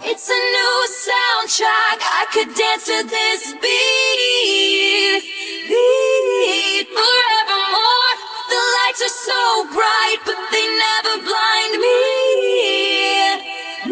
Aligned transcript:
It's 0.00 0.28
a 0.28 0.32
new 0.32 0.88
soundtrack. 0.88 2.00
I 2.00 2.24
could 2.32 2.54
dance 2.56 2.86
to 2.86 3.04
this 3.04 3.52
beat. 3.60 5.22
Beat 5.68 6.88
forevermore. 6.88 8.14
The 8.48 8.60
lights 8.72 9.02
are 9.04 9.16
so 9.20 9.68
bright, 9.68 10.16
but 10.24 10.40
they 10.48 10.64
never 10.80 11.20
blind 11.28 11.76
me. 11.76 12.00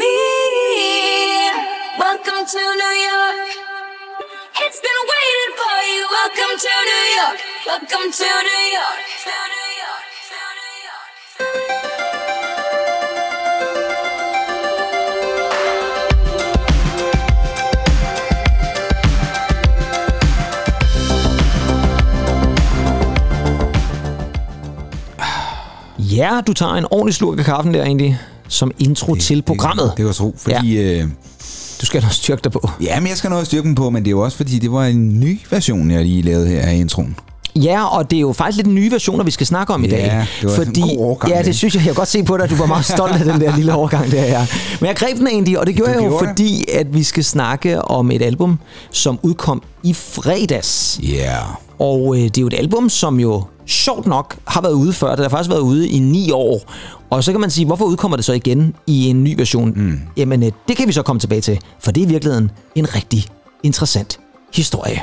Me. 0.01 0.17
Welcome 2.01 2.49
to 2.49 2.63
New 2.81 2.95
York. 3.05 3.53
It's 4.57 4.81
been 4.81 5.03
waiting 5.05 5.53
for 5.61 5.79
you. 5.85 6.03
Welcome 6.09 6.55
to 6.65 6.73
New 6.89 7.07
York. 7.21 7.39
Welcome 7.67 8.09
to 8.09 8.29
New 8.49 8.65
York. 8.73 9.60
Ja, 26.11 26.41
du 26.47 26.53
tager 26.53 26.73
en 26.75 26.87
ordentlig 26.91 27.15
slurk 27.15 27.39
af 27.39 27.45
kaffen 27.45 27.75
der 27.75 27.83
egentlig, 27.85 28.19
som 28.49 28.71
intro 28.79 29.15
det, 29.15 29.23
til 29.23 29.43
programmet. 29.43 29.85
Det, 29.85 29.97
det 29.97 30.07
var 30.07 30.13
tro, 30.13 30.35
fordi... 30.39 30.75
Ja. 30.77 31.01
Øh, 31.03 31.09
Du 31.81 31.87
skal 31.87 32.03
nok 32.03 32.13
styrke 32.13 32.41
dig 32.45 32.53
på. 32.53 32.71
ja, 32.83 33.01
men 33.01 33.09
jeg 33.09 33.17
skal 33.17 33.31
noget 33.31 33.47
styrke 33.47 33.63
dem 33.67 33.75
på, 33.75 33.91
men 33.91 34.03
det 34.03 34.09
er 34.09 34.11
jo 34.11 34.21
også 34.21 34.37
fordi, 34.37 34.59
det 34.59 34.73
var 34.73 34.85
en 34.85 35.21
ny 35.21 35.41
version, 35.51 35.91
jeg 35.91 36.05
lige 36.05 36.23
lavede 36.23 36.49
her 36.49 36.61
af 36.63 36.75
introen. 36.75 37.17
Ja, 37.57 37.85
og 37.97 38.11
det 38.11 38.17
er 38.17 38.21
jo 38.21 38.33
faktisk 38.33 38.57
lidt 38.57 38.67
nye 38.75 38.91
versioner, 38.91 39.25
vi 39.25 39.31
skal 39.31 39.47
snakke 39.47 39.75
om 39.75 39.85
i 39.85 39.89
Ja, 39.89 39.97
dag. 39.97 40.27
det 40.41 40.49
var 40.49 40.51
sådan 40.57 40.73
en 40.77 40.83
god 40.83 40.97
overgang, 40.99 41.33
Ja, 41.33 41.43
det 41.43 41.57
synes 41.57 41.75
jeg. 41.75 41.81
Jeg 41.81 41.85
kan 41.87 41.95
godt 41.95 42.09
se 42.09 42.23
på 42.23 42.37
dig, 42.37 42.45
at 42.45 42.51
du 42.51 42.55
var 42.55 42.67
meget 42.67 42.85
stolt 42.85 43.13
af 43.13 43.25
den 43.25 43.41
der 43.41 43.57
lille 43.57 43.75
overgang 43.75 44.11
der, 44.11 44.25
ja. 44.25 44.47
Men 44.81 44.87
jeg 44.89 44.97
greb 44.97 45.17
den 45.19 45.27
egentlig, 45.27 45.59
og 45.59 45.67
det 45.67 45.75
gjorde 45.75 45.93
Du 45.93 45.99
jeg 45.99 46.05
jo, 46.05 46.11
gjorde 46.11 46.27
det. 46.27 46.31
fordi 46.31 46.65
at 46.75 46.95
vi 46.95 47.03
skal 47.03 47.25
snakke 47.25 47.83
om 47.83 48.11
et 48.11 48.23
album, 48.23 48.59
som 48.91 49.19
udkom 49.23 49.63
i 49.83 49.95
fredags. 49.95 51.01
Ja. 51.03 51.17
Yeah. 51.17 51.45
Og 51.79 52.17
øh, 52.17 52.23
det 52.23 52.39
er 52.39 52.41
jo 52.41 52.47
et 52.47 52.55
album, 52.55 52.89
som 52.89 53.21
jo 53.21 53.45
sjovt 53.71 54.07
nok 54.07 54.37
har 54.47 54.61
været 54.61 54.73
ude 54.73 54.93
før. 54.93 55.11
Det 55.11 55.25
har 55.25 55.29
faktisk 55.29 55.51
været 55.51 55.61
ude 55.61 55.89
i 55.89 55.99
ni 55.99 56.31
år. 56.31 56.61
Og 57.11 57.25
så 57.25 57.33
kan 57.33 57.41
man 57.41 57.51
sige, 57.51 57.67
hvorfor 57.67 57.85
udkommer 57.85 58.17
det 58.17 58.25
så 58.25 58.33
igen 58.33 58.75
i 58.87 59.09
en 59.09 59.25
ny 59.25 59.35
version? 59.37 59.73
Mm. 59.77 60.01
Jamen, 60.17 60.43
øh, 60.43 60.53
det 60.69 60.77
kan 60.77 60.89
vi 60.89 60.93
så 60.93 61.03
komme 61.03 61.21
tilbage 61.21 61.41
til, 61.41 61.59
for 61.81 61.93
det 61.93 62.03
er 62.03 62.07
i 62.07 62.09
virkeligheden 62.09 62.51
en 62.75 62.95
rigtig 62.95 63.25
interessant 63.63 64.21
historie. 64.55 65.03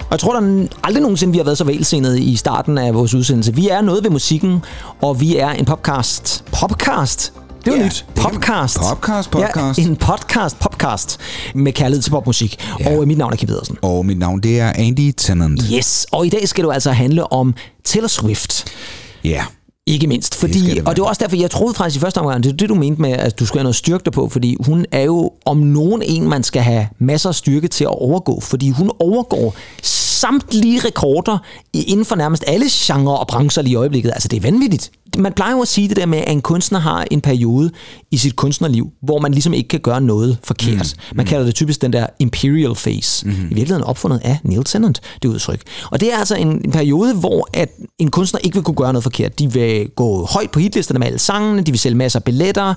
Og 0.00 0.12
jeg 0.12 0.20
tror, 0.20 0.32
der 0.32 0.40
er 0.40 0.66
aldrig 0.84 1.02
nogensinde, 1.02 1.32
vi 1.32 1.38
har 1.38 1.44
været 1.44 1.58
så 1.58 1.64
velsendet 1.64 2.18
i 2.18 2.36
starten 2.36 2.78
af 2.78 2.94
vores 2.94 3.14
udsendelse. 3.14 3.54
Vi 3.54 3.68
er 3.68 3.80
noget 3.80 4.04
ved 4.04 4.10
musikken, 4.10 4.64
og 5.02 5.20
vi 5.20 5.36
er 5.36 5.50
en 5.50 5.64
podcast. 5.64 6.44
Podcast? 6.60 7.32
Det 7.68 7.76
var 7.76 7.80
Ja, 7.82 7.86
nyt. 7.86 8.06
det 8.16 8.24
er- 8.24 8.28
Podcast. 8.28 8.78
Ja, 9.78 9.82
en 9.82 9.96
podcast, 9.96 10.58
podcast 10.58 11.18
med 11.54 11.72
kærlighed 11.72 12.02
til 12.02 12.10
popmusik. 12.10 12.56
Ja. 12.80 12.96
Og 12.98 13.08
mit 13.08 13.18
navn 13.18 13.32
er 13.32 13.36
Kim 13.36 13.46
Pedersen. 13.48 13.76
Og 13.82 14.06
mit 14.06 14.18
navn, 14.18 14.40
det 14.40 14.60
er 14.60 14.72
Andy 14.74 15.12
Tennant. 15.16 15.62
Yes, 15.72 16.06
og 16.12 16.26
i 16.26 16.28
dag 16.28 16.48
skal 16.48 16.62
det 16.62 16.66
jo 16.66 16.70
altså 16.72 16.90
handle 16.92 17.32
om 17.32 17.54
Taylor 17.84 18.08
Swift. 18.08 18.64
Ja. 19.24 19.42
Ikke 19.86 20.06
mindst, 20.06 20.34
fordi, 20.34 20.60
det 20.74 20.88
og 20.88 20.96
det 20.96 21.02
var 21.02 21.08
også 21.08 21.18
derfor, 21.24 21.36
jeg 21.36 21.50
troede 21.50 21.74
faktisk 21.74 21.96
i 21.96 22.00
første 22.00 22.18
omgang, 22.18 22.42
det 22.44 22.52
er 22.52 22.56
det, 22.56 22.68
du 22.68 22.74
mente 22.74 23.02
med, 23.02 23.10
at 23.12 23.38
du 23.40 23.46
skulle 23.46 23.58
have 23.60 23.64
noget 23.64 23.76
styrke 23.76 24.04
der 24.04 24.10
på, 24.10 24.28
fordi 24.28 24.56
hun 24.60 24.86
er 24.92 25.02
jo 25.02 25.30
om 25.46 25.56
nogen 25.56 26.02
en, 26.02 26.28
man 26.28 26.42
skal 26.42 26.62
have 26.62 26.88
masser 26.98 27.28
af 27.28 27.34
styrke 27.34 27.68
til 27.68 27.84
at 27.84 27.90
overgå, 27.90 28.40
fordi 28.40 28.70
hun 28.70 28.90
overgår 28.98 29.54
samtlige 30.20 30.80
rekorder 30.80 31.38
inden 31.72 32.04
for 32.04 32.16
nærmest 32.16 32.44
alle 32.46 32.66
genrer 32.70 33.16
og 33.16 33.26
brancher 33.26 33.62
lige 33.62 33.72
i 33.72 33.76
øjeblikket. 33.76 34.10
Altså, 34.10 34.28
det 34.28 34.36
er 34.36 34.40
vanvittigt. 34.40 34.90
Man 35.18 35.32
plejer 35.32 35.52
jo 35.52 35.60
at 35.62 35.68
sige 35.68 35.88
det 35.88 35.96
der 35.96 36.06
med, 36.06 36.18
at 36.18 36.32
en 36.32 36.40
kunstner 36.40 36.78
har 36.78 37.06
en 37.10 37.20
periode 37.20 37.70
i 38.10 38.16
sit 38.16 38.36
kunstnerliv, 38.36 38.90
hvor 39.02 39.18
man 39.18 39.32
ligesom 39.32 39.54
ikke 39.54 39.68
kan 39.68 39.80
gøre 39.80 40.00
noget 40.00 40.38
forkert. 40.44 40.94
Mm. 41.10 41.16
Man 41.16 41.26
kalder 41.26 41.44
det 41.44 41.54
typisk 41.54 41.82
den 41.82 41.92
der 41.92 42.06
imperial 42.18 42.74
phase. 42.74 43.26
Mm. 43.26 43.32
I 43.32 43.34
virkeligheden 43.34 43.84
opfundet 43.84 44.20
af 44.24 44.38
Neil 44.44 44.64
Tennant, 44.64 45.00
det 45.22 45.28
udtryk. 45.28 45.62
Og 45.90 46.00
det 46.00 46.12
er 46.12 46.18
altså 46.18 46.34
en, 46.34 46.48
en 46.64 46.70
periode, 46.70 47.14
hvor 47.14 47.48
at 47.52 47.68
en 47.98 48.10
kunstner 48.10 48.40
ikke 48.44 48.54
vil 48.54 48.64
kunne 48.64 48.74
gøre 48.76 48.92
noget 48.92 49.02
forkert. 49.02 49.38
De 49.38 49.52
vil 49.52 49.88
gå 49.96 50.24
højt 50.24 50.50
på 50.50 50.58
hitlisterne 50.58 50.98
med 50.98 51.06
alle 51.06 51.18
sangene, 51.18 51.62
de 51.62 51.70
vil 51.70 51.78
sælge 51.78 51.96
masser 51.96 52.18
af 52.18 52.24
billetter, 52.24 52.74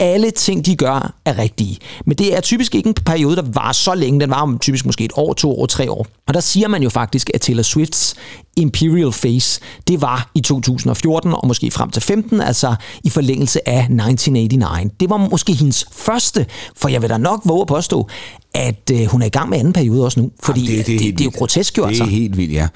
alle 0.00 0.30
ting, 0.30 0.66
de 0.66 0.76
gør, 0.76 1.14
er 1.24 1.38
rigtige. 1.38 1.78
Men 2.06 2.18
det 2.18 2.36
er 2.36 2.40
typisk 2.40 2.74
ikke 2.74 2.88
en 2.88 2.94
periode, 2.94 3.36
der 3.36 3.42
var 3.52 3.72
så 3.72 3.94
længe. 3.94 4.20
Den 4.20 4.30
var 4.30 4.40
om 4.40 4.58
typisk 4.58 4.86
måske 4.86 5.04
et 5.04 5.12
år, 5.14 5.32
to 5.32 5.60
år, 5.60 5.66
tre 5.66 5.90
år. 5.90 6.06
Og 6.26 6.34
der 6.34 6.40
siger 6.40 6.68
man 6.68 6.82
jo 6.82 6.88
faktisk, 6.88 7.30
at 7.34 7.40
Taylor 7.40 7.62
Swifts 7.62 8.14
Imperial 8.56 9.12
Phase, 9.12 9.60
det 9.88 10.00
var 10.00 10.30
i 10.34 10.40
2014 10.40 11.32
og 11.32 11.46
måske 11.46 11.70
frem 11.70 11.90
til 11.90 12.02
15, 12.02 12.40
altså 12.40 12.74
i 13.04 13.10
forlængelse 13.10 13.68
af 13.68 13.80
1989. 13.80 14.92
Det 15.00 15.10
var 15.10 15.16
måske 15.16 15.52
hendes 15.52 15.84
første, 15.92 16.46
for 16.76 16.88
jeg 16.88 17.02
vil 17.02 17.10
da 17.10 17.18
nok 17.18 17.40
våge 17.44 17.60
at 17.60 17.66
påstå, 17.66 18.08
at 18.54 18.90
øh, 18.92 19.06
hun 19.06 19.22
er 19.22 19.26
i 19.26 19.30
gang 19.30 19.50
med 19.50 19.58
anden 19.58 19.72
periode 19.72 20.04
også 20.04 20.20
nu. 20.20 20.30
Fordi 20.42 20.60
Jamen, 20.60 20.78
det, 20.78 20.86
det, 20.86 20.92
det, 20.92 21.00
helt 21.00 21.18
det 21.18 21.24
er 21.24 21.30
jo 21.34 21.38
grotesk 21.38 21.78
jo 21.78 21.82
Det 21.82 21.88
altså. 21.88 22.04
er 22.04 22.08
helt 22.08 22.36
vildt, 22.36 22.52
ja. 22.52 22.68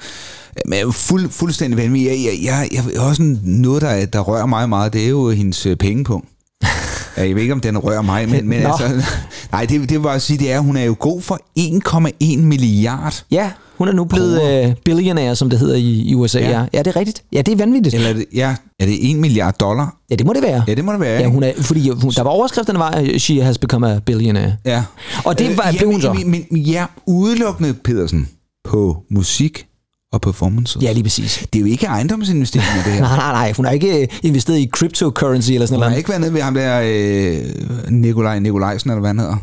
Men 0.65 0.93
fuld, 0.93 1.29
fuldstændig 1.29 1.77
vanvittigt. 1.77 2.11
Jeg, 2.11 2.33
jeg, 2.43 2.69
jeg, 2.71 2.93
jeg, 2.93 3.01
også 3.01 3.37
noget, 3.43 3.81
der, 3.81 4.05
der 4.05 4.19
rører 4.19 4.45
mig 4.45 4.69
meget, 4.69 4.93
det 4.93 5.05
er 5.05 5.09
jo 5.09 5.29
hendes 5.29 5.65
øh, 5.65 5.75
pengepunkt. 5.77 6.27
Ja, 7.17 7.27
Jeg 7.27 7.35
ved 7.35 7.41
ikke, 7.41 7.53
om 7.53 7.59
den 7.61 7.77
rører 7.77 8.01
mig, 8.01 8.29
men, 8.29 8.47
men 8.47 8.61
Nå. 8.61 8.67
altså, 8.69 9.03
nej, 9.51 9.65
det, 9.65 9.89
det 9.89 10.03
var 10.03 10.11
at 10.11 10.21
sige, 10.21 10.39
det 10.39 10.51
er, 10.51 10.57
at 10.57 10.63
hun 10.63 10.77
er 10.77 10.83
jo 10.83 10.95
god 10.99 11.21
for 11.21 11.39
1,1 11.59 12.37
milliard. 12.41 13.23
Ja, 13.31 13.51
hun 13.77 13.87
er 13.87 13.91
nu 13.91 14.03
blevet 14.05 14.65
øh, 14.69 14.75
billionaire, 14.85 15.35
som 15.35 15.49
det 15.49 15.59
hedder 15.59 15.75
i, 15.75 16.01
i 16.01 16.15
USA. 16.15 16.39
Ja. 16.39 16.49
Ja. 16.49 16.59
Ja. 16.59 16.65
ja, 16.73 16.79
det 16.79 16.87
er 16.87 16.95
rigtigt. 16.95 17.23
Ja, 17.33 17.41
det 17.41 17.51
er 17.51 17.55
vanvittigt. 17.57 17.95
Eller 17.95 18.09
er 18.09 18.13
det, 18.13 18.25
ja, 18.33 18.55
er 18.79 18.85
det 18.85 19.11
1 19.11 19.17
milliard 19.17 19.53
dollar? 19.59 19.95
Ja, 20.09 20.15
det 20.15 20.25
må 20.25 20.33
det 20.33 20.41
være. 20.43 20.63
Ja, 20.67 20.75
det 20.75 20.85
må 20.85 20.91
det 20.91 20.99
være. 20.99 21.21
Ja, 21.21 21.27
hun 21.27 21.43
er, 21.43 21.51
fordi 21.61 21.89
hun, 21.89 22.11
der 22.15 22.21
var 22.23 22.29
overskrifterne 22.31 22.79
var, 22.79 22.89
at 22.91 23.21
she 23.21 23.41
has 23.43 23.57
become 23.57 23.91
a 23.95 23.99
billionaire. 23.99 24.55
Ja. 24.65 24.83
Og 25.25 25.39
det 25.39 25.57
var- 25.57 25.75
blev 25.77 25.91
hun 25.91 26.01
så. 26.01 26.13
Men, 26.13 26.31
men, 26.31 26.43
men 26.51 26.61
ja, 26.61 26.85
udelukkende, 27.07 27.73
Pedersen, 27.73 28.29
på 28.69 28.97
musik 29.11 29.65
og 30.13 30.21
performance. 30.21 30.79
Ja, 30.81 30.91
lige 30.91 31.03
præcis. 31.03 31.47
Det 31.53 31.59
er 31.59 31.61
jo 31.61 31.65
ikke 31.65 31.85
ejendomsinvesteringer, 31.85 32.83
det 32.83 32.93
her. 32.93 33.01
Nej, 33.07 33.17
nej, 33.17 33.31
nej. 33.31 33.51
Hun 33.51 33.65
har 33.65 33.71
ikke 33.71 34.01
øh, 34.01 34.07
investeret 34.23 34.57
i 34.59 34.69
cryptocurrency 34.73 35.51
eller 35.51 35.65
sådan 35.65 35.75
Hun 35.75 35.83
har 35.83 35.89
noget. 35.89 35.97
ikke 35.97 36.09
været 36.09 36.21
nede 36.21 36.33
ved 36.33 36.41
ham 36.41 36.53
der, 36.53 36.81
øh, 36.85 37.91
Nikolaj 37.91 38.39
Nikolajsen, 38.39 38.89
eller 38.89 38.99
hvad 38.99 39.09
han 39.09 39.19
hedder. 39.19 39.37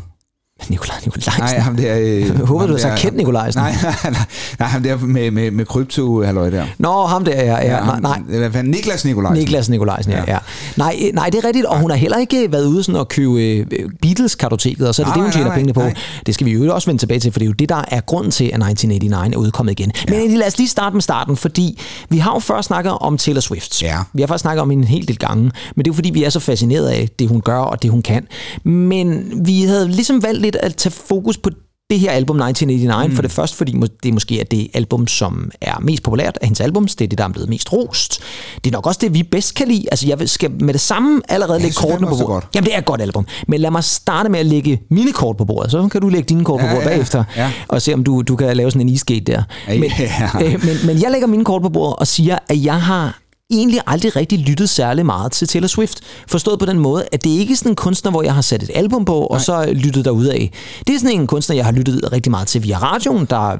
Nikolaj 0.69 0.97
Nikolajsen. 1.05 1.33
Nej, 1.43 1.57
ham 1.59 1.75
der... 1.75 1.97
Øh, 1.99 2.19
Jeg 2.21 2.29
håber, 2.45 2.65
du 2.67 2.73
har 2.73 2.79
sagt 2.79 2.99
Kent 2.99 3.17
Nikolajsen. 3.17 3.61
Nej, 3.61 3.71
nej, 3.83 3.95
nej, 4.03 4.25
nej, 4.59 4.67
ham 4.67 4.83
der 4.83 4.97
med, 4.97 5.31
med, 5.31 5.51
med 5.51 5.65
krypto 5.65 6.23
halløj 6.23 6.49
der. 6.49 6.65
Nå, 6.77 7.05
ham 7.05 7.25
der, 7.25 7.31
ja. 7.31 7.43
ja, 7.45 7.65
ja 7.65 7.75
ham, 7.83 8.01
nej, 8.01 8.19
nej. 8.27 8.37
Hvad 8.39 8.51
fanden? 8.51 8.71
Niklas 8.71 9.05
Nikolajsen. 9.05 9.39
Niklas 9.39 9.69
Nikolajsen, 9.69 10.11
ja. 10.11 10.17
ja. 10.17 10.23
Ja. 10.33 10.37
Nej, 10.77 10.95
øh, 11.07 11.13
nej, 11.13 11.29
det 11.29 11.43
er 11.43 11.47
rigtigt, 11.47 11.65
og 11.65 11.79
hun 11.79 11.89
har 11.89 11.97
heller 11.97 12.17
ikke 12.17 12.51
været 12.51 12.65
ude 12.65 12.83
sådan 12.83 13.01
at 13.01 13.07
købe 13.07 13.43
øh, 13.43 13.65
Beatles-kartoteket, 14.01 14.87
og 14.87 14.95
så 14.95 15.01
er 15.01 15.05
det 15.05 15.09
Nej, 15.09 15.15
det, 15.15 15.23
hun 15.23 15.31
tjener 15.31 15.47
nej, 15.47 15.55
pengene 15.55 15.73
på. 15.73 15.79
nej. 15.81 15.93
Det 16.25 16.33
skal 16.33 16.45
vi 16.45 16.51
jo 16.51 16.73
også 16.73 16.87
vende 16.89 17.01
tilbage 17.01 17.19
til, 17.19 17.31
for 17.31 17.39
det 17.39 17.45
er 17.45 17.49
jo 17.49 17.53
det, 17.53 17.69
der 17.69 17.83
er 17.87 18.01
grunden 18.01 18.31
til, 18.31 18.43
at 18.43 18.47
1989 18.47 19.33
er 19.35 19.37
udkommet 19.37 19.71
igen. 19.79 19.91
Men 20.09 20.37
lad 20.37 20.47
os 20.47 20.57
lige 20.57 20.67
starte 20.69 20.93
med 20.95 21.01
starten, 21.01 21.37
fordi 21.37 21.79
vi 22.09 22.17
har 22.17 22.33
jo 22.33 22.39
først 22.39 22.67
snakket 22.67 22.93
om 23.01 23.17
Taylor 23.17 23.41
Swift. 23.41 23.81
Ja. 23.81 23.97
Vi 24.13 24.21
har 24.21 24.27
faktisk 24.27 24.41
snakket 24.41 24.61
om 24.61 24.69
hende 24.69 24.81
en 24.81 24.87
hel 24.87 25.07
del 25.07 25.17
gange, 25.17 25.43
men 25.43 25.51
det 25.77 25.87
er 25.87 25.89
jo 25.89 25.93
fordi, 25.93 26.09
vi 26.09 26.23
er 26.23 26.29
så 26.29 26.39
fascineret 26.39 26.87
af 26.87 27.09
det, 27.19 27.27
hun 27.27 27.41
gør 27.41 27.57
og 27.59 27.83
det, 27.83 27.91
hun 27.91 28.01
kan. 28.01 28.27
Men 28.63 29.31
vi 29.45 29.61
havde 29.61 29.87
ligesom 29.87 30.23
valgt 30.23 30.41
lidt 30.41 30.52
at 30.55 30.75
tage 30.75 30.93
fokus 30.93 31.37
på 31.37 31.49
det 31.89 31.99
her 31.99 32.11
album 32.11 32.35
1989, 32.35 33.09
mm. 33.09 33.15
for 33.15 33.21
det 33.21 33.31
første 33.31 33.57
fordi 33.57 33.75
det 34.03 34.13
måske 34.13 34.39
er 34.39 34.43
det 34.43 34.67
album, 34.73 35.07
som 35.07 35.51
er 35.61 35.79
mest 35.81 36.03
populært 36.03 36.37
af 36.41 36.47
hendes 36.47 36.61
albums. 36.61 36.95
Det 36.95 37.05
er 37.05 37.09
det, 37.09 37.17
der 37.17 37.23
er 37.23 37.27
blevet 37.29 37.49
mest 37.49 37.73
rost. 37.73 38.19
Det 38.63 38.69
er 38.69 38.71
nok 38.71 38.87
også 38.87 38.99
det, 39.03 39.13
vi 39.13 39.23
bedst 39.23 39.55
kan 39.55 39.67
lide. 39.67 39.85
Altså, 39.91 40.07
jeg 40.07 40.29
skal 40.29 40.51
med 40.51 40.73
det 40.73 40.81
samme 40.81 41.21
allerede 41.29 41.57
Ja, 41.57 41.63
lægge 41.63 41.75
kortene 41.75 42.07
på 42.07 42.15
bordet. 42.15 42.47
Jamen, 42.55 42.65
det 42.65 42.73
er 42.75 42.79
et 42.79 42.85
godt 42.85 43.01
album. 43.01 43.25
Men 43.47 43.61
lad 43.61 43.71
mig 43.71 43.83
starte 43.83 44.29
med 44.29 44.39
at 44.39 44.45
lægge 44.45 44.81
mine 44.89 45.11
kort 45.11 45.37
på 45.37 45.45
bordet. 45.45 45.71
Så 45.71 45.87
kan 45.87 46.01
du 46.01 46.09
lægge 46.09 46.25
dine 46.29 46.45
kort 46.45 46.59
på 46.59 46.65
Ja, 46.65 46.71
bordet 46.73 46.85
ja, 46.85 46.89
bagefter, 46.89 47.23
ja. 47.37 47.51
og 47.67 47.81
se 47.81 47.93
om 47.93 48.03
du, 48.03 48.21
du 48.21 48.35
kan 48.35 48.57
lave 48.57 48.71
sådan 48.71 48.87
en 48.87 48.89
isgate 48.93 49.19
der. 49.19 49.43
Ja, 49.67 49.79
Men, 49.79 49.91
ja. 49.99 50.45
øh, 50.45 50.65
men, 50.65 50.77
men 50.85 51.01
jeg 51.01 51.11
lægger 51.11 51.27
mine 51.27 51.45
kort 51.45 51.61
på 51.61 51.69
bordet 51.69 51.95
og 51.95 52.07
siger, 52.07 52.37
at 52.49 52.63
jeg 52.63 52.81
har 52.81 53.19
egentlig 53.57 53.81
aldrig 53.87 54.15
rigtig 54.15 54.39
lyttet 54.39 54.69
særlig 54.69 55.05
meget 55.05 55.31
til 55.31 55.47
Taylor 55.47 55.67
Swift. 55.67 55.99
Forstået 56.27 56.59
på 56.59 56.65
den 56.65 56.79
måde, 56.79 57.05
at 57.11 57.23
det 57.23 57.35
er 57.35 57.39
ikke 57.39 57.55
sådan 57.55 57.71
en 57.71 57.75
kunstner, 57.75 58.11
hvor 58.11 58.23
jeg 58.23 58.33
har 58.33 58.41
sat 58.41 58.63
et 58.63 58.71
album 58.75 59.05
på, 59.05 59.19
og 59.19 59.41
så 59.41 59.73
lyttet 59.73 60.05
derud 60.05 60.25
af. 60.25 60.51
Det 60.87 60.95
er 60.95 60.99
sådan 60.99 61.19
en 61.19 61.27
kunstner, 61.27 61.55
jeg 61.55 61.65
har 61.65 61.71
lyttet 61.71 62.11
rigtig 62.11 62.31
meget 62.31 62.47
til 62.47 62.63
via 62.63 62.77
radioen. 62.77 63.25
Der 63.29 63.51
er 63.51 63.57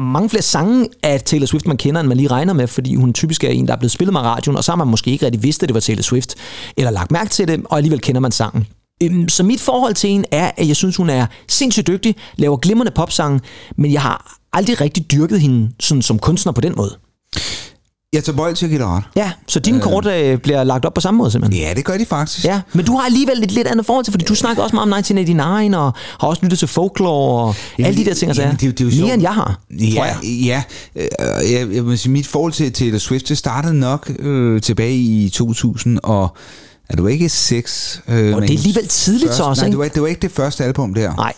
mange 0.00 0.30
flere 0.30 0.42
sange 0.42 0.88
af 1.02 1.22
Taylor 1.22 1.46
Swift, 1.46 1.66
man 1.66 1.76
kender, 1.76 2.00
end 2.00 2.08
man 2.08 2.16
lige 2.16 2.28
regner 2.28 2.52
med, 2.52 2.66
fordi 2.66 2.94
hun 2.94 3.12
typisk 3.12 3.44
er 3.44 3.48
en, 3.48 3.66
der 3.66 3.72
er 3.72 3.78
blevet 3.78 3.92
spillet 3.92 4.12
med 4.12 4.20
radioen, 4.20 4.56
og 4.56 4.64
så 4.64 4.72
har 4.72 4.76
man 4.76 4.88
måske 4.88 5.10
ikke 5.10 5.26
rigtig 5.26 5.42
vidst, 5.42 5.62
at 5.62 5.68
det 5.68 5.74
var 5.74 5.80
Taylor 5.80 6.02
Swift, 6.02 6.34
eller 6.76 6.90
lagt 6.90 7.10
mærke 7.10 7.30
til 7.30 7.48
det, 7.48 7.60
og 7.64 7.76
alligevel 7.76 8.00
kender 8.00 8.20
man 8.20 8.32
sangen. 8.32 8.66
Øhm, 9.02 9.28
Så 9.28 9.42
mit 9.42 9.60
forhold 9.60 9.94
til 9.94 10.10
hende 10.10 10.28
er, 10.30 10.50
at 10.56 10.68
jeg 10.68 10.76
synes, 10.76 10.96
hun 10.96 11.10
er 11.10 11.26
sindssygt 11.48 11.86
dygtig, 11.86 12.16
laver 12.36 12.56
glimrende 12.56 12.92
popsange, 12.94 13.40
men 13.78 13.92
jeg 13.92 14.02
har 14.02 14.38
aldrig 14.52 14.80
rigtig 14.80 15.12
dyrket 15.12 15.40
hende 15.40 15.70
sådan 15.80 16.02
som 16.02 16.18
kunstner 16.18 16.52
på 16.52 16.60
den 16.60 16.72
måde. 16.76 16.96
Jeg 18.14 18.24
tager 18.24 18.36
bold 18.36 18.54
til 18.56 18.70
ret. 18.84 19.02
Ja, 19.16 19.30
så 19.48 19.60
dine 19.60 19.76
øh. 19.76 19.82
kort 19.82 20.06
øh, 20.06 20.38
bliver 20.38 20.64
lagt 20.64 20.84
op 20.84 20.94
på 20.94 21.00
samme 21.00 21.18
måde 21.18 21.30
simpelthen. 21.30 21.62
Ja, 21.66 21.74
det 21.74 21.84
gør 21.84 21.96
de 21.98 22.06
faktisk. 22.06 22.44
Ja, 22.44 22.60
men 22.72 22.84
du 22.84 22.96
har 22.96 23.06
alligevel 23.06 23.42
et 23.42 23.50
lidt 23.52 23.66
andet 23.66 23.86
forhold 23.86 24.04
til, 24.04 24.12
fordi 24.12 24.24
du 24.24 24.34
snakker 24.34 24.62
også 24.62 24.76
meget 24.76 24.92
om 24.92 24.98
1989, 24.98 25.74
og 25.76 25.92
har 26.20 26.28
også 26.28 26.42
lyttet 26.42 26.58
til 26.58 26.68
folklore 26.68 27.44
og 27.48 27.54
Jamen, 27.78 27.86
alle 27.86 28.00
de 28.04 28.04
der 28.10 28.14
ting. 28.14 28.30
Og 28.30 28.36
jamen, 28.36 28.56
det 28.56 28.62
det 28.72 28.80
er 28.80 28.84
jo 28.84 28.88
Mere 28.90 28.96
sjovt. 28.98 29.12
end 29.12 29.22
jeg 29.22 29.34
har, 29.34 29.60
tror 29.70 29.86
Ja, 29.86 30.04
jeg. 30.04 30.16
ja. 30.24 30.62
Øh, 30.96 31.52
jeg, 31.52 31.74
jeg 31.74 31.86
vil 31.86 31.98
sige, 31.98 32.12
mit 32.12 32.26
forhold 32.26 32.52
til 32.52 32.72
Taylor 32.72 32.98
Swift, 32.98 33.28
det 33.28 33.38
startede 33.38 33.74
nok 33.78 34.10
øh, 34.18 34.60
tilbage 34.60 34.94
i 34.96 35.28
2000 35.28 35.98
og 36.02 36.36
er 36.88 36.96
var 37.04 37.10
ikke 37.10 37.28
6. 37.28 38.02
Øh, 38.08 38.14
Og 38.36 38.42
det 38.42 38.50
er 38.50 38.54
alligevel 38.54 38.88
tidligt 38.88 39.34
så 39.34 39.42
også, 39.42 39.62
Nej, 39.62 39.66
ikke? 39.66 39.72
det 39.76 39.78
var, 39.84 39.88
det 39.88 40.02
var 40.02 40.08
ikke 40.08 40.22
det 40.22 40.30
første 40.32 40.64
album 40.64 40.94
der. 40.94 41.14
Nej, 41.16 41.32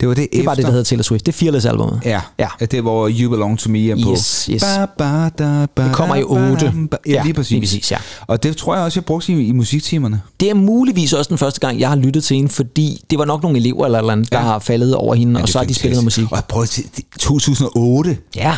Det 0.00 0.08
var 0.08 0.14
det, 0.14 0.28
det 0.32 0.46
var 0.46 0.54
det, 0.54 0.64
der 0.64 0.70
hedder 0.70 0.84
Taylor 0.84 1.02
Swift. 1.02 1.26
Det 1.26 1.32
er 1.32 1.36
Fearless 1.36 1.66
albumet. 1.66 2.00
Ja, 2.04 2.20
Ja. 2.38 2.46
ja. 2.60 2.66
det 2.66 2.82
hvor 2.82 3.10
You 3.20 3.30
Belong 3.30 3.58
To 3.58 3.70
Me 3.70 3.90
er 3.90 3.96
på. 4.04 4.12
Yes, 4.12 4.48
yes. 4.52 4.62
Ba, 4.78 4.86
ba, 4.98 5.28
da, 5.28 5.66
ba, 5.76 5.84
Det 5.84 5.92
kommer 5.92 6.14
i 6.16 6.20
da, 6.60 6.72
ba. 6.90 6.96
Ja, 7.06 7.12
Ja, 7.12 7.22
lige 7.22 7.34
præcis. 7.34 7.50
lige 7.50 7.60
præcis, 7.60 7.92
ja. 7.92 7.96
Og 8.26 8.42
det 8.42 8.56
tror 8.56 8.74
jeg 8.74 8.84
også, 8.84 9.00
jeg 9.00 9.04
brugte 9.04 9.32
i, 9.32 9.46
i 9.46 9.52
musiktimerne. 9.52 10.22
Det 10.40 10.50
er 10.50 10.54
muligvis 10.54 11.12
også 11.12 11.28
den 11.28 11.38
første 11.38 11.60
gang, 11.60 11.80
jeg 11.80 11.88
har 11.88 11.96
lyttet 11.96 12.24
til 12.24 12.36
hende, 12.36 12.48
fordi 12.48 13.00
det 13.10 13.18
var 13.18 13.24
nok 13.24 13.42
nogle 13.42 13.58
elever 13.58 13.84
eller, 13.84 13.98
eller 13.98 14.12
andet, 14.12 14.32
der 14.32 14.38
Ja. 14.38 14.44
har 14.44 14.58
faldet 14.58 14.94
over 14.94 15.14
hende, 15.14 15.36
Ja, 15.38 15.42
og 15.42 15.48
så 15.48 15.58
er 15.58 15.62
har 15.62 15.66
de 15.68 15.74
spillet 15.74 15.94
noget 15.96 16.04
musik. 16.04 16.24
Og 16.32 16.38
prøv 16.48 16.62
at 16.62 16.68
se, 16.68 16.82
det- 16.96 17.04
2008. 17.18 18.18
Ja. 18.36 18.54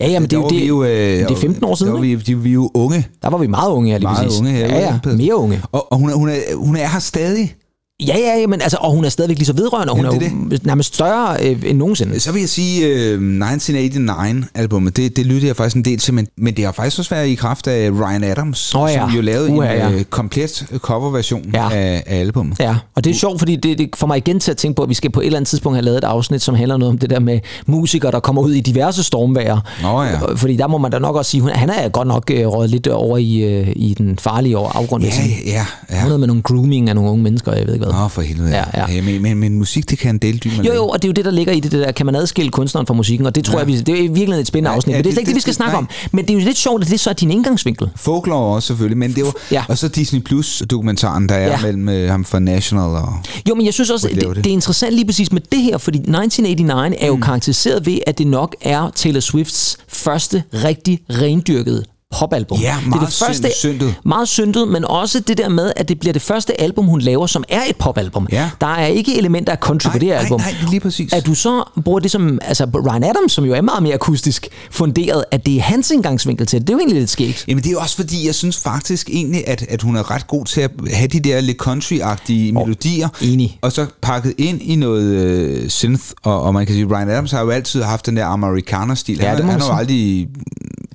Ja, 0.00 0.08
jamen, 0.08 0.30
det 0.30 0.36
er 0.36 0.40
Der 0.40 0.42
jo 0.42 0.42
var 0.42 0.48
det. 0.48 0.68
jo, 0.68 0.84
øh, 0.84 1.28
det 1.28 1.30
er 1.30 1.36
15 1.40 1.64
år 1.64 1.68
Der 1.68 1.74
siden, 1.74 1.92
var 1.92 2.02
ikke? 2.02 2.16
vi, 2.16 2.22
de, 2.22 2.38
vi 2.40 2.48
er 2.48 2.52
jo 2.52 2.70
unge. 2.74 3.06
Der 3.22 3.30
var 3.30 3.38
vi 3.38 3.46
meget 3.46 3.70
unge 3.70 3.90
her 3.90 3.98
lige 3.98 4.06
Meget 4.08 4.24
præcis. 4.26 4.40
unge 4.40 4.52
Ja, 4.58 4.78
ja, 4.78 4.98
Peter. 5.02 5.16
mere 5.16 5.36
unge. 5.36 5.62
Og, 5.72 5.92
og 5.92 5.98
hun, 5.98 6.10
er, 6.10 6.14
hun, 6.14 6.28
er, 6.28 6.34
hun 6.56 6.76
er 6.76 6.86
her 6.88 6.98
stadig. 6.98 7.54
Ja, 8.00 8.18
ja, 8.18 8.40
ja, 8.40 8.46
men 8.46 8.62
altså, 8.62 8.78
og 8.80 8.92
hun 8.92 9.04
er 9.04 9.08
stadigvæk 9.08 9.38
lige 9.38 9.46
så 9.46 9.52
vedrørende, 9.52 9.90
og 9.90 9.96
hun 9.96 10.04
Jamen, 10.06 10.22
er 10.22 10.48
det 10.48 10.52
jo 10.52 10.58
nærmest 10.64 10.94
større 10.94 11.36
øh, 11.42 11.62
end 11.66 11.78
nogensinde. 11.78 12.20
Så 12.20 12.32
vil 12.32 12.40
jeg 12.40 12.48
sige, 12.48 12.86
øh, 12.86 13.38
1989-albumet, 13.40 14.96
det, 14.96 15.16
det 15.16 15.26
lyttede 15.26 15.46
jeg 15.46 15.56
faktisk 15.56 15.76
en 15.76 15.84
del 15.84 15.98
til, 15.98 16.14
men, 16.14 16.26
men 16.36 16.56
det 16.56 16.64
har 16.64 16.72
faktisk 16.72 16.98
også 16.98 17.14
været 17.14 17.26
i 17.28 17.34
kraft 17.34 17.66
af 17.66 17.90
Ryan 17.90 18.24
Adams, 18.24 18.74
Åh 18.74 18.88
ja. 18.90 18.98
som 18.98 19.10
jo 19.10 19.20
lavede 19.20 19.50
Uha, 19.50 19.72
en 19.72 19.78
ja. 19.78 19.90
øh, 19.90 20.04
komplet 20.04 20.66
coverversion 20.78 21.42
Ja. 21.54 21.68
af, 21.72 22.02
af 22.06 22.20
albumet. 22.20 22.60
Ja, 22.60 22.76
og 22.96 23.04
det 23.04 23.10
er 23.10 23.14
sjovt, 23.14 23.38
fordi 23.38 23.56
det, 23.56 23.78
det 23.78 23.90
får 23.96 24.06
mig 24.06 24.16
igen 24.16 24.40
til 24.40 24.50
at 24.50 24.56
tænke 24.56 24.76
på, 24.76 24.82
at 24.82 24.88
vi 24.88 24.94
skal 24.94 25.10
på 25.10 25.20
et 25.20 25.26
eller 25.26 25.36
andet 25.38 25.48
tidspunkt 25.48 25.76
have 25.76 25.84
lavet 25.84 25.98
et 25.98 26.04
afsnit, 26.04 26.42
som 26.42 26.54
handler 26.54 26.76
noget 26.76 26.90
om 26.92 26.98
det 26.98 27.10
der 27.10 27.20
med 27.20 27.40
musikere, 27.66 28.12
der 28.12 28.20
kommer 28.20 28.42
ud 28.42 28.52
i 28.52 28.60
diverse 28.60 29.02
stormvejr. 29.02 29.60
Nå 29.82 30.02
ja. 30.02 30.34
Fordi 30.36 30.56
der 30.56 30.66
må 30.66 30.78
man 30.78 30.90
da 30.90 30.98
nok 30.98 31.16
også 31.16 31.30
sige, 31.30 31.40
hun, 31.40 31.50
han 31.50 31.70
er 31.70 31.88
godt 31.88 32.08
nok 32.08 32.30
øh, 32.34 32.46
røget 32.46 32.70
lidt 32.70 32.86
over 32.88 33.18
i, 33.18 33.36
øh, 33.36 33.68
i 33.76 33.94
den 33.98 34.18
farlige 34.18 34.56
afgrund. 34.56 35.04
Ja, 35.04 35.10
ja, 35.46 35.66
ja. 35.90 36.04
Noget 36.04 36.20
med 36.20 36.26
nogle 36.26 36.42
grooming 36.42 36.88
af 36.88 36.94
nogle 36.94 37.10
unge 37.10 37.22
mennesker, 37.22 37.52
jeg 37.52 37.66
ved 37.66 37.74
ikke 37.74 37.83
hvad. 37.84 37.94
Nå, 38.02 38.08
for 38.08 38.22
helvede. 38.22 38.48
Ja, 38.50 38.64
ja. 38.88 39.02
Men, 39.02 39.22
men, 39.22 39.36
men 39.38 39.54
musik, 39.58 39.90
det 39.90 39.98
kan 39.98 40.14
en 40.14 40.18
del 40.18 40.38
dybe. 40.38 40.54
Jo, 40.66 40.74
jo, 40.74 40.88
og 40.88 41.02
det 41.02 41.08
er 41.08 41.08
jo 41.08 41.12
det, 41.12 41.24
der 41.24 41.30
ligger 41.30 41.52
i 41.52 41.60
det, 41.60 41.72
det 41.72 41.80
der, 41.80 41.92
kan 41.92 42.06
man 42.06 42.14
adskille 42.14 42.50
kunstneren 42.50 42.86
fra 42.86 42.94
musikken, 42.94 43.26
og 43.26 43.34
det 43.34 43.44
tror 43.44 43.52
ja. 43.54 43.58
jeg, 43.58 43.66
vi, 43.66 43.80
det 43.80 43.88
er 43.88 43.96
i 43.98 44.00
virkeligheden 44.00 44.40
et 44.40 44.46
spændende 44.46 44.70
Ja, 44.70 44.76
afsnit, 44.76 44.92
ja, 44.92 44.98
men 44.98 45.04
det 45.04 45.10
er 45.10 45.10
det- 45.10 45.14
slet 45.14 45.20
ikke 45.20 45.28
det, 45.28 45.36
vi 45.36 45.40
skal 45.40 45.50
det- 45.50 45.56
snakke 45.56 45.72
nej. 45.72 45.78
om. 45.78 45.88
Men 46.12 46.24
det 46.24 46.30
er 46.30 46.38
jo 46.38 46.44
lidt 46.44 46.56
sjovt, 46.58 46.82
at 46.84 46.90
det 46.90 47.00
så 47.00 47.10
er 47.10 47.14
din 47.14 47.30
indgangsvinkel. 47.30 47.88
Folklore 47.96 48.54
også 48.54 48.66
selvfølgelig, 48.66 48.98
men 48.98 49.14
det 49.14 49.24
var, 49.24 49.32
Ja. 49.50 49.56
ja. 49.56 49.64
og 49.68 49.78
så 49.78 49.88
Disney 49.88 50.20
Plus 50.20 50.62
dokumentaren, 50.70 51.28
der 51.28 51.34
er 51.34 51.46
Ja. 51.46 51.50
ja. 51.50 51.62
mellem 51.62 51.88
øh, 51.88 52.10
ham 52.10 52.24
fra 52.24 52.38
National 52.38 52.84
og... 52.84 53.08
Jo, 53.48 53.54
men 53.54 53.66
jeg 53.66 53.74
synes 53.74 53.90
også, 53.90 54.08
det, 54.08 54.20
det. 54.22 54.36
det. 54.36 54.46
er 54.46 54.50
interessant 54.50 54.94
lige 54.94 55.06
præcis 55.06 55.32
med 55.32 55.40
det 55.52 55.60
her, 55.62 55.78
fordi 55.78 55.98
1989 55.98 56.94
er 57.00 57.06
jo 57.06 57.16
mm. 57.16 57.22
karakteriseret 57.22 57.86
ved, 57.86 57.98
at 58.06 58.18
det 58.18 58.26
nok 58.26 58.56
er 58.60 58.90
Taylor 58.94 59.20
Swifts 59.20 59.76
første 59.88 60.42
rigtig 60.54 61.00
rendyrkede 61.10 61.84
popalbum. 62.18 62.58
Ja, 62.58 62.74
det 62.80 62.84
er 62.84 62.88
meget 62.88 63.06
det 63.06 63.14
første, 63.14 63.48
synd- 63.48 63.52
syndet. 63.54 63.94
Meget 64.04 64.28
syndet, 64.28 64.68
men 64.68 64.84
også 64.84 65.20
det 65.20 65.38
der 65.38 65.48
med, 65.48 65.72
at 65.76 65.88
det 65.88 66.00
bliver 66.00 66.12
det 66.12 66.22
første 66.22 66.60
album, 66.60 66.86
hun 66.86 67.00
laver, 67.00 67.26
som 67.26 67.44
er 67.48 67.60
et 67.68 67.76
popalbum. 67.76 68.28
Ja. 68.32 68.50
Der 68.60 68.66
er 68.66 68.86
ikke 68.86 69.18
elementer 69.18 69.52
af 69.52 69.58
country 69.58 69.90
på 69.90 69.98
det 69.98 70.08
her 70.08 70.14
nej, 70.14 70.22
album. 70.22 70.40
nej, 70.40 70.54
lige 70.70 70.80
præcis. 70.80 71.12
At 71.12 71.26
du 71.26 71.34
så 71.34 71.64
bruger 71.84 72.00
det 72.00 72.10
som, 72.10 72.38
altså 72.42 72.64
Ryan 72.64 73.04
Adams, 73.04 73.32
som 73.32 73.44
jo 73.44 73.54
er 73.54 73.60
meget 73.60 73.82
mere 73.82 73.94
akustisk 73.94 74.48
funderet, 74.70 75.24
at 75.30 75.46
det 75.46 75.56
er 75.56 75.60
hans 75.62 75.90
indgangsvinkel 75.90 76.46
til 76.46 76.58
det. 76.60 76.66
Det 76.68 76.72
er 76.72 76.76
jo 76.76 76.78
egentlig 76.78 76.98
lidt 76.98 77.10
skægt. 77.10 77.44
Jamen 77.48 77.62
det 77.62 77.68
er 77.68 77.72
jo 77.72 77.78
også 77.80 77.96
fordi, 77.96 78.26
jeg 78.26 78.34
synes 78.34 78.56
faktisk 78.56 79.10
egentlig, 79.12 79.48
at, 79.48 79.62
at 79.68 79.82
hun 79.82 79.96
er 79.96 80.10
ret 80.10 80.26
god 80.26 80.44
til 80.44 80.60
at 80.60 80.70
have 80.92 81.08
de 81.08 81.20
der 81.20 81.40
lidt 81.40 81.62
country-agtige 81.62 82.48
oh, 82.48 82.54
melodier. 82.54 83.08
enig. 83.22 83.58
Og 83.62 83.72
så 83.72 83.86
pakket 84.02 84.34
ind 84.38 84.62
i 84.62 84.76
noget 84.76 85.04
øh, 85.04 85.68
synth. 85.70 86.04
Og, 86.22 86.42
og 86.42 86.54
man 86.54 86.66
kan 86.66 86.74
sige, 86.74 86.86
Ryan 86.86 87.08
Adams 87.10 87.30
har 87.30 87.40
jo 87.40 87.50
altid 87.50 87.82
haft 87.82 88.06
den 88.06 88.16
der 88.16 88.26
amerikaner-stil. 88.26 89.18
Ja, 89.18 89.28
han, 89.28 89.36
det 89.36 89.44
må 89.44 89.50
han 89.52 89.60
har 89.60 89.68
jo 89.68 89.74
aldrig... 89.76 90.28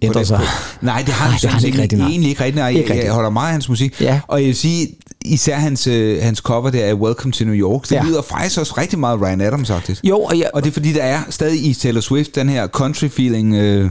Ændret 0.01 0.28
sig. 0.28 0.40
Nej, 0.81 1.01
det 1.06 1.13
har 1.13 1.30
han, 1.30 1.40
det 1.42 1.50
har 1.50 1.57
han 1.60 1.68
ikke 1.68 1.81
rigtig. 1.81 2.00
Egentlig 2.00 2.30
ikke 2.30 2.42
rigtigt. 2.44 2.56
Nej, 2.56 2.69
Ikke 2.69 2.80
jeg, 2.81 2.90
rigtigt. 2.90 3.06
jeg 3.06 3.13
holder 3.13 3.30
meget 3.30 3.48
af 3.48 3.51
hans 3.51 3.69
musik. 3.69 4.01
Ja. 4.01 4.19
Og 4.28 4.40
jeg 4.40 4.48
vil 4.48 4.56
sige, 4.56 4.88
især 5.25 5.56
hans, 5.56 5.88
øh, 5.88 6.22
hans 6.24 6.40
cover 6.40 6.69
der 6.69 6.86
af 6.86 6.94
Welcome 6.94 7.31
to 7.31 7.46
New 7.46 7.54
York, 7.56 7.84
det 7.84 7.92
Ja. 7.92 8.04
lyder 8.04 8.22
faktisk 8.22 8.60
også 8.60 8.74
rigtig 8.78 9.00
meget 9.00 9.22
Ryan 9.22 9.42
Adams, 9.42 9.68
faktisk. 9.68 10.04
Jo, 10.04 10.19
og 10.19 10.40
jeg, 10.40 10.50
Og 10.54 10.63
det 10.63 10.69
er 10.69 10.74
fordi, 10.74 10.94
der 10.94 11.04
er 11.04 11.19
stadig 11.30 11.66
i 11.66 11.74
Taylor 11.74 12.01
Swift 12.01 12.36
den 12.36 12.50
her 12.50 12.68
country-feeling, 12.68 13.56
øh, 13.56 13.90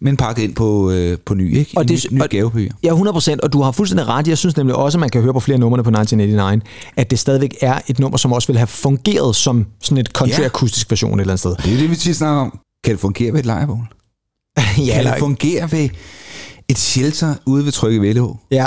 men 0.00 0.16
pakket 0.16 0.42
ind 0.42 0.54
på, 0.54 0.90
øh, 0.90 1.18
på 1.26 1.34
ny, 1.34 1.56
ikke? 1.58 1.72
Og 1.76 1.88
det- 1.88 2.06
ny, 2.10 2.16
ny 2.16 2.20
og- 2.22 2.28
gavepapir. 2.28 2.68
Ja, 2.82 2.92
100%, 2.94 3.40
og 3.40 3.52
du 3.52 3.62
har 3.62 3.72
fuldstændig 3.72 4.08
ret. 4.08 4.28
Jeg 4.28 4.38
synes 4.38 4.56
nemlig 4.56 4.76
også, 4.76 4.98
at 4.98 5.00
man 5.00 5.08
kan 5.10 5.22
høre 5.22 5.32
på 5.32 5.40
flere 5.40 5.58
numre 5.58 5.82
på 5.84 5.90
1989, 5.90 6.62
at 6.96 7.10
det 7.10 7.18
stadigvæk 7.18 7.54
er 7.60 7.78
et 7.88 7.98
nummer, 7.98 8.18
som 8.18 8.32
også 8.32 8.48
ville 8.48 8.58
have 8.58 8.66
fungeret 8.66 9.36
som 9.36 9.66
sådan 9.82 9.98
et 9.98 10.08
country-akustisk 10.18 10.90
version 10.90 11.12
et 11.14 11.20
eller 11.20 11.32
andet 11.32 11.40
sted. 11.40 11.56
Det 11.64 11.72
er 11.74 11.78
det, 11.78 11.90
vi 11.90 11.96
tit 11.96 12.16
snakker 12.16 12.40
om. 12.42 12.58
Kan 12.84 12.92
det 12.92 13.00
fungere 13.00 13.32
ved 13.32 13.40
et 13.40 13.46
lejrebål? 13.46 13.78
ja, 14.78 14.92
Kan 14.92 14.98
eller, 14.98 15.10
det 15.12 15.18
fungere 15.18 15.72
ved 15.72 15.88
et 16.68 16.78
shelter 16.78 17.34
ude 17.46 17.64
ved 17.64 17.72
Trygge 17.72 18.00
Vellå? 18.00 18.36
ja. 18.50 18.66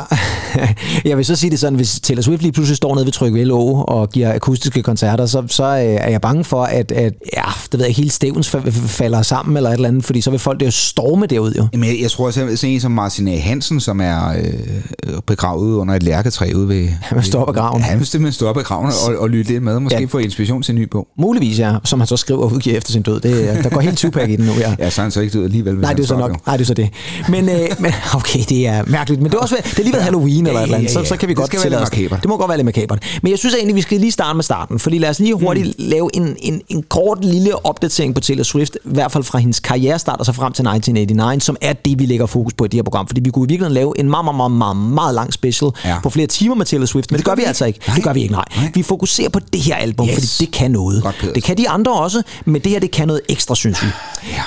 jeg 1.05 1.17
vil 1.17 1.25
så 1.25 1.35
sige 1.35 1.49
det 1.51 1.59
sådan, 1.59 1.75
hvis 1.75 1.99
Taylor 1.99 2.21
Swift 2.21 2.41
lige 2.41 2.51
pludselig 2.51 2.77
står 2.77 2.95
nede 2.95 3.05
ved 3.05 3.11
Tryg 3.13 3.51
Å 3.51 3.83
og 3.87 4.09
giver 4.09 4.33
akustiske 4.35 4.83
koncerter, 4.83 5.25
så, 5.25 5.43
så 5.47 5.63
øh, 5.63 5.79
er 5.79 6.09
jeg 6.09 6.21
bange 6.21 6.43
for, 6.43 6.63
at, 6.63 6.91
at 6.91 7.13
ja, 7.37 7.41
det 7.71 7.79
ved 7.79 7.85
jeg, 7.85 7.95
hele 7.95 8.11
fa- 8.45 8.69
falder 8.87 9.21
sammen 9.21 9.57
eller 9.57 9.69
et 9.69 9.73
eller 9.73 9.87
andet, 9.87 10.05
fordi 10.05 10.21
så 10.21 10.29
vil 10.29 10.39
folk 10.39 10.61
jo 10.61 10.71
storme 10.71 11.25
derud 11.25 11.53
jo. 11.57 11.67
Jamen, 11.73 11.89
jeg, 11.89 11.97
jeg 12.01 12.11
tror 12.11 12.25
også, 12.25 12.41
at 12.45 12.63
en 12.63 12.79
som 12.81 12.91
Martin 12.91 13.27
A. 13.27 13.37
Hansen, 13.39 13.79
som 13.79 14.01
er 14.01 14.29
øh, 14.29 15.13
begravet 15.27 15.75
under 15.75 15.93
et 15.95 16.03
lærketræ 16.03 16.51
ude 16.55 16.67
ved... 16.67 16.87
Han 17.01 17.15
vil 17.17 17.25
stå 17.25 17.39
op 17.41 17.49
ad 17.49 17.53
graven. 17.53 17.81
Han 17.81 17.99
vil 17.99 18.07
simpelthen 18.07 18.33
stå 18.33 18.47
op 18.47 18.57
ad 18.57 18.63
graven 18.63 18.91
og, 19.07 19.15
og 19.17 19.29
lytte 19.29 19.51
lidt 19.51 19.63
med, 19.63 19.73
og 19.75 19.81
måske 19.81 19.95
Ja. 19.95 20.01
ja. 20.01 20.05
få 20.07 20.17
inspiration 20.17 20.61
til 20.61 20.71
en 20.75 20.81
ny 20.81 20.87
bog. 20.91 21.07
Muligvis, 21.19 21.59
ja, 21.59 21.75
som 21.83 21.99
han 21.99 22.07
så 22.07 22.17
skriver 22.17 22.41
og 22.43 22.53
udgiver 22.53 22.77
efter 22.77 22.91
sin 22.91 23.01
død. 23.01 23.19
Det, 23.19 23.49
er- 23.49 23.61
der 23.61 23.69
går 23.69 23.79
helt 23.81 23.97
Tupac 23.97 24.29
i 24.29 24.35
den 24.35 24.45
nu, 24.45 24.51
ja. 24.59 24.75
Ja, 24.79 24.89
så 24.89 25.01
er 25.01 25.03
han 25.03 25.11
så 25.11 25.21
ikke 25.21 25.33
død 25.37 25.43
alligevel. 25.43 25.75
Nej, 25.75 25.93
det 25.93 26.03
er 26.03 26.07
så 26.07 26.17
nok. 26.17 26.45
Nej, 26.47 26.57
det 26.57 26.63
er 26.63 26.67
så 26.67 26.73
det. 26.73 26.89
Men, 27.29 27.49
øh, 27.49 27.86
men 27.91 27.93
okay, 28.19 28.39
det 28.49 28.67
er 28.67 28.83
mærkeligt. 28.87 29.21
Men 29.21 29.31
det 29.31 29.37
er 29.37 29.41
også 29.41 29.55
det 29.63 29.79
er 29.79 29.83
lige 29.83 29.93
ved 29.93 30.01
Halloween 30.01 30.47
eller 30.47 30.59
Ja, 30.59 30.63
et 30.63 30.63
eller 30.63 30.77
andet, 30.77 30.87
ja, 30.89 30.93
så, 30.93 30.99
ja. 30.99 31.05
så 31.05 31.17
kan 31.17 31.27
vi 31.27 31.33
Det 31.33 31.37
godt 31.39 31.51
tillade 31.61 31.81
os 31.83 31.89
det. 31.89 32.25
må 32.27 32.37
godt 32.37 32.49
være 32.49 32.57
lidt 32.57 32.65
makabert. 32.65 33.03
Men 33.23 33.29
jeg 33.29 33.39
synes 33.39 33.55
egentlig, 33.55 33.75
vi 33.75 33.81
skal 33.81 33.99
lige 33.99 34.11
starte 34.11 34.35
med 34.35 34.43
starten, 34.43 34.79
fordi 34.79 34.97
lad 34.97 35.09
os 35.09 35.19
lige 35.19 35.33
hurtigt 35.35 35.67
mm. 35.67 35.73
lave 35.77 36.09
en, 36.13 36.35
en, 36.39 36.61
en 36.69 36.83
kort 36.83 37.25
lille 37.25 37.65
opdatering 37.65 38.15
på 38.15 38.21
Taylor 38.21 38.43
Swift, 38.43 38.75
i 38.75 38.79
hvert 38.83 39.11
fald 39.11 39.23
fra 39.23 39.37
hendes 39.39 39.59
karrierestart 39.59 40.19
og 40.19 40.25
så 40.25 40.31
frem 40.33 40.53
til 40.53 40.61
1989, 40.61 41.43
som 41.43 41.57
er 41.61 41.73
det, 41.73 41.99
vi 41.99 42.05
lægger 42.05 42.25
fokus 42.25 42.53
på 42.53 42.65
i 42.65 42.67
det 42.67 42.77
her 42.77 42.83
program. 42.83 43.07
Fordi 43.07 43.21
vi 43.21 43.29
kunne 43.29 43.45
i 43.45 43.49
virkeligheden 43.49 43.73
lave 43.73 43.99
en 43.99 44.09
meget, 44.09 44.25
meget, 44.25 44.35
meget, 44.37 44.51
meget, 44.51 44.77
meget 44.77 45.15
lang 45.15 45.33
special 45.33 45.71
ja. 45.85 45.95
På 46.03 46.09
flere 46.09 46.27
timer 46.27 46.55
med 46.55 46.65
Taylor 46.65 46.85
Swift, 46.85 47.11
men 47.11 47.17
det, 47.17 47.25
gør 47.25 47.35
vi 47.35 47.43
altså 47.43 47.65
ikke. 47.65 47.79
Nej. 47.87 47.95
Det 47.95 48.03
gør 48.03 48.13
vi 48.13 48.21
ikke, 48.21 48.31
nej. 48.33 48.45
Nej. 48.57 48.71
Vi 48.73 48.83
fokuserer 48.83 49.29
på 49.29 49.39
det 49.53 49.61
her 49.61 49.75
album, 49.75 50.07
Yes. 50.07 50.13
fordi 50.13 50.27
det 50.45 50.53
kan 50.53 50.71
noget. 50.71 51.03
Godt, 51.03 51.31
det 51.35 51.43
kan 51.43 51.57
de 51.57 51.69
andre 51.69 51.91
også, 51.93 52.21
men 52.45 52.61
det 52.61 52.71
her, 52.71 52.79
det 52.79 52.91
kan 52.91 53.07
noget 53.07 53.21
ekstra, 53.29 53.55
synes 53.55 53.83
vi. 53.83 53.87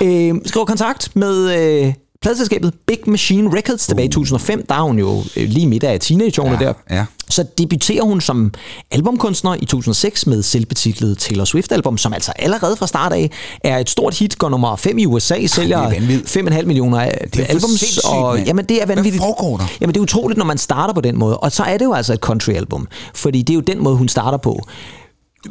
Ja. 0.01 0.07
Øh, 0.29 0.35
skriv 0.47 0.67
kontakt 0.67 1.11
med... 1.17 1.59
Øh, 1.87 1.93
Pladselskabet 2.31 2.73
Big 2.87 2.99
Machine 3.07 3.57
Records 3.57 3.87
tilbage 3.87 4.07
i 4.07 4.11
2005, 4.11 4.67
der 4.69 4.75
er 4.75 4.81
hun 4.83 4.99
jo 4.99 5.19
øh, 5.37 5.49
lige 5.49 5.67
midt 5.67 5.85
af 5.85 6.01
teenageårene 6.01 6.59
Ja, 6.61 6.67
der. 6.67 6.73
ja. 6.91 7.05
Så 7.29 7.45
debuterer 7.59 8.03
hun 8.03 8.21
som 8.21 8.53
albumkunstner 8.91 9.55
i 9.55 9.65
2006 9.65 10.27
med 10.27 10.43
selvbetitlet 10.43 11.19
Taylor 11.19 11.45
Swift-album, 11.45 11.99
som 11.99 12.13
altså 12.13 12.33
allerede 12.37 12.77
fra 12.77 12.87
start 12.87 13.13
af 13.13 13.31
er 13.65 13.79
et 13.79 13.91
stort 13.91 14.19
hit, 14.19 14.39
går 14.39 14.49
nummer 14.49 14.77
5 14.77 14.99
i 14.99 15.07
USA, 15.07 15.47
sælger 15.47 15.79
vanvittigt. 15.81 16.37
5,5 16.37 16.63
millioner 16.65 17.01
af 17.01 17.29
Det 17.35 17.47
albums. 17.49 17.99
og, 17.99 18.35
mand. 18.35 18.47
jamen, 18.47 18.65
det 18.65 18.83
er 18.83 18.87
Hvad 18.87 18.97
vanvittigt. 18.97 19.23
foregår 19.23 19.57
der? 19.57 19.65
Jamen, 19.81 19.95
det 19.95 20.01
er 20.01 20.03
utroligt, 20.03 20.39
når 20.39 20.45
man 20.45 20.59
starter 20.59 20.95
på 20.95 21.01
den 21.01 21.19
måde. 21.19 21.37
Og 21.39 21.53
så 21.53 21.63
er 21.63 21.79
det 21.79 21.85
jo 21.85 21.93
altså 21.93 22.13
et 22.13 22.19
country-album, 22.21 22.89
fordi 23.15 23.43
det 23.43 23.51
er 23.51 23.55
jo 23.55 23.61
den 23.61 23.83
måde, 23.83 23.97
hun 23.97 24.09
starter 24.09 24.39
på 24.39 24.61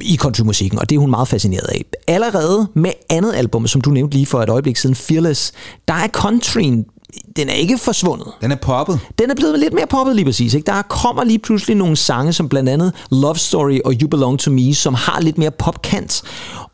i 0.02 0.18
countrymusikken, 0.18 0.80
og 0.80 0.90
det 0.90 0.96
er 0.96 1.00
hun 1.00 1.10
meget 1.10 1.28
fascineret 1.28 1.68
af. 1.68 1.86
Allerede 2.08 2.68
med 2.74 2.92
andet 3.10 3.34
album, 3.34 3.68
som 3.68 3.82
du 3.82 3.90
nævnte 3.90 4.16
lige 4.16 4.26
for 4.26 4.42
et 4.42 4.50
øjeblik 4.50 4.78
siden, 4.78 4.96
Fearless, 4.96 5.52
der 5.88 5.94
er 5.94 6.08
countryen, 6.08 6.86
den 7.36 7.50
er 7.50 7.54
ikke 7.54 7.78
forsvundet. 7.78 8.28
Den 8.42 8.52
er 8.52 8.56
poppet. 8.56 9.00
Den 9.20 9.32
er 9.32 9.36
blevet 9.36 9.60
lidt 9.60 9.74
mere 9.74 9.88
poppet 9.88 10.16
lige 10.16 10.26
præcis. 10.26 10.54
Ikke? 10.54 10.66
Der 10.66 10.82
kommer 10.82 11.24
lige 11.24 11.40
pludselig 11.40 11.76
nogle 11.76 11.96
sange, 11.96 12.34
som 12.34 12.50
blandt 12.50 12.70
andet 12.70 12.94
Love 13.12 13.36
Story 13.36 13.80
og 13.86 13.94
You 14.02 14.08
Belong 14.08 14.40
To 14.40 14.52
Me, 14.52 14.76
som 14.76 14.94
har 14.94 15.22
lidt 15.22 15.38
mere 15.38 15.52
popkant. 15.52 16.22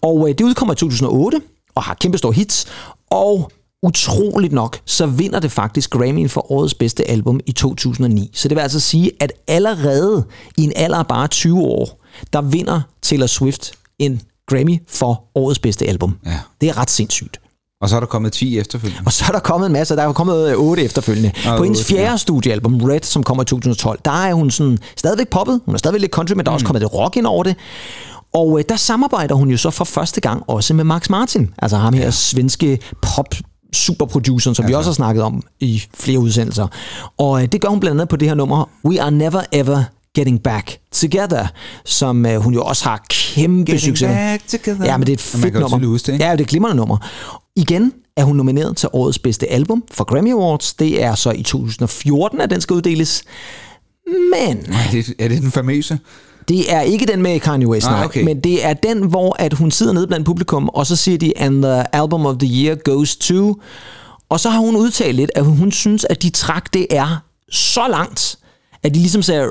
Og 0.02 0.30
øh, 0.30 0.36
det 0.38 0.42
udkommer 0.42 0.74
i 0.74 0.78
2008 0.78 1.42
og 1.76 1.84
har 1.84 1.94
kæmpe 1.94 2.18
store 2.18 2.34
hits. 2.34 2.66
Og 3.12 3.52
utroligt 3.84 4.54
nok, 4.54 4.80
så 4.86 5.06
vinder 5.06 5.40
det 5.40 5.52
faktisk 5.52 5.96
Grammy'en 5.96 6.28
for 6.28 6.52
årets 6.52 6.74
bedste 6.74 7.10
album 7.10 7.40
i 7.46 7.52
2009. 7.52 8.32
Så 8.34 8.48
det 8.48 8.56
vil 8.56 8.62
altså 8.62 8.80
sige, 8.80 9.12
at 9.20 9.34
allerede 9.48 10.26
i 10.58 10.64
en 10.64 10.74
alder 10.76 10.98
af 10.98 11.08
bare 11.08 11.28
20 11.28 11.62
år, 11.62 12.05
der 12.34 12.42
vinder 12.42 12.82
Taylor 13.02 13.28
Swift 13.28 13.72
en 14.00 14.22
Grammy 14.50 14.80
for 14.90 15.24
årets 15.36 15.60
bedste 15.60 15.86
album. 15.88 16.18
Ja. 16.26 16.40
Det 16.62 16.70
er 16.70 16.78
ret 16.78 16.90
sindssygt. 16.90 17.40
Og 17.82 17.90
så 17.90 17.96
er 17.96 18.00
der 18.00 18.08
kommet 18.08 18.34
10 18.34 18.60
efterfølgende. 18.60 19.02
Og 19.06 19.14
så 19.14 19.26
er 19.28 19.32
der 19.32 19.40
kommet 19.40 19.68
en 19.68 19.74
masse, 19.74 19.96
der 19.96 20.04
er 20.04 20.14
kommet 20.14 20.50
øh, 20.52 20.58
otte 20.58 20.84
efterfølgende. 20.84 21.32
Ah, 21.46 21.58
På 21.58 21.64
hendes 21.64 21.86
fjerde 21.86 22.10
ja. 22.10 22.18
studiealbum, 22.18 22.82
Red, 22.84 23.00
som 23.04 23.24
kommer 23.24 23.44
i 23.44 23.46
2012, 23.46 24.00
der 24.06 24.12
er 24.12 24.34
hun 24.34 24.52
sådan 24.52 24.78
stadigvæk 24.98 25.28
poppet. 25.28 25.62
Hun 25.66 25.74
er 25.76 25.80
stadigvæk 25.80 26.02
lidt 26.02 26.12
country, 26.12 26.34
men 26.34 26.46
der 26.46 26.52
er 26.52 26.54
Mm. 26.54 26.56
også 26.56 26.66
kommet 26.66 26.82
lidt 26.82 26.94
rock 26.94 27.18
ind 27.18 27.26
over 27.26 27.44
det. 27.44 27.56
Og 28.34 28.60
øh, 28.60 28.66
der 28.70 28.76
samarbejder 28.76 29.36
hun 29.36 29.50
jo 29.52 29.58
så 29.58 29.70
for 29.70 29.86
første 29.86 30.22
gang 30.22 30.44
også 30.48 30.74
med 30.74 30.84
Max 30.84 31.10
Martin. 31.10 31.54
Altså 31.58 31.78
ham 31.78 31.94
her 31.94 32.12
svenske 32.12 32.80
pop 33.02 33.36
superproduceren, 33.74 34.56
som 34.56 34.68
vi 34.68 34.74
også 34.74 34.90
har 34.90 34.94
snakket 34.96 35.24
om 35.24 35.44
i 35.60 35.84
flere 35.94 36.20
udsendelser. 36.20 36.68
Og 37.18 37.42
øh, 37.42 37.48
det 37.52 37.62
gør 37.62 37.70
hun 37.70 37.80
blandt 37.80 37.96
andet 38.02 38.10
på 38.10 38.16
det 38.16 38.28
her 38.28 38.36
nummer, 38.36 38.70
We 38.86 39.02
Are 39.02 39.12
Never 39.12 39.42
Ever 39.52 39.84
Getting 40.16 40.42
Back 40.44 40.78
Together, 40.92 41.48
som 41.86 42.26
øh, 42.26 42.36
hun 42.42 42.54
jo 42.54 42.64
også 42.64 42.84
har 42.84 43.06
kæmpe 43.10 43.72
Getting 43.72 43.98
succes 43.98 44.10
med. 44.10 44.86
Ja, 44.86 44.98
men 44.98 45.08
det 45.08 45.12
er 45.12 45.18
et 45.18 45.22
fedt 45.22 45.54
nummer. 45.54 45.88
huske 45.88 46.12
det? 46.12 46.20
Ja, 46.20 46.32
det 46.32 46.40
er 46.40 46.44
et 46.44 46.48
glimrende 46.48 46.78
nummer. 46.78 46.98
Igen 47.56 47.94
er 48.18 48.24
hun 48.24 48.36
nomineret 48.36 48.78
til 48.78 48.90
årets 48.94 49.20
bedste 49.20 49.48
album 49.48 49.84
for 49.92 50.04
Grammy 50.04 50.34
Awards. 50.34 50.74
Det 50.74 51.04
er 51.04 51.16
så 51.16 51.32
i 51.32 51.44
2014, 51.44 52.42
at 52.42 52.50
den 52.50 52.62
skal 52.62 52.74
uddeles. 52.74 53.24
Men 54.08 54.58
Er 54.58 54.92
det, 54.92 55.14
er 55.20 55.28
det 55.28 55.42
den 55.42 55.52
famøse? 55.52 56.00
det 56.48 56.74
er 56.74 56.82
ikke 56.82 57.06
den 57.06 57.22
med 57.22 57.40
Kanye 57.40 57.68
West, 57.68 57.88
Nej, 57.88 57.96
nej, 57.96 58.06
okay. 58.06 58.24
men 58.24 58.40
det 58.40 58.66
er 58.66 58.74
den, 58.74 59.04
hvor 59.04 59.36
at 59.40 59.54
hun 59.54 59.72
sidder 59.72 59.94
nede 59.94 60.08
blandt 60.08 60.26
publikum, 60.26 60.70
og 60.70 60.86
så 60.88 60.96
siger 60.96 61.18
de, 61.18 61.34
and 61.38 61.62
the 61.64 61.96
album 61.96 62.26
of 62.26 62.36
the 62.38 62.64
year 62.66 62.76
goes 62.76 63.16
to... 63.16 63.56
Og 64.30 64.40
så 64.40 64.50
har 64.50 64.60
hun 64.60 64.76
udtalt 64.76 65.16
lidt, 65.16 65.32
at 65.36 65.46
hun 65.46 65.72
synes, 65.72 66.06
at 66.10 66.24
de 66.24 66.30
trak 66.30 66.74
det 66.74 66.88
er 66.90 67.24
så 67.52 67.88
langt, 67.90 68.38
at 68.86 68.94
de 68.94 69.00
ligesom 69.00 69.22
sagde, 69.22 69.50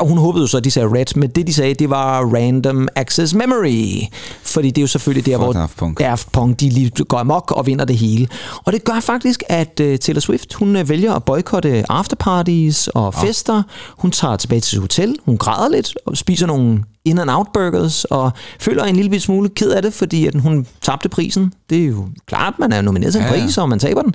og 0.00 0.08
hun 0.08 0.18
håbede 0.18 0.42
jo 0.42 0.46
så, 0.46 0.56
at 0.56 0.64
de 0.64 0.70
sagde 0.70 0.88
red, 0.88 1.16
men 1.16 1.30
det 1.30 1.46
de 1.46 1.54
sagde, 1.54 1.74
det 1.74 1.90
var 1.90 2.24
random 2.34 2.88
access 2.94 3.34
memory. 3.34 4.02
Fordi 4.42 4.68
det 4.68 4.78
er 4.78 4.82
jo 4.82 4.86
selvfølgelig 4.86 5.26
der, 5.26 5.36
For 5.36 5.44
hvor 5.44 5.52
Daft 5.52 5.76
Punk. 5.76 5.98
Daft 5.98 6.32
Punk 6.32 6.60
de 6.60 6.68
lige 6.68 6.90
går 7.04 7.18
amok 7.18 7.50
og 7.50 7.66
vinder 7.66 7.84
det 7.84 7.96
hele. 7.96 8.28
Og 8.64 8.72
det 8.72 8.84
gør 8.84 9.00
faktisk, 9.00 9.42
at 9.48 9.80
uh, 9.80 9.96
Taylor 9.96 10.20
Swift, 10.20 10.54
hun 10.54 10.76
uh, 10.76 10.88
vælger 10.88 11.14
at 11.14 11.24
boykotte 11.24 11.84
afterparties 11.88 12.88
og 12.88 13.14
fester. 13.14 13.62
Hun 13.98 14.10
tager 14.10 14.36
tilbage 14.36 14.60
til 14.60 14.70
sit 14.70 14.80
hotel, 14.80 15.16
hun 15.24 15.38
græder 15.38 15.68
lidt 15.68 15.94
og 16.06 16.16
spiser 16.16 16.46
nogle 16.46 16.82
in 17.04 17.18
and 17.18 17.30
out 17.30 17.46
burgers 17.54 18.04
og 18.04 18.30
føler 18.60 18.84
en 18.84 18.96
lille 18.96 19.20
smule 19.20 19.48
ked 19.48 19.70
af 19.70 19.82
det, 19.82 19.92
fordi 19.94 20.26
at 20.26 20.40
hun 20.40 20.66
tabte 20.82 21.08
prisen. 21.08 21.52
Det 21.70 21.82
er 21.82 21.86
jo 21.86 22.08
klart, 22.26 22.54
man 22.58 22.72
er 22.72 22.82
nomineret 22.82 23.12
til 23.12 23.20
en 23.20 23.26
Ja, 23.26 23.34
ja. 23.34 23.42
pris, 23.44 23.58
og 23.58 23.68
man 23.68 23.78
taber 23.78 24.02
den. 24.02 24.14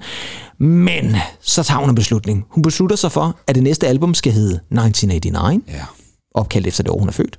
Men 0.67 1.15
så 1.41 1.63
tager 1.63 1.79
hun 1.79 1.89
en 1.89 1.95
beslutning. 1.95 2.45
Hun 2.49 2.61
beslutter 2.61 2.95
sig 2.95 3.11
for, 3.11 3.35
at 3.47 3.55
det 3.55 3.63
næste 3.63 3.87
album 3.87 4.13
skal 4.13 4.31
hedde 4.31 4.53
1989 4.55 5.63
Ja. 5.67 5.73
opkaldt 6.35 6.67
efter 6.67 6.83
det 6.83 6.91
år, 6.91 6.99
hun 6.99 7.07
er 7.07 7.11
født. 7.13 7.37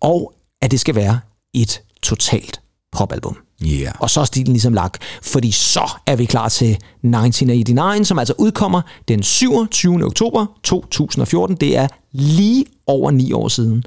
Og 0.00 0.32
at 0.62 0.70
det 0.70 0.80
skal 0.80 0.94
være 0.94 1.20
et 1.54 1.80
totalt 2.02 2.60
popalbum. 2.92 3.36
Ja. 3.60 3.90
Og 4.00 4.10
så 4.10 4.20
er 4.20 4.24
stilen 4.24 4.52
ligesom 4.52 4.72
lagt, 4.72 5.02
fordi 5.22 5.50
så 5.50 5.90
er 6.06 6.16
vi 6.16 6.24
klar 6.24 6.48
til 6.48 6.70
1989, 6.70 8.08
som 8.08 8.18
altså 8.18 8.34
udkommer 8.38 8.80
den 9.08 9.22
27. 9.22 10.04
oktober 10.04 10.46
2014. 10.62 11.56
Det 11.56 11.76
er 11.76 11.88
lige 12.12 12.64
over 12.86 13.10
ni 13.10 13.32
år 13.32 13.48
siden. 13.48 13.84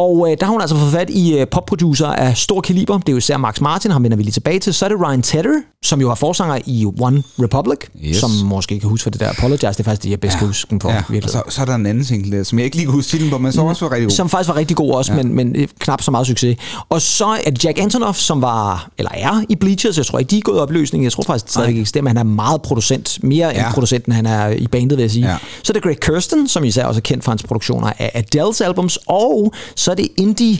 Og 0.00 0.30
øh, 0.30 0.36
der 0.40 0.46
har 0.46 0.52
hun 0.52 0.60
altså 0.60 0.76
fået 0.76 0.92
fat 0.92 1.10
i 1.10 1.38
øh, 1.38 1.46
popproducer 1.52 2.06
af 2.06 2.36
stor 2.36 2.60
kaliber. 2.60 2.98
Det 2.98 3.08
er 3.08 3.12
jo 3.12 3.18
især 3.18 3.36
Max 3.36 3.60
Martin, 3.60 3.90
ham 3.90 4.02
vender 4.02 4.16
vi 4.16 4.22
lige 4.22 4.32
tilbage 4.32 4.58
til. 4.58 4.74
Så 4.74 4.84
er 4.84 4.88
det 4.88 5.00
Ryan 5.00 5.22
Tedder, 5.22 5.60
som 5.84 6.00
jo 6.00 6.10
er 6.10 6.14
forsanger 6.14 6.58
i 6.66 6.86
One 7.00 7.22
Republic, 7.38 7.78
Yes. 8.04 8.16
som 8.16 8.30
måske 8.30 8.80
kan 8.80 8.88
huske 8.88 9.02
for 9.02 9.10
det 9.10 9.20
der 9.20 9.28
Apologize. 9.30 9.66
Det 9.66 9.80
er 9.80 9.84
faktisk 9.84 10.02
det, 10.02 10.10
jeg 10.10 10.20
bedst 10.20 10.38
kan 10.38 10.46
huske 10.46 10.78
for. 10.82 10.90
Ja, 10.90 10.96
og 10.96 11.04
virkelig. 11.08 11.30
så, 11.32 11.42
så 11.48 11.60
er 11.60 11.64
der 11.64 11.74
en 11.74 11.86
anden 11.86 12.04
single 12.04 12.38
der, 12.38 12.44
som 12.44 12.58
jeg 12.58 12.64
ikke 12.64 12.76
lige 12.76 12.86
kan 12.86 12.94
huske 12.94 13.10
titlen 13.10 13.30
på, 13.30 13.38
men 13.38 13.52
så 13.52 13.62
også 13.62 13.84
var 13.84 13.92
rigtig 13.92 14.08
god. 14.08 14.16
Som 14.16 14.28
faktisk 14.28 14.48
var 14.48 14.56
rigtig 14.56 14.76
god 14.76 14.94
også, 14.94 15.12
ja. 15.12 15.22
men, 15.22 15.34
men 15.34 15.56
øh, 15.56 15.68
knap 15.78 16.02
så 16.02 16.10
meget 16.10 16.26
succes. 16.26 16.56
Og 16.88 17.02
så 17.02 17.26
er 17.46 17.50
det 17.50 17.64
Jack 17.64 17.78
Antonoff, 17.78 18.18
som 18.18 18.42
var, 18.42 18.88
eller 18.98 19.10
er 19.14 19.44
i 19.48 19.54
Bleachers. 19.54 19.96
Jeg 19.96 20.06
tror 20.06 20.18
ikke, 20.18 20.30
de 20.30 20.38
er 20.38 20.42
gået 20.42 20.56
i 20.56 20.60
opløsning. 20.60 21.04
Jeg 21.04 21.12
tror 21.12 21.22
faktisk 21.22 21.52
stadig 21.52 21.76
ikke 21.76 22.08
han 22.08 22.16
er 22.16 22.22
meget 22.22 22.62
producent. 22.62 23.18
Mere 23.22 23.46
ja. 23.48 23.54
Ja. 23.54 23.64
end 23.66 23.74
producent, 23.74 24.06
end 24.06 24.14
han 24.14 24.26
er 24.26 24.48
i 24.48 24.66
bandet, 24.66 24.98
vil 24.98 25.02
jeg 25.02 25.10
sige. 25.10 25.24
Ja. 25.26 25.30
Ja. 25.32 25.38
Så 25.62 25.72
er 25.72 25.74
det 25.74 25.82
Greg 25.82 26.00
Kirsten, 26.00 26.48
som 26.48 26.64
især 26.64 26.84
også 26.84 26.98
er 26.98 27.02
kendt 27.02 27.24
for 27.24 27.30
hans 27.30 27.42
produktioner 27.42 27.92
af 27.98 28.24
Adele's 28.34 28.64
albums. 28.64 28.98
Og 29.06 29.52
så 29.76 29.89
er 29.90 29.94
det 29.94 30.08
indie 30.16 30.58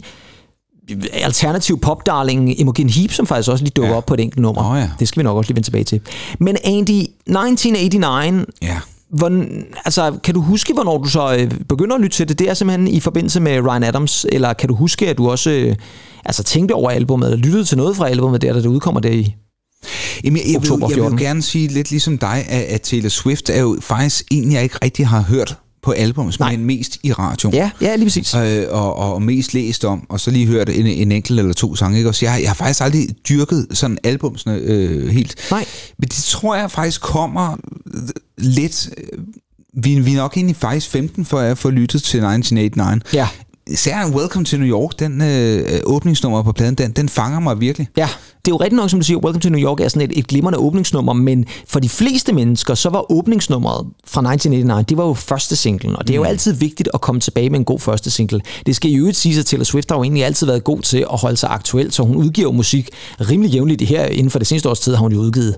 alternativ 1.12 1.80
popdarling 1.80 2.60
Imogen 2.60 2.88
Heap, 2.88 3.10
som 3.12 3.26
faktisk 3.26 3.50
også 3.50 3.64
lige 3.64 3.72
dukker 3.76 3.90
ja. 3.90 3.96
Op 3.96 4.06
på 4.06 4.14
et 4.14 4.20
enkelt 4.20 4.42
nummer. 4.42 4.70
Åh, 4.70 4.78
ja. 4.78 4.90
Det 4.98 5.08
skal 5.08 5.20
vi 5.20 5.24
nok 5.24 5.36
også 5.36 5.48
lige 5.48 5.56
vende 5.56 5.66
tilbage 5.66 5.84
til. 5.84 6.00
Men 6.38 6.56
Andy, 6.64 6.90
1989, 6.90 8.46
Ja. 8.62 8.78
Hvordan, 9.10 9.66
altså, 9.84 10.18
kan 10.24 10.34
du 10.34 10.40
huske, 10.40 10.72
hvornår 10.72 10.98
du 10.98 11.08
så 11.08 11.36
øh, 11.36 11.50
begynder 11.68 11.96
at 11.96 12.02
lytte 12.02 12.16
til 12.16 12.28
det? 12.28 12.38
Det 12.38 12.50
er 12.50 12.54
simpelthen 12.54 12.88
i 12.88 13.00
forbindelse 13.00 13.40
med 13.40 13.60
Ryan 13.60 13.82
Adams, 13.82 14.26
eller 14.28 14.52
kan 14.52 14.68
du 14.68 14.74
huske, 14.74 15.08
at 15.08 15.18
du 15.18 15.30
også 15.30 15.50
øh, 15.50 15.76
altså, 16.24 16.42
tænkte 16.42 16.72
over 16.72 16.90
albumet, 16.90 17.32
eller 17.32 17.44
lyttede 17.44 17.64
til 17.64 17.76
noget 17.76 17.96
fra 17.96 18.08
albumet 18.08 18.42
der, 18.42 18.52
da 18.52 18.58
det 18.58 18.66
udkommer 18.66 19.00
der 19.00 19.10
i? 19.10 19.34
Jamen, 20.24 20.36
jeg, 20.36 20.52
jeg, 20.52 20.62
vil, 20.62 20.68
jeg 20.70 20.88
vil 20.88 20.94
14. 20.94 21.18
jo 21.18 21.24
gerne 21.24 21.42
sige 21.42 21.68
lidt 21.68 21.90
ligesom 21.90 22.18
dig, 22.18 22.44
at, 22.48 22.62
at 22.62 22.80
Taylor 22.80 23.08
Swift 23.08 23.50
er 23.50 23.60
jo 23.60 23.78
faktisk 23.80 24.24
en, 24.30 24.52
jeg 24.52 24.62
ikke 24.62 24.78
rigtig 24.84 25.06
har 25.06 25.22
hørt 25.22 25.56
på 25.82 25.90
album, 25.90 26.32
Nej. 26.40 26.56
men 26.56 26.64
mest 26.66 26.98
i 27.02 27.12
radio. 27.12 27.50
Ja, 27.52 27.70
ja, 27.80 27.96
lige 27.96 28.06
præcis. 28.06 28.34
Øh, 28.34 28.64
og, 28.70 28.96
og 28.96 29.22
mest 29.22 29.54
læst 29.54 29.84
om, 29.84 30.06
og 30.08 30.20
så 30.20 30.30
lige 30.30 30.46
hørt 30.46 30.68
en, 30.68 30.86
en 30.86 31.12
enkelt 31.12 31.38
eller 31.38 31.52
to 31.52 31.76
sange. 31.76 31.98
Ikke? 31.98 32.08
Også 32.10 32.26
jeg, 32.26 32.38
jeg 32.42 32.50
har 32.50 32.54
faktisk 32.54 32.80
aldrig 32.80 33.08
dyrket 33.28 33.66
sådan 33.72 33.98
albumsene 34.04 34.54
øh, 34.54 35.08
helt. 35.08 35.34
Nej. 35.50 35.64
Men 35.98 36.08
det 36.08 36.24
tror 36.24 36.56
jeg 36.56 36.70
faktisk 36.70 37.00
kommer 37.00 37.56
lidt... 38.38 38.90
øh, 38.98 39.18
Vi, 39.74 40.00
vi 40.00 40.12
er 40.12 40.16
nok 40.16 40.36
egentlig 40.36 40.56
faktisk 40.56 40.90
15, 40.90 41.24
for 41.24 41.38
at 41.38 41.58
få 41.58 41.70
lyttet 41.70 42.02
til 42.02 42.18
1989. 42.18 43.14
Ja. 43.14 43.28
Især 43.70 44.10
Welcome 44.10 44.44
to 44.44 44.56
New 44.56 44.68
York, 44.68 44.98
den 44.98 45.22
øh, 45.22 45.80
åbningsnummer 45.84 46.42
på 46.42 46.52
pladen, 46.52 46.74
den, 46.74 46.90
den 46.90 47.08
fanger 47.08 47.40
mig 47.40 47.60
virkelig. 47.60 47.88
Ja, 47.96 48.08
det 48.44 48.50
er 48.50 48.54
jo 48.54 48.56
rigtigt 48.56 48.76
nok, 48.76 48.90
som 48.90 49.00
du 49.00 49.06
siger, 49.06 49.18
Welcome 49.18 49.40
to 49.40 49.48
New 49.48 49.60
York 49.60 49.80
er 49.80 49.88
sådan 49.88 50.10
et, 50.10 50.18
et 50.18 50.26
glimrende 50.26 50.58
åbningsnummer, 50.58 51.12
men 51.12 51.44
for 51.68 51.80
de 51.80 51.88
fleste 51.88 52.32
mennesker, 52.32 52.74
så 52.74 52.88
var 52.88 53.12
åbningsnummeret 53.12 53.86
fra 54.06 54.20
1989, 54.20 54.86
det 54.88 54.96
var 54.96 55.06
jo 55.06 55.14
første 55.14 55.56
singlen, 55.56 55.96
og 55.96 56.06
det 56.06 56.14
er 56.14 56.16
jo 56.16 56.24
altid 56.24 56.52
vigtigt 56.52 56.88
at 56.94 57.00
komme 57.00 57.20
tilbage 57.20 57.50
med 57.50 57.58
en 57.58 57.64
god 57.64 57.78
første 57.78 58.10
single. 58.10 58.40
Det 58.66 58.76
skal 58.76 58.90
jo 58.90 59.06
ikke 59.06 59.18
sige, 59.18 59.38
at 59.38 59.46
Taylor 59.46 59.64
Swift 59.64 59.90
har 59.90 59.98
jo 59.98 60.02
egentlig 60.02 60.24
altid 60.24 60.46
været 60.46 60.64
god 60.64 60.80
til 60.80 60.98
at 61.12 61.18
holde 61.18 61.36
sig 61.36 61.50
aktuel, 61.50 61.92
så 61.92 62.02
hun 62.02 62.16
udgiver 62.16 62.52
musik 62.52 62.88
rimelig 63.20 63.52
jævnligt 63.52 63.82
her. 63.82 64.04
Inden 64.04 64.30
for 64.30 64.38
det 64.38 64.48
seneste 64.48 64.68
års 64.68 64.80
tid 64.80 64.94
har 64.94 65.02
hun 65.02 65.12
jo 65.12 65.18
udgivet 65.18 65.56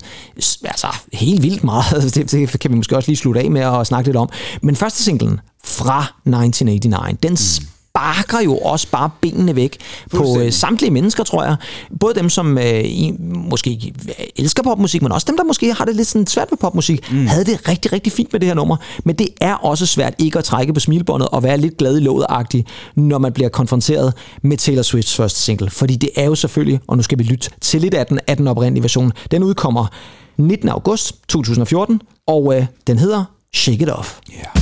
altså, 0.64 0.87
helt 1.12 1.42
vildt 1.42 1.64
meget. 1.64 2.14
Det, 2.14 2.33
det 2.33 2.61
kan 2.61 2.71
vi 2.71 2.76
måske 2.76 2.97
også 2.97 3.11
lige 3.11 3.16
slutte 3.16 3.40
af 3.40 3.50
med 3.50 3.61
at 3.61 3.87
snakke 3.87 4.09
lidt 4.09 4.16
om. 4.16 4.28
Men 4.62 4.76
første 4.76 5.02
singlen 5.02 5.40
fra 5.64 6.00
1989, 6.02 7.23
den 7.23 7.37
sparker 7.96 8.40
jo 8.44 8.56
også 8.58 8.87
bare 8.90 9.11
benene 9.20 9.56
væk 9.56 9.76
på 10.11 10.38
øh, 10.40 10.52
samtlige 10.52 10.90
mennesker, 10.90 11.25
tror 11.25 11.44
jeg. 11.44 11.56
Både 12.00 12.14
dem, 12.14 12.28
som 12.28 12.58
øh, 12.58 12.84
i- 12.84 13.12
måske 13.34 13.70
ikke 13.70 13.94
elsker 14.37 14.62
popmusik, 14.62 15.02
men 15.02 15.12
også 15.12 15.25
dem, 15.28 15.37
der 15.37 15.44
måske 15.44 15.72
har 15.75 15.84
det 15.84 15.96
lidt 15.96 16.08
sådan 16.08 16.26
svært 16.26 16.50
med 16.50 16.58
popmusik, 16.58 17.12
mm. 17.12 17.26
havde 17.26 17.44
det 17.44 17.68
rigtig, 17.68 17.92
rigtig 17.92 18.12
fint 18.12 18.32
med 18.32 18.40
det 18.40 18.46
her 18.49 18.54
nummer. 18.54 18.76
Men 19.04 19.16
det 19.16 19.28
er 19.40 19.54
også 19.54 19.87
svært 19.87 20.14
ikke 20.18 20.38
at 20.38 20.44
trække 20.44 20.72
på 20.72 20.80
smilbåndet 20.80 21.28
og 21.28 21.42
være 21.42 21.58
lidt 21.58 21.76
glad 21.76 21.96
i 21.96 22.00
låget 22.00 22.26
når 22.96 23.18
man 23.18 23.32
bliver 23.32 23.49
konfronteret 23.49 24.14
med 24.42 24.56
Taylor 24.56 24.82
Swifts 24.82 25.16
første 25.16 25.40
single. 25.40 25.70
Fordi 25.70 25.96
det 25.96 26.08
er 26.16 26.25
jo 26.25 26.34
selvfølgelig, 26.34 26.80
og 26.88 26.96
nu 26.96 27.02
skal 27.02 27.18
vi 27.18 27.22
lytte 27.22 27.50
til 27.61 27.80
lidt 27.80 27.94
af 27.94 28.06
den, 28.06 28.20
af 28.26 28.37
den 28.37 28.49
oprindelige 28.49 28.82
version. 28.82 29.12
Den 29.30 29.42
udkommer 29.42 29.87
19. 30.37 30.68
august 30.68 31.14
2014, 31.28 32.00
og 32.26 32.56
øh, 32.56 32.66
den 32.87 32.99
hedder 32.99 33.25
Shake 33.54 33.82
It 33.82 33.90
Off. 33.90 34.18
Yeah. 34.34 34.62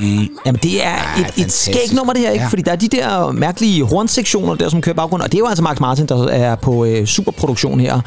Yeah. 0.00 0.26
Jamen, 0.46 0.60
det 0.62 0.86
er 0.86 0.96
et, 0.96 1.20
et 1.20 1.26
fantastisk. 1.26 1.78
skægt 1.78 1.94
nummer, 1.94 2.12
det 2.12 2.22
her, 2.22 2.30
ikke? 2.30 2.42
Ja. 2.42 2.48
Fordi 2.48 2.62
der 2.62 2.72
er 2.72 2.76
de 2.76 2.88
der 2.88 3.32
mærkelige 3.32 3.84
hornsektioner 3.84 4.54
der, 4.54 4.68
som 4.68 4.80
kører 4.80 4.94
i 4.94 4.96
baggrunden, 4.96 5.24
og 5.24 5.32
det 5.32 5.38
er 5.38 5.42
jo 5.42 5.46
altså 5.46 5.62
Mark 5.62 5.80
Martin, 5.80 6.06
der 6.06 6.28
er 6.28 6.54
på 6.54 6.84
øh, 6.84 7.06
superproduktion 7.06 7.80
her. 7.80 8.00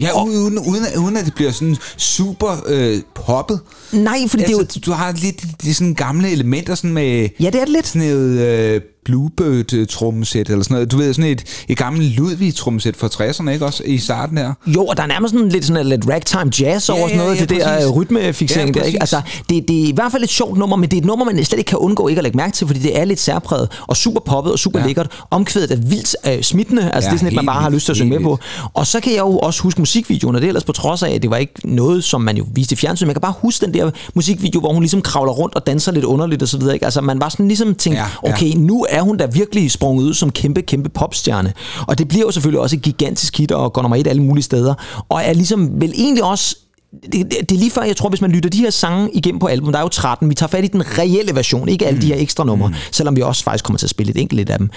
Ja, 0.00 0.24
uden, 0.24 0.58
uden, 0.58 0.84
uden 0.98 1.16
at 1.16 1.24
det 1.24 1.34
bliver 1.34 1.50
sådan 1.50 1.76
super 1.96 2.62
øh, 2.66 3.00
poppet. 3.14 3.60
Nej, 3.92 4.18
fordi 4.28 4.42
det 4.42 4.48
er 4.48 4.52
jo... 4.52 4.58
Altså, 4.58 4.80
du 4.80 4.92
har 4.92 5.12
lidt 5.12 5.44
de 5.62 5.74
sådan 5.74 5.94
gamle 5.94 6.30
elementer 6.30 6.74
sådan 6.74 6.92
med... 6.92 7.28
Ja, 7.40 7.46
det 7.46 7.54
er 7.54 7.64
det 7.64 7.68
lidt. 7.68 7.86
Sådan 7.86 8.08
noget 8.08 8.40
øh, 8.40 8.80
Bluebird-trommesæt, 9.04 10.48
eller 10.50 10.62
sådan 10.64 10.74
noget. 10.74 10.92
Du 10.92 10.96
ved, 10.96 11.14
sådan 11.14 11.30
et, 11.30 11.64
et 11.68 11.78
gammelt 11.78 12.16
Ludwig-trommesæt 12.16 12.96
fra 12.96 13.06
60'erne, 13.06 13.50
ikke 13.50 13.66
også? 13.66 13.82
I 13.86 13.98
starten 13.98 14.38
her. 14.38 14.52
Jo, 14.66 14.84
og 14.86 14.96
der 14.96 15.02
er 15.02 15.06
nærmest 15.06 15.34
sådan 15.34 15.48
lidt, 15.48 15.64
sådan 15.64 15.86
lidt 15.86 16.08
ragtime 16.08 16.50
jazz 16.60 16.88
over 16.88 17.00
Ja, 17.00 17.04
sådan 17.06 17.18
noget, 17.18 17.34
ja, 17.34 17.40
ja, 17.40 17.46
det 17.46 17.50
der 17.60 17.68
præcis. 17.74 17.86
øh, 17.86 17.92
rytmefixering 17.92 18.74
Ja, 18.76 18.80
der, 18.80 18.86
ikke? 18.86 18.98
Altså, 19.02 19.20
det, 19.48 19.68
det 19.68 19.82
er 19.84 19.88
i 19.88 19.92
hvert 19.94 20.12
fald 20.12 20.22
et 20.22 20.28
sjovt 20.30 20.58
nummer, 20.58 20.76
men 20.76 20.90
det 20.90 20.96
er 20.96 21.00
et 21.00 21.06
nummer, 21.06 21.24
man 21.24 21.44
slet 21.44 21.58
ikke 21.58 21.68
kan 21.68 21.78
undgå 21.78 22.08
ikke 22.08 22.18
at 22.18 22.22
lægge 22.22 22.36
mærke 22.36 22.52
til, 22.52 22.66
fordi 22.66 22.80
det 22.80 22.98
er 22.98 23.04
lidt 23.04 23.20
særpræget 23.20 23.68
og 23.86 23.96
super 23.96 24.20
poppet 24.20 24.52
og 24.52 24.58
super 24.58 24.80
Ja. 24.80 24.86
lækkert. 24.86 25.06
Omkvædet 25.30 25.70
er 25.70 25.76
vildt 25.76 26.16
øh, 26.26 26.42
smittende, 26.42 26.82
altså 26.90 27.08
Ja, 27.08 27.10
det 27.10 27.14
er 27.14 27.18
sådan 27.18 27.28
et, 27.28 27.34
man 27.36 27.46
bare 27.46 27.62
har 27.62 27.70
lyst 27.70 27.84
til 27.84 27.92
at 27.92 27.96
synge 27.96 28.10
med 28.10 28.20
på. 28.20 28.38
Og 28.74 28.86
så 28.86 29.00
kan 29.00 29.12
jeg 29.12 29.20
jo 29.20 29.38
også 29.38 29.62
huske 29.62 29.80
musikvideoen, 29.80 30.34
og 30.36 30.40
det 30.40 30.46
er 30.46 30.50
ellers 30.50 30.64
på 30.64 30.72
trods 30.72 31.02
af, 31.02 31.10
at 31.10 31.22
det 31.22 31.30
var 31.30 31.36
ikke 31.36 31.52
noget, 31.64 32.04
som 32.04 32.20
man 32.20 32.36
jo 32.36 32.46
viste 32.54 32.72
i 32.72 32.76
fjernsyn. 32.76 33.06
Man 33.06 33.14
kan 33.14 33.20
bare 33.20 33.34
huske 33.38 33.66
den 33.66 33.74
der 33.74 33.90
musikvideo, 34.14 34.60
hvor 34.60 34.72
hun 34.72 34.82
ligesom 34.82 35.02
kravler 35.02 35.32
rundt 35.32 35.54
og 35.54 35.66
danser 35.66 35.92
lidt 35.92 36.04
underligt 36.04 36.42
og 36.42 36.48
så 36.48 36.58
videre. 36.58 36.74
Ikke? 36.74 36.84
Altså 36.84 37.00
man 37.00 37.20
var 37.20 37.28
sådan 37.28 37.48
ligesom 37.48 37.74
tænkt, 37.74 37.98
Ja, 37.98 38.04
ja. 38.26 38.32
okay, 38.32 38.52
nu 38.56 38.86
er 38.94 39.02
hun 39.02 39.16
da 39.16 39.26
virkelig 39.26 39.70
sprunget 39.70 40.04
ud 40.04 40.14
som 40.14 40.30
kæmpe, 40.30 40.62
kæmpe 40.62 40.88
popstjerne. 40.88 41.52
Og 41.86 41.98
det 41.98 42.08
bliver 42.08 42.24
jo 42.24 42.30
selvfølgelig 42.30 42.60
også 42.60 42.76
et 42.76 42.82
gigantisk 42.82 43.38
hit 43.38 43.52
og 43.52 43.72
går 43.72 43.82
nummer 43.82 43.96
et 43.96 44.06
alle 44.06 44.22
mulige 44.22 44.44
steder. 44.44 44.74
Og 45.08 45.22
er 45.22 45.32
ligesom 45.32 45.80
vel 45.80 45.92
egentlig 45.96 46.24
også 46.24 46.56
det, 47.02 47.12
det, 47.12 47.30
det 47.40 47.52
er 47.52 47.58
lige 47.58 47.70
før, 47.70 47.82
jeg 47.82 47.96
tror, 47.96 48.08
hvis 48.08 48.20
man 48.20 48.30
lytter 48.30 48.50
de 48.50 48.58
her 48.58 48.70
sange 48.70 49.10
igennem 49.12 49.38
på 49.38 49.46
album, 49.46 49.72
der 49.72 49.78
er 49.78 49.82
jo 49.82 49.88
13, 49.88 50.30
vi 50.30 50.34
tager 50.34 50.48
fat 50.48 50.64
i 50.64 50.68
den 50.68 50.98
reelle 50.98 51.34
version, 51.34 51.68
ikke 51.68 51.86
alle 51.86 52.02
de 52.02 52.06
her 52.06 52.16
ekstra 52.16 52.44
numre, 52.44 52.68
mm. 52.68 52.74
selvom 52.92 53.16
vi 53.16 53.22
også 53.22 53.44
faktisk 53.44 53.64
kommer 53.64 53.78
til 53.78 53.86
at 53.86 53.90
spille 53.90 54.10
et 54.10 54.20
enkelt 54.20 54.50
af 54.50 54.58
dem. 54.58 54.70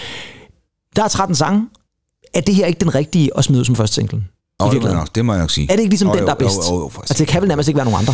Der 0.96 1.04
er 1.04 1.08
13 1.08 1.36
sange. 1.36 1.68
Er 2.34 2.42
det 2.42 2.56
her 2.56 2.66
ikke 2.66 2.80
den 2.80 2.96
rigtige 2.96 3.30
at 3.38 3.44
smide 3.44 3.60
ud 3.60 3.66
som 3.66 3.76
første 3.76 3.96
single? 3.96 4.24
Og 4.60 4.74
det, 4.74 4.82
må 4.82 4.88
nok, 4.88 5.16
det 5.16 5.26
må 5.26 5.34
jeg 5.34 5.42
nok 5.42 5.52
sige. 5.52 5.72
Er 5.72 5.76
det 5.76 5.82
ikke 5.82 5.92
ligesom 5.92 6.08
Jo, 6.08 6.16
den, 6.16 6.24
der 6.24 6.32
er 6.32 6.36
bedst? 6.36 6.70
Jo, 6.70 6.80
jo, 6.80 6.90
for 6.90 7.02
altså, 7.02 7.14
det 7.18 7.28
kan 7.28 7.42
vel 7.42 7.48
nærmest 7.48 7.70
ikke 7.70 7.78
være 7.78 7.86
nogen 7.86 8.00
andre. 8.00 8.14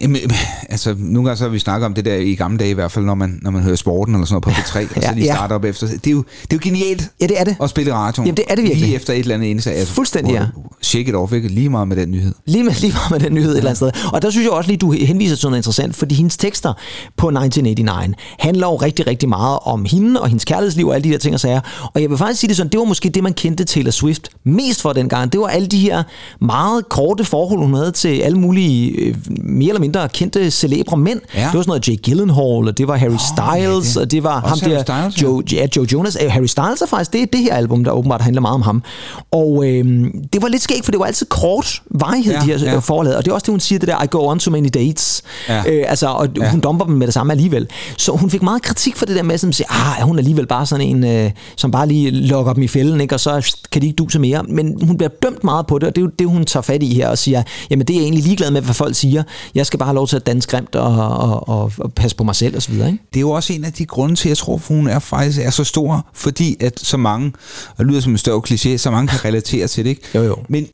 Jamen, 0.00 0.20
altså, 0.68 0.94
nogle 0.98 1.28
gange 1.28 1.38
så 1.38 1.44
har 1.44 1.48
vi 1.50 1.58
snakket 1.58 1.86
om 1.86 1.94
det 1.94 2.04
der 2.04 2.14
i 2.14 2.34
gamle 2.34 2.58
dage 2.58 2.70
i 2.70 2.74
hvert 2.74 2.92
fald, 2.92 3.04
når 3.04 3.14
man, 3.14 3.38
når 3.42 3.50
man 3.50 3.62
hører 3.62 3.76
sporten 3.76 4.14
eller 4.14 4.26
sådan 4.26 4.42
noget 4.46 4.56
på 4.56 4.62
P3, 4.62 4.82
og 4.96 5.02
så 5.02 5.08
Ja, 5.08 5.12
lige 5.14 5.24
ja. 5.26 5.34
starter 5.34 5.54
op 5.54 5.64
efter. 5.64 5.86
Det 5.86 6.06
er 6.06 6.10
jo, 6.10 6.24
det 6.42 6.52
er 6.52 6.56
jo 6.56 6.60
genialt 6.62 7.10
Ja, 7.20 7.26
det 7.26 7.40
er 7.40 7.44
det. 7.44 7.56
at 7.62 7.70
spille 7.70 7.90
i 7.90 7.92
radioen. 7.92 8.26
Jamen, 8.26 8.36
det 8.36 8.44
er 8.48 8.54
det 8.54 8.64
virkelig. 8.64 8.82
Lige 8.84 8.94
efter 8.96 9.12
et 9.12 9.18
eller 9.18 9.34
andet 9.34 9.46
indslag. 9.46 9.74
Altså, 9.74 9.94
Fuldstændig, 9.94 10.32
ja. 10.32 10.44
Shake 10.82 11.08
it 11.08 11.14
off, 11.14 11.32
ikke? 11.32 11.48
Lige 11.48 11.68
meget 11.68 11.88
med 11.88 11.96
den 11.96 12.10
nyhed. 12.10 12.34
Lige 12.46 12.64
med, 12.64 12.72
lige 12.80 12.92
meget 12.92 13.10
med 13.10 13.20
den 13.20 13.34
nyhed 13.34 13.50
et 13.52 13.56
eller 13.56 13.70
andet 13.70 13.76
sted. 13.94 14.10
Og 14.12 14.22
der 14.22 14.30
synes 14.30 14.44
jeg 14.44 14.52
også 14.52 14.68
lige, 14.68 14.78
du 14.78 14.90
henviser 14.92 15.36
til 15.36 15.46
noget 15.46 15.58
interessant, 15.58 15.96
fordi 15.96 16.14
hendes 16.14 16.36
tekster 16.36 16.72
på 17.16 17.28
1989 17.28 18.16
handler 18.38 18.66
jo 18.66 18.76
rigtig, 18.76 19.06
rigtig 19.06 19.28
meget 19.28 19.58
om 19.62 19.84
hende 19.90 20.20
og 20.20 20.28
hendes 20.28 20.44
kærlighedsliv 20.44 20.86
og 20.88 20.94
alle 20.94 21.04
de 21.08 21.12
der 21.12 21.18
ting 21.18 21.34
og 21.34 21.40
sager. 21.40 21.60
Og 21.94 22.02
jeg 22.02 22.10
vil 22.10 22.18
faktisk 22.18 22.40
sige 22.40 22.48
det 22.48 22.56
sådan, 22.56 22.72
det 22.72 22.78
var 22.80 22.84
måske 22.86 23.08
det, 23.08 23.22
man 23.22 23.32
kendte 23.32 23.64
Taylor 23.64 23.90
Swift 23.90 24.28
mest 24.44 24.82
for 24.82 24.92
dengang. 24.92 25.32
Det 25.32 25.40
var 25.40 25.46
alle 25.46 25.66
de 25.68 25.78
her 25.78 26.02
meget 26.40 26.88
korte 26.88 27.24
forhold, 27.24 27.60
hun 27.60 27.74
havde 27.74 27.90
til 27.92 28.18
alle 28.20 28.38
mulige 28.38 28.90
øh, 28.90 29.14
mere 29.44 29.68
eller 29.68 29.80
mindre 29.80 30.08
kendte 30.08 30.50
celebre 30.56 30.96
mænd. 30.96 31.20
Ja. 31.34 31.38
Det 31.38 31.44
var 31.46 31.50
sådan 31.52 31.64
noget 31.66 31.88
Jake 31.88 32.02
Gyllenhaal, 32.02 32.68
og 32.68 32.78
det 32.78 32.88
var 32.88 32.96
Harry 32.96 33.10
ja, 33.12 33.16
Styles, 33.18 33.88
det- 33.88 34.02
og 34.02 34.10
det 34.10 34.22
var 34.24 34.40
også 34.40 34.64
ham 34.64 34.72
Harry 34.72 34.84
der, 34.86 35.10
Styles, 35.10 35.22
ja. 35.22 35.26
Joe, 35.28 35.42
ja, 35.52 35.66
Joe 35.76 35.86
Jonas. 35.92 36.18
Øh, 36.24 36.30
Harry 36.32 36.46
Styles 36.46 36.80
er 36.82 36.86
faktisk, 36.86 37.12
det 37.12 37.22
er 37.22 37.26
det 37.32 37.40
her 37.40 37.54
album, 37.54 37.84
der 37.84 37.90
åbenbart 37.90 38.20
handler 38.20 38.40
meget 38.40 38.54
om 38.54 38.62
ham. 38.62 38.82
Og 39.30 39.64
øh, 39.66 39.84
det 40.32 40.42
var 40.42 40.48
lidt 40.48 40.62
skægt, 40.62 40.84
for 40.84 40.92
det 40.92 40.98
var 41.00 41.06
altid 41.06 41.26
kort 41.26 41.82
varighed, 41.90 42.34
Ja, 42.34 42.40
de 42.40 42.46
her 42.46 42.58
ja. 42.58 42.72
ja. 42.72 42.78
forhold 42.78 43.06
havde. 43.06 43.18
Og 43.18 43.24
det 43.24 43.30
er 43.30 43.34
også 43.34 43.44
det, 43.44 43.52
hun 43.52 43.60
siger, 43.60 43.78
det 43.78 43.88
der, 43.88 44.02
I 44.02 44.06
go 44.10 44.18
on 44.28 44.38
too 44.38 44.52
many 44.52 44.68
dates. 44.74 45.22
Ja. 45.48 45.62
Øh, 45.68 45.84
altså, 45.88 46.06
og 46.06 46.28
Ja. 46.40 46.50
hun 46.50 46.60
dumper 46.60 46.84
dem 46.84 46.94
med 46.94 47.06
det 47.06 47.14
samme 47.14 47.32
alligevel. 47.32 47.66
Så 47.98 48.12
hun 48.12 48.30
fik 48.30 48.42
meget 48.42 48.62
kritik 48.62 48.96
for 48.96 49.06
det 49.06 49.16
der 49.16 49.22
med, 49.22 49.34
at 49.34 49.40
sige, 49.40 49.66
ah, 49.70 50.00
er 50.00 50.04
hun 50.04 50.18
alligevel 50.18 50.46
bare 50.46 50.66
sådan 50.66 50.86
en, 50.86 51.04
øh, 51.04 51.30
som 51.56 51.70
bare 51.70 51.88
lige 51.88 52.10
lokker 52.10 52.52
dem 52.52 52.62
i 52.62 52.68
fælden, 52.68 53.00
ikke? 53.00 53.14
og 53.14 53.20
så 53.20 53.54
kan 53.72 53.82
de 53.82 53.86
ikke 53.86 53.96
du 53.96 54.06
til 54.06 54.20
mere. 54.20 54.42
Men 54.48 54.82
hun 54.86 54.96
bliver 54.96 55.10
dømt 55.22 55.44
meget 55.44 55.66
på 55.66 55.78
det, 55.78 55.88
og 55.88 55.96
det 55.96 56.00
er 56.00 56.04
jo 56.04 56.10
det, 56.18 56.26
hun 56.28 56.44
tager 56.44 56.62
fat 56.62 56.82
i 56.82 56.94
her 56.94 57.08
og 57.08 57.18
siger, 57.18 57.42
jamen 57.70 57.86
det 57.86 57.94
er 57.94 57.98
jeg 58.00 58.04
egentlig 58.04 58.24
ligeglad 58.24 58.50
med, 58.50 58.60
hvad 58.62 58.74
folk 58.74 58.94
siger. 58.94 59.22
Jeg 59.54 59.66
skal 59.66 59.78
bare 59.78 59.86
have 59.86 59.94
lov 59.94 60.06
til 60.06 60.16
at 60.16 60.26
danse 60.26 60.45
grimt 60.46 60.74
og, 60.74 60.94
og, 61.08 61.48
og, 61.48 61.72
og 61.78 61.92
passe 61.92 62.16
på 62.16 62.24
mig 62.24 62.36
selv 62.36 62.56
osv. 62.56 62.74
Ikke? 62.74 62.84
Det 62.88 63.16
er 63.16 63.20
jo 63.20 63.30
også 63.30 63.52
en 63.52 63.64
af 63.64 63.72
de 63.72 63.86
grunde 63.86 64.14
til, 64.14 64.28
at 64.28 64.30
jeg 64.30 64.36
tror, 64.36 64.54
at 64.54 64.62
hun 64.68 64.86
er 64.86 64.98
faktisk 64.98 65.38
er 65.40 65.50
så 65.50 65.64
stor, 65.64 66.06
fordi 66.14 66.56
at 66.60 66.80
så 66.80 66.96
mange, 66.96 67.32
og 67.70 67.78
det 67.78 67.86
lyder 67.86 68.00
som 68.00 68.12
en 68.12 68.18
større 68.18 68.42
kliché, 68.48 68.76
så 68.76 68.90
mange 68.90 69.08
kan 69.08 69.24
relatere 69.24 69.66
til 69.68 69.84
det, 69.84 69.90
ikke? 69.90 70.02
Jo, 70.14 70.22
jo. 70.22 70.36
Men 70.48 70.66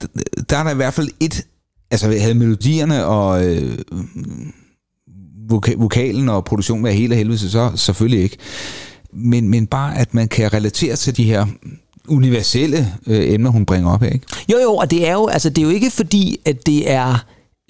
der 0.50 0.56
er 0.56 0.62
der 0.62 0.70
i 0.70 0.74
hvert 0.74 0.94
fald 0.94 1.08
et, 1.20 1.46
altså 1.90 2.06
havde 2.06 2.34
melodierne 2.34 3.04
og 3.04 3.46
øh, 3.46 3.78
voka- 5.52 5.76
vokalen 5.76 6.28
og 6.28 6.44
produktionen 6.44 6.86
helt 6.86 7.12
af 7.12 7.18
helvede, 7.18 7.50
så 7.50 7.70
selvfølgelig 7.76 8.22
ikke. 8.22 8.36
Men, 9.12 9.48
men 9.48 9.66
bare, 9.66 9.98
at 9.98 10.14
man 10.14 10.28
kan 10.28 10.52
relatere 10.52 10.96
til 10.96 11.16
de 11.16 11.24
her 11.24 11.46
universelle 12.08 12.92
øh, 13.06 13.32
emner, 13.34 13.50
hun 13.50 13.66
bringer 13.66 13.90
op, 13.90 14.02
ikke? 14.02 14.20
Jo, 14.52 14.58
jo, 14.58 14.74
og 14.74 14.90
det 14.90 15.08
er 15.08 15.12
jo, 15.12 15.26
altså, 15.26 15.50
det 15.50 15.58
er 15.58 15.62
jo 15.62 15.68
ikke 15.68 15.90
fordi, 15.90 16.36
at 16.44 16.66
det 16.66 16.90
er 16.90 17.24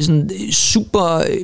sådan 0.04 0.30
øh, 0.46 0.52
super 0.52 1.16
øh, 1.16 1.36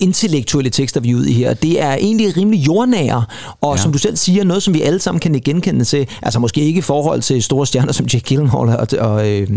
intellektuelle 0.00 0.70
tekster, 0.70 1.00
vi 1.00 1.10
er 1.10 1.14
ude 1.14 1.30
i 1.30 1.32
her. 1.32 1.54
Det 1.54 1.82
er 1.82 1.92
egentlig 1.94 2.36
rimelig 2.36 2.66
jordnære, 2.66 3.24
og 3.60 3.68
Ja. 3.68 3.70
ja. 3.70 3.82
som 3.82 3.92
du 3.92 3.98
selv 3.98 4.16
siger, 4.16 4.44
noget, 4.44 4.62
som 4.62 4.74
vi 4.74 4.82
alle 4.82 5.00
sammen 5.00 5.20
kan 5.20 5.40
genkende 5.44 5.84
til. 5.84 6.06
Altså 6.22 6.38
måske 6.38 6.60
ikke 6.60 6.78
i 6.78 6.82
forhold 6.82 7.22
til 7.22 7.42
store 7.42 7.66
stjerner 7.66 7.92
som 7.92 8.06
Jake 8.06 8.24
Gyllenhaal 8.34 8.68
og, 8.68 8.88
og 8.98 9.28
øh, 9.28 9.48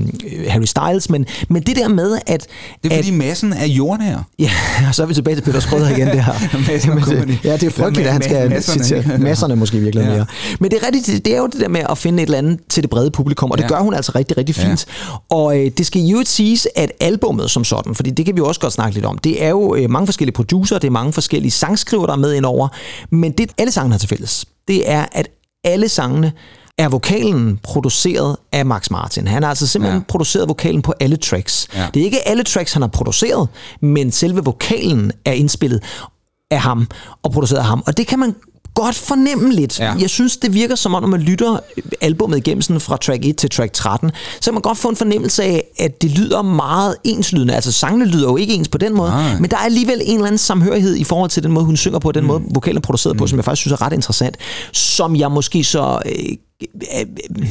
Harry 0.47 0.63
Styles, 0.65 1.09
men, 1.09 1.25
men 1.49 1.63
det 1.63 1.75
der 1.75 1.87
med, 1.87 2.17
at... 2.27 2.47
Det 2.83 2.91
er 2.93 2.97
at, 2.97 3.05
fordi 3.05 3.11
massen 3.17 3.53
er 3.53 3.65
jordnær. 3.65 4.15
Ja, 4.39 4.49
og 4.89 4.95
så 4.95 5.03
er 5.03 5.07
vi 5.07 5.13
tilbage 5.13 5.35
til 5.35 5.41
Peter 5.41 5.59
Skrøder 5.59 5.89
igen 5.89 6.07
og 6.07 6.15
Company. 6.81 7.33
ja, 7.43 7.53
det 7.53 7.63
er 7.63 7.69
frygteligt, 7.69 8.07
at 8.07 8.13
han 8.13 8.21
skal 8.21 8.49
masserne, 8.49 8.83
citere 8.83 9.17
masserne 9.17 9.55
måske 9.55 9.77
virkelig 9.79 10.03
Ja. 10.03 10.09
mere. 10.09 10.25
Men 10.59 10.71
det 10.71 10.79
er, 10.83 10.87
rigtigt, 10.87 11.25
det 11.25 11.33
er 11.33 11.37
jo 11.37 11.47
det 11.47 11.59
der 11.61 11.67
med 11.69 11.81
at 11.89 11.97
finde 11.97 12.23
et 12.23 12.27
eller 12.27 12.37
andet 12.37 12.59
til 12.69 12.83
det 12.83 12.89
brede 12.89 13.11
publikum, 13.11 13.51
og 13.51 13.57
det 13.57 13.63
Ja. 13.63 13.67
gør 13.67 13.79
hun 13.79 13.93
altså 13.93 14.11
rigtig, 14.15 14.37
rigtig 14.37 14.57
Ja. 14.57 14.69
fint. 14.69 14.85
Og 15.29 15.59
øh, 15.59 15.71
det 15.77 15.85
skal 15.85 16.01
jo 16.01 16.21
siges, 16.25 16.67
at 16.75 16.91
albummet 16.99 17.51
som 17.51 17.63
sådan, 17.63 17.95
fordi 17.95 18.09
det 18.09 18.25
kan 18.25 18.35
vi 18.35 18.37
jo 18.39 18.47
også 18.49 18.61
godt 18.61 18.73
snakke 18.73 18.93
lidt 18.93 19.05
om, 19.05 19.17
det 19.17 19.43
er 19.43 19.49
jo 19.49 19.75
øh, 19.75 19.89
mange 19.89 20.07
forskellige 20.07 20.35
producer, 20.35 20.79
det 20.79 20.87
er 20.87 20.91
mange 20.91 21.13
forskellige 21.13 21.51
sangskrivere, 21.51 22.07
der 22.07 22.13
er 22.13 22.17
med 22.17 22.33
indover, 22.33 22.67
men 23.09 23.31
det 23.31 23.51
alle 23.57 23.71
sangene 23.71 23.93
har 23.93 23.99
til 23.99 24.09
fælles, 24.09 24.45
det 24.67 24.91
er, 24.91 25.05
at 25.11 25.27
alle 25.63 25.89
sangene 25.89 26.31
er 26.77 26.89
vokalen 26.89 27.59
produceret 27.63 28.37
af 28.51 28.65
Max 28.65 28.89
Martin. 28.89 29.27
Han 29.27 29.43
har 29.43 29.49
altså 29.49 29.67
simpelthen 29.67 29.99
ja. 30.01 30.05
produceret 30.07 30.49
vokalen 30.49 30.81
på 30.81 30.93
alle 30.99 31.17
tracks. 31.17 31.67
Ja. 31.75 31.87
Det 31.93 31.99
er 31.99 32.03
ikke 32.05 32.27
alle 32.27 32.43
tracks, 32.43 32.73
han 32.73 32.81
har 32.81 32.89
produceret, 32.89 33.47
men 33.81 34.11
selve 34.11 34.43
vokalen 34.43 35.11
er 35.25 35.31
indspillet 35.31 35.83
af 36.51 36.59
ham 36.59 36.87
og 37.23 37.31
produceret 37.31 37.59
af 37.59 37.65
ham. 37.65 37.83
Og 37.87 37.97
det 37.97 38.07
kan 38.07 38.19
man 38.19 38.35
godt 38.83 38.95
fornemme 38.95 39.53
lidt. 39.53 39.79
Ja. 39.79 39.93
Jeg 39.99 40.09
synes, 40.09 40.37
det 40.37 40.53
virker 40.53 40.75
som 40.75 40.93
om, 40.93 41.03
når 41.03 41.09
man 41.09 41.21
lytter 41.21 41.59
albummet 42.01 42.37
igennem 42.37 42.61
sådan 42.61 42.81
fra 42.81 42.97
track 42.97 43.25
1 43.25 43.37
til 43.37 43.49
track 43.49 43.73
13, 43.73 44.11
så 44.41 44.45
kan 44.45 44.53
man 44.53 44.61
godt 44.61 44.77
få 44.77 44.89
en 44.89 44.95
fornemmelse 44.95 45.43
af, 45.43 45.63
at 45.79 46.01
det 46.01 46.11
lyder 46.11 46.41
meget 46.41 46.95
enslydende. 47.03 47.55
Altså 47.55 47.71
sangene 47.71 48.05
lyder 48.05 48.29
jo 48.29 48.37
ikke 48.37 48.53
ens 48.53 48.67
på 48.67 48.77
den 48.77 48.93
måde, 48.93 49.09
Nej. 49.09 49.39
men 49.39 49.49
der 49.49 49.57
er 49.57 49.61
alligevel 49.61 50.01
en 50.03 50.15
eller 50.15 50.27
anden 50.27 50.37
samhørighed 50.37 50.95
i 50.95 51.03
forhold 51.03 51.29
til 51.29 51.43
den 51.43 51.51
måde, 51.51 51.65
hun 51.65 51.77
synger 51.77 51.99
på, 51.99 52.11
den 52.11 52.23
mm. 52.23 52.27
måde, 52.27 52.41
vokalen 52.53 52.77
er 52.77 52.81
produceret 52.81 53.15
mm. 53.15 53.19
på, 53.19 53.27
som 53.27 53.37
jeg 53.37 53.45
faktisk 53.45 53.61
synes 53.61 53.73
er 53.73 53.81
ret 53.81 53.93
interessant. 53.93 54.37
Som 54.73 55.15
jeg 55.15 55.31
måske 55.31 55.63
så... 55.63 56.01
Øh, 56.05 56.11
øh, 56.61 57.05
øh, 57.39 57.47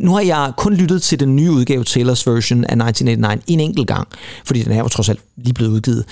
nu 0.00 0.12
har 0.14 0.20
jeg 0.20 0.52
kun 0.56 0.74
lyttet 0.74 1.02
til 1.02 1.20
den 1.20 1.36
nye 1.36 1.50
udgave, 1.50 1.84
Taylors 1.84 2.26
version 2.26 2.64
af 2.64 2.72
1989, 2.88 3.44
en 3.46 3.60
enkelt 3.60 3.88
gang, 3.88 4.08
fordi 4.44 4.62
den 4.62 4.72
er 4.72 4.78
jo 4.78 4.88
trods 4.88 5.08
alt 5.08 5.20
lige 5.36 5.54
blevet 5.54 5.70
udgivet. 5.70 6.04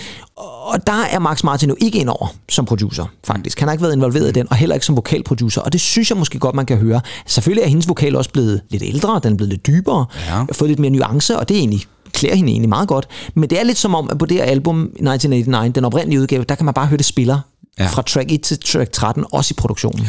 Og 0.66 0.86
der 0.86 1.02
er 1.10 1.18
Max 1.18 1.42
Martin 1.44 1.68
jo 1.68 1.76
ikke 1.80 1.98
ind 1.98 2.08
over 2.08 2.26
som 2.48 2.64
producer, 2.64 3.06
faktisk. 3.26 3.58
Han 3.58 3.68
har 3.68 3.72
ikke 3.72 3.82
været 3.82 3.94
involveret 3.96 4.28
i 4.28 4.32
den, 4.32 4.46
og 4.50 4.56
heller 4.56 4.74
ikke 4.74 4.86
som 4.86 4.96
vokalproducer. 4.96 5.60
Og 5.60 5.72
det 5.72 5.80
synes 5.80 6.10
jeg 6.10 6.18
måske 6.18 6.38
godt, 6.38 6.54
man 6.54 6.66
kan 6.66 6.76
høre. 6.76 7.00
Selvfølgelig 7.26 7.62
er 7.64 7.68
hendes 7.68 7.88
vokal 7.88 8.16
også 8.16 8.30
blevet 8.30 8.60
lidt 8.70 8.82
ældre, 8.82 9.20
den 9.22 9.32
er 9.32 9.36
blevet 9.36 9.50
lidt 9.50 9.66
dybere, 9.66 10.06
Ja. 10.28 10.42
fået 10.52 10.68
lidt 10.70 10.78
mere 10.80 10.90
nuance, 10.90 11.38
og 11.38 11.48
det 11.48 11.54
er 11.54 11.58
egentlig 11.58 11.82
klæder 12.12 12.34
hende 12.34 12.52
egentlig 12.52 12.68
meget 12.68 12.88
godt. 12.88 13.08
Men 13.34 13.50
det 13.50 13.60
er 13.60 13.64
lidt 13.64 13.78
som 13.78 13.94
om, 13.94 14.08
at 14.10 14.18
på 14.18 14.26
det 14.26 14.36
her 14.36 14.44
album, 14.44 14.80
1989, 14.82 15.74
den 15.74 15.84
oprindelige 15.84 16.20
udgave, 16.20 16.44
der 16.44 16.54
kan 16.54 16.64
man 16.64 16.74
bare 16.74 16.86
høre 16.86 16.96
det 16.98 17.06
spiller 17.06 17.38
Ja. 17.78 17.82
ja. 17.84 17.88
fra 17.90 18.02
track 18.02 18.32
1 18.32 18.42
til 18.42 18.58
track 18.58 18.92
13, 18.92 19.24
også 19.32 19.52
i 19.52 19.56
produktionen. 19.58 20.06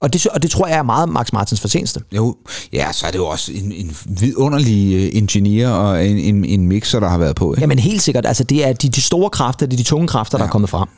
Og 0.00 0.12
det, 0.12 0.26
og 0.26 0.42
det 0.42 0.50
tror 0.50 0.66
jeg 0.66 0.78
er 0.78 0.82
meget 0.82 1.08
Max 1.08 1.32
Martins 1.32 1.60
fortjeneste. 1.60 2.00
Jo, 2.16 2.36
ja, 2.72 2.92
så 2.92 3.06
er 3.06 3.10
det 3.10 3.18
jo 3.18 3.26
også 3.26 3.52
en, 3.52 3.72
en 3.72 3.96
vidunderlig 4.20 4.94
øh, 4.94 5.10
ingeniør 5.12 5.68
og 5.70 6.06
en, 6.06 6.18
en, 6.18 6.44
en 6.44 6.66
mixer, 6.68 7.00
der 7.00 7.08
har 7.08 7.18
været 7.18 7.36
på. 7.36 7.52
Ikke? 7.52 7.60
Jamen 7.60 7.78
helt 7.78 8.02
sikkert, 8.02 8.26
altså 8.26 8.44
det 8.44 8.66
er 8.68 8.72
de, 8.72 8.88
de 8.88 9.00
store 9.02 9.30
kræfter, 9.30 9.66
det 9.66 9.72
er 9.72 9.76
de 9.76 9.82
tunge 9.82 10.08
kræfter, 10.08 10.38
ja. 10.38 10.42
der 10.42 10.48
er 10.48 10.52
kommet 10.52 10.70
frem. 10.70 10.88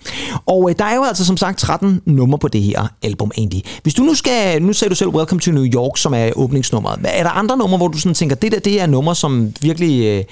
Og 0.47 0.71
øh, 0.71 0.77
der 0.79 0.85
er 0.85 0.95
jo 0.95 1.05
altså 1.05 1.25
som 1.25 1.37
sagt 1.37 1.59
13 1.59 2.01
numre 2.07 2.39
på 2.39 2.49
det 2.49 2.63
her 2.63 2.87
album 3.03 3.31
egentlig. 3.37 3.65
Hvis 3.83 3.95
du 3.95 4.03
nu 4.03 4.15
skal, 4.15 4.63
nu 4.63 4.73
sagde 4.73 4.91
du 4.91 4.95
selv 4.95 5.11
Welcome 5.11 5.41
to 5.41 5.51
New 5.51 5.65
York, 5.65 5.99
som 5.99 6.15
er 6.15 6.31
åbningsnummeret. 6.37 6.99
Er 7.05 7.23
der 7.23 7.31
andre 7.31 7.57
numre, 7.57 7.77
hvor 7.77 7.89
du 7.89 7.99
sådan 7.99 8.15
tænker, 8.15 8.37
det 8.37 8.53
der 8.53 8.59
det 8.59 8.81
er 8.81 8.87
numre, 8.87 9.15
som 9.15 9.53
virkelig 9.61 10.05
øh, 10.05 10.25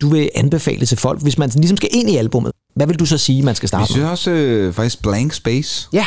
du 0.00 0.08
vil 0.08 0.30
anbefale 0.34 0.86
til 0.86 0.98
folk, 0.98 1.22
hvis 1.22 1.38
man 1.38 1.50
ligesom 1.56 1.76
skal 1.76 1.88
ind 1.92 2.10
i 2.10 2.16
albummet? 2.16 2.52
Hvad 2.76 2.86
vil 2.86 2.98
du 2.98 3.06
så 3.06 3.18
sige, 3.18 3.42
man 3.42 3.54
skal 3.54 3.64
Jeg 3.64 3.68
starte 3.68 3.82
med? 3.82 3.86
synes 3.86 4.10
også 4.10 4.30
øh, 4.30 4.74
faktisk 4.74 5.02
Blank 5.02 5.32
Space. 5.32 5.88
Ja, 5.92 6.06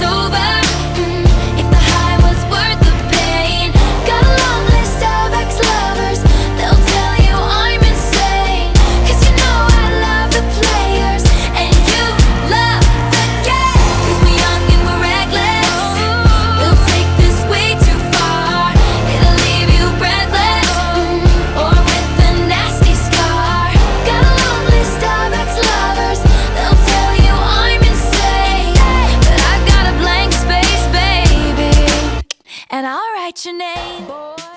it's 0.00 0.06
over. 0.06 0.57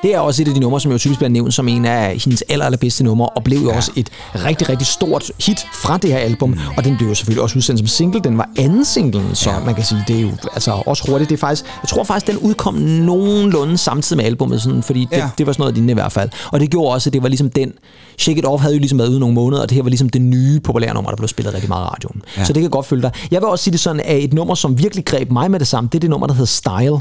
Det 0.04 0.16
er 0.16 0.20
også 0.20 0.42
et 0.42 0.48
af 0.48 0.54
de 0.54 0.60
numre, 0.60 0.82
som 0.82 0.92
jo 0.92 0.98
typisk 0.98 1.20
bliver 1.20 1.30
nævnt 1.30 1.54
som 1.54 1.68
en 1.68 1.86
af 1.86 2.18
hendes 2.24 2.44
aller, 2.50 2.66
allerbedste 2.66 3.04
numre, 3.04 3.30
og 3.30 3.44
blev 3.44 3.60
jo 3.60 3.70
ja. 3.70 3.76
også 3.76 3.92
et 3.96 4.10
rigtig, 4.36 4.70
rigtig 4.70 4.88
stort 4.88 5.32
hit 5.46 5.60
fra 5.84 5.98
det 5.98 6.10
her 6.12 6.18
album. 6.18 6.60
Og 6.78 6.84
den 6.84 6.98
blev 6.98 7.10
jo 7.10 7.16
selvfølgelig 7.16 7.44
også 7.44 7.58
udsendt 7.58 7.80
som 7.80 7.88
single. 7.88 8.20
Den 8.24 8.38
var 8.38 8.50
anden 8.58 8.86
singlen, 8.86 9.36
så 9.36 9.50
ja. 9.52 9.60
man 9.66 9.76
kan 9.76 9.84
sige, 9.84 10.04
det 10.08 10.16
er 10.18 10.22
jo 10.22 10.32
altså 10.54 10.84
også 10.86 11.12
hurtigt. 11.12 11.30
Det 11.30 11.36
er 11.36 11.40
faktisk, 11.40 11.66
jeg 11.84 11.90
tror 11.90 12.04
faktisk, 12.04 12.28
den 12.28 12.38
udkom 12.38 12.74
nogenlunde 12.74 13.78
samtidig 13.78 14.18
med 14.18 14.26
albummet, 14.26 14.62
sådan, 14.62 14.84
fordi 14.84 15.08
det, 15.12 15.18
Ja. 15.18 15.30
det 15.38 15.48
var 15.48 15.54
sådan 15.54 15.62
noget 15.62 15.74
lignende 15.76 15.92
i 15.92 15.94
hvert 15.94 16.12
fald. 16.12 16.30
Og 16.52 16.60
det 16.60 16.70
gjorde 16.70 16.94
også, 16.94 17.10
at 17.10 17.14
det 17.14 17.22
var 17.24 17.28
ligesom 17.30 17.50
den... 17.50 17.74
Shake 18.22 18.40
It 18.40 18.46
Off 18.46 18.62
havde 18.62 18.76
jo 18.76 18.80
ligesom 18.80 19.00
været 19.00 19.10
ude 19.10 19.20
nogle 19.20 19.36
måneder, 19.36 19.62
og 19.62 19.70
det 19.70 19.76
her 19.76 19.84
var 19.84 19.90
ligesom 19.90 20.10
det 20.10 20.22
nye 20.22 20.60
populære 20.60 20.94
nummer, 20.94 21.12
der 21.12 21.18
blev 21.18 21.28
spillet 21.28 21.54
rigtig 21.54 21.70
meget 21.70 21.86
i 21.86 21.88
radioen. 21.88 22.22
Ja. 22.38 22.44
Så 22.44 22.48
det 22.48 22.56
kan 22.56 22.64
jeg 22.64 22.72
godt 22.72 22.86
følge 22.86 23.02
dig. 23.02 23.12
Jeg 23.32 23.42
vil 23.42 23.48
også 23.48 23.64
sige 23.64 23.72
det 23.72 23.80
sådan, 23.80 24.02
at 24.06 24.24
et 24.24 24.34
nummer, 24.34 24.56
som 24.56 24.80
virkelig 24.80 25.06
greb 25.06 25.32
mig 25.32 25.52
med 25.52 25.60
det 25.60 25.68
samme, 25.68 25.90
det 25.92 25.98
er 25.98 26.00
det 26.00 26.10
nummer, 26.10 26.28
der 26.28 26.34
hedder 26.34 26.46
Style. 26.46 27.00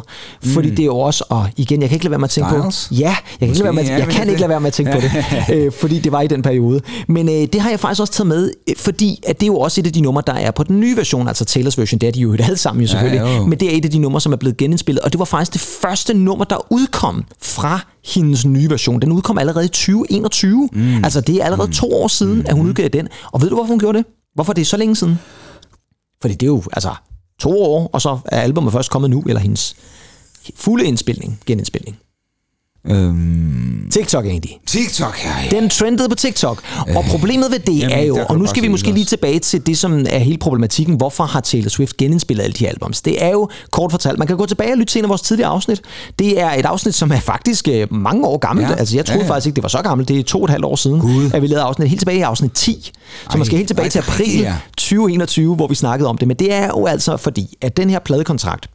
Fordi 0.54 0.70
det 0.70 0.80
er 0.80 0.84
jo 0.84 0.98
også, 0.98 1.24
og 1.28 1.48
igen, 1.56 1.80
jeg 1.80 1.88
kan 1.88 1.96
ikke 1.96 2.04
lade 2.04 2.10
være 2.10 2.18
med 2.18 2.24
at 2.24 2.30
tænke 2.30 2.50
Styles? 2.50 2.88
på... 2.88 2.94
Ja, 2.94 3.04
jeg 3.06 3.16
kan, 3.38 3.48
ikke 3.48 3.58
lade 3.58 3.64
være 3.64 3.72
med, 3.72 3.84
ja, 3.84 3.96
jeg 3.96 4.08
kan 4.08 4.28
ikke 4.28 4.40
lade 4.40 4.48
være 4.48 4.60
med 4.60 4.66
at 4.66 4.72
tænke 4.72 4.92
på 4.92 5.00
det, 5.00 5.10
øh, 5.54 5.72
fordi 5.72 5.98
det 5.98 6.12
var 6.12 6.20
i 6.20 6.26
den 6.26 6.42
periode. 6.42 6.80
Men 7.08 7.28
øh, 7.28 7.34
det 7.52 7.60
har 7.60 7.70
jeg 7.70 7.80
faktisk 7.80 8.00
også 8.00 8.12
taget 8.12 8.28
med, 8.28 8.50
øh, 8.68 8.74
fordi 8.76 9.20
at 9.26 9.40
det 9.40 9.46
er 9.46 9.52
jo 9.52 9.56
også 9.56 9.80
et 9.80 9.86
af 9.86 9.92
de 9.92 10.00
numre, 10.00 10.22
der 10.26 10.32
er 10.32 10.50
på 10.50 10.62
den 10.62 10.80
nye 10.80 10.96
version, 10.96 11.28
altså 11.28 11.44
Taylors 11.44 11.78
version, 11.78 11.98
det 11.98 12.06
er 12.06 12.12
de 12.12 12.20
jo 12.20 12.32
alle 12.32 12.56
sammen 12.56 12.82
jo 12.82 12.88
selvfølgelig, 12.88 13.20
jo. 13.20 13.46
men 13.46 13.60
det 13.60 13.72
er 13.72 13.78
et 13.78 13.84
af 13.84 13.90
de 13.90 13.98
numre, 13.98 14.20
som 14.20 14.32
er 14.32 14.36
blevet 14.36 14.56
genindspillet, 14.56 15.02
og 15.02 15.12
det 15.12 15.18
var 15.18 15.24
faktisk 15.24 15.52
det 15.52 15.60
første 15.60 16.14
nummer, 16.14 16.44
der 16.44 16.72
udkom 16.72 17.24
fra 17.42 17.80
hendes 18.04 18.44
nye 18.44 18.70
version. 18.70 19.00
Den 19.00 19.12
udkom 19.12 19.38
allerede 19.38 19.64
i 19.64 19.68
2021. 19.68 20.68
Mm. 20.72 21.04
Altså 21.04 21.20
det 21.20 21.36
er 21.36 21.44
allerede 21.44 21.66
mm. 21.66 21.72
to 21.72 21.92
år 21.92 22.08
siden, 22.08 22.38
mm. 22.38 22.44
at 22.46 22.54
hun 22.54 22.66
udgav 22.66 22.88
den. 22.88 23.08
Og 23.32 23.42
ved 23.42 23.48
du, 23.48 23.54
hvorfor 23.54 23.68
hun 23.72 23.78
gjorde 23.78 23.98
det? 23.98 24.06
Hvorfor 24.34 24.52
det 24.52 24.62
er 24.62 24.66
så 24.66 24.76
længe 24.76 24.96
siden? 24.96 25.18
Fordi 26.20 26.34
det 26.34 26.42
er 26.42 26.46
jo 26.50 26.62
altså 26.72 26.94
to 27.40 27.62
år, 27.62 27.90
og 27.92 28.00
så 28.00 28.18
er 28.24 28.40
albumet 28.40 28.72
først 28.72 28.90
kommet 28.90 29.10
nu, 29.10 29.22
eller 29.26 29.40
hendes 29.40 29.76
fulde 30.56 30.84
indspilning, 30.84 31.40
genindspilning. 31.46 31.98
Øhm, 32.86 33.88
TikTok 33.90 34.24
egentlig. 34.26 34.58
TikTok, 34.66 35.18
ja. 35.24 35.56
Den 35.58 35.70
trendede 35.70 36.08
på 36.08 36.14
TikTok. 36.14 36.62
Og 36.96 37.04
problemet 37.04 37.50
ved 37.50 37.58
det 37.58 37.78
jamen, 37.78 37.98
er 37.98 38.02
jo, 38.02 38.18
og 38.28 38.38
nu 38.38 38.46
skal 38.46 38.62
vi 38.62 38.68
måske 38.68 38.92
lige 38.92 39.04
tilbage 39.04 39.38
til 39.38 39.66
det, 39.66 39.78
som 39.78 40.06
er 40.08 40.18
hele 40.18 40.38
problematikken. 40.38 40.94
Hvorfor 40.94 41.24
har 41.24 41.40
Taylor 41.40 41.68
Swift 41.68 41.96
genindspillet 41.96 42.44
alle 42.44 42.54
de 42.54 42.68
albums? 42.68 43.02
Det 43.02 43.24
er 43.24 43.28
jo 43.30 43.48
kort 43.70 43.90
fortalt. 43.90 44.18
Man 44.18 44.28
kan 44.28 44.36
gå 44.36 44.46
tilbage 44.46 44.72
og 44.72 44.78
lytte 44.78 44.92
til 44.92 44.98
en 44.98 45.04
af 45.04 45.08
vores 45.08 45.20
tidligere 45.22 45.50
afsnit. 45.50 45.82
Det 46.18 46.40
er 46.40 46.50
et 46.50 46.64
afsnit, 46.64 46.94
som 46.94 47.10
er 47.12 47.20
faktisk 47.20 47.68
øh, 47.68 47.92
mange 47.92 48.26
år 48.26 48.38
gammelt. 48.38 48.68
Ja. 48.68 48.74
Altså, 48.74 48.96
jeg 48.96 49.06
troede 49.06 49.20
Ja, 49.20 49.24
ja. 49.26 49.30
faktisk 49.32 49.46
ikke, 49.46 49.56
det 49.56 49.62
var 49.62 49.68
så 49.68 49.82
gammelt. 49.82 50.08
Det 50.08 50.18
er 50.18 50.22
to 50.22 50.38
og 50.38 50.44
et 50.44 50.50
halvt 50.50 50.64
år 50.64 50.76
siden, 50.76 51.00
Gud. 51.00 51.30
at 51.34 51.42
vi 51.42 51.46
lavede 51.46 51.64
afsnit 51.64 51.88
helt 51.88 52.00
tilbage 52.00 52.18
i 52.18 52.22
afsnit 52.22 52.52
10. 52.52 52.92
Så 53.30 53.38
man 53.38 53.44
skal 53.46 53.56
helt 53.56 53.68
tilbage 53.68 53.84
ej, 53.86 53.90
til 53.90 53.98
april 53.98 54.38
ja. 54.40 54.54
2021, 54.76 55.54
hvor 55.56 55.66
vi 55.66 55.74
snakkede 55.74 56.08
om 56.08 56.18
det. 56.18 56.28
Men 56.28 56.36
det 56.36 56.52
er 56.52 56.66
jo 56.66 56.86
altså 56.86 57.16
fordi, 57.16 57.56
at 57.60 57.76
den 57.76 57.90
her 57.90 57.98
pladekontrakt, 57.98 58.66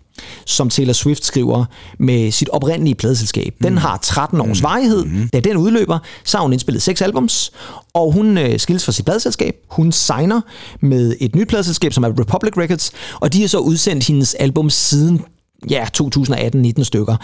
som 0.45 0.69
Taylor 0.69 0.93
Swift 0.93 1.25
skriver 1.25 1.65
med 1.99 2.32
sit 2.32 2.49
oprindelige 2.49 2.95
pladeselskab. 2.95 3.54
Den 3.63 3.71
Mm. 3.73 3.78
har 3.78 3.97
13 4.01 4.41
års 4.41 4.63
varighed. 4.63 5.06
Da 5.34 5.39
den 5.39 5.58
udløber, 5.58 5.99
så 6.23 6.38
har 6.38 6.41
hun 6.43 6.54
indspillet 6.54 6.82
seks 6.84 7.01
albums, 7.01 7.51
og 7.93 8.12
hun 8.12 8.38
øh, 8.38 8.60
skilles 8.60 8.86
fra 8.86 8.91
sit 8.91 9.06
pladeselskab. 9.06 9.56
Hun 9.69 9.91
signer 9.91 10.41
med 10.82 11.15
et 11.19 11.36
nyt 11.36 11.47
pladeselskab, 11.47 11.93
som 11.93 12.04
er 12.04 12.10
Republic 12.19 12.58
Records, 12.58 12.91
og 13.19 13.34
de 13.34 13.41
har 13.41 13.47
så 13.47 13.58
udsendt 13.58 14.04
hendes 14.08 14.34
album 14.34 14.69
siden 14.69 15.21
ja, 15.69 15.86
2018-19 15.97 16.84
stykker. 16.84 17.15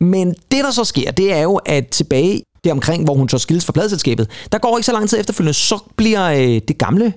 Men 0.00 0.28
det, 0.52 0.64
der 0.64 0.70
så 0.70 0.84
sker, 0.84 1.10
det 1.10 1.32
er 1.32 1.42
jo, 1.42 1.54
at 1.56 1.86
tilbage 1.88 2.42
der 2.64 2.72
omkring, 2.72 3.04
hvor 3.04 3.14
hun 3.14 3.28
så 3.28 3.38
skilles 3.38 3.64
fra 3.64 3.72
pladeselskabet, 3.72 4.30
der 4.52 4.58
går 4.58 4.78
ikke 4.78 4.86
så 4.86 4.92
lang 4.92 5.08
tid 5.08 5.20
efterfølgende, 5.20 5.54
så 5.54 5.78
bliver 5.96 6.24
øh, 6.30 6.60
det 6.68 6.78
gamle 6.78 7.12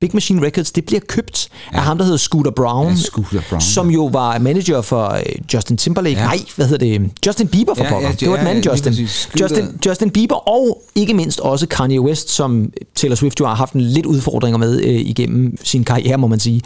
Big 0.00 0.10
Machine 0.14 0.46
Records, 0.46 0.72
det 0.72 0.84
bliver 0.86 1.00
købt 1.08 1.48
ja. 1.72 1.76
af 1.76 1.82
ham, 1.84 1.98
der 1.98 2.04
hedder 2.04 2.18
Scooter 2.18 2.50
Brown, 2.50 2.88
Ja, 2.88 2.94
Scooter 2.96 3.40
Braun, 3.50 3.60
som 3.60 3.90
jo 3.90 4.04
var 4.06 4.38
manager 4.38 4.80
for 4.80 5.06
øh, 5.08 5.22
Justin 5.54 5.76
Timberlake. 5.76 6.16
Ja. 6.16 6.22
Ja. 6.22 6.26
Nej, 6.26 6.38
hvad 6.56 6.66
hedder 6.66 6.98
det? 6.98 7.10
Justin 7.26 7.48
Bieber 7.48 7.74
for 7.74 7.84
Ja, 7.84 7.90
pokker. 7.90 8.08
ja, 8.08 8.14
det 8.14 8.30
var 8.30 8.36
den 8.36 8.44
ja, 8.46 8.50
anden 8.50 8.62
lige 8.62 9.02
Justin. 9.02 9.40
Justin. 9.40 9.64
Justin 9.86 10.10
Bieber 10.10 10.48
og 10.48 10.82
ikke 10.94 11.14
mindst 11.14 11.40
også 11.40 11.66
Kanye 11.66 12.00
West, 12.00 12.30
som 12.30 12.72
Taylor 12.94 13.14
Swift 13.16 13.40
jo 13.40 13.46
har 13.46 13.54
haft 13.54 13.72
en 13.72 13.80
lidt 13.80 14.06
udfordringer 14.06 14.58
med 14.58 14.80
øh, 14.84 14.94
igennem 14.94 15.56
sin 15.64 15.84
karriere, 15.84 16.18
må 16.18 16.26
man 16.26 16.40
sige. 16.40 16.60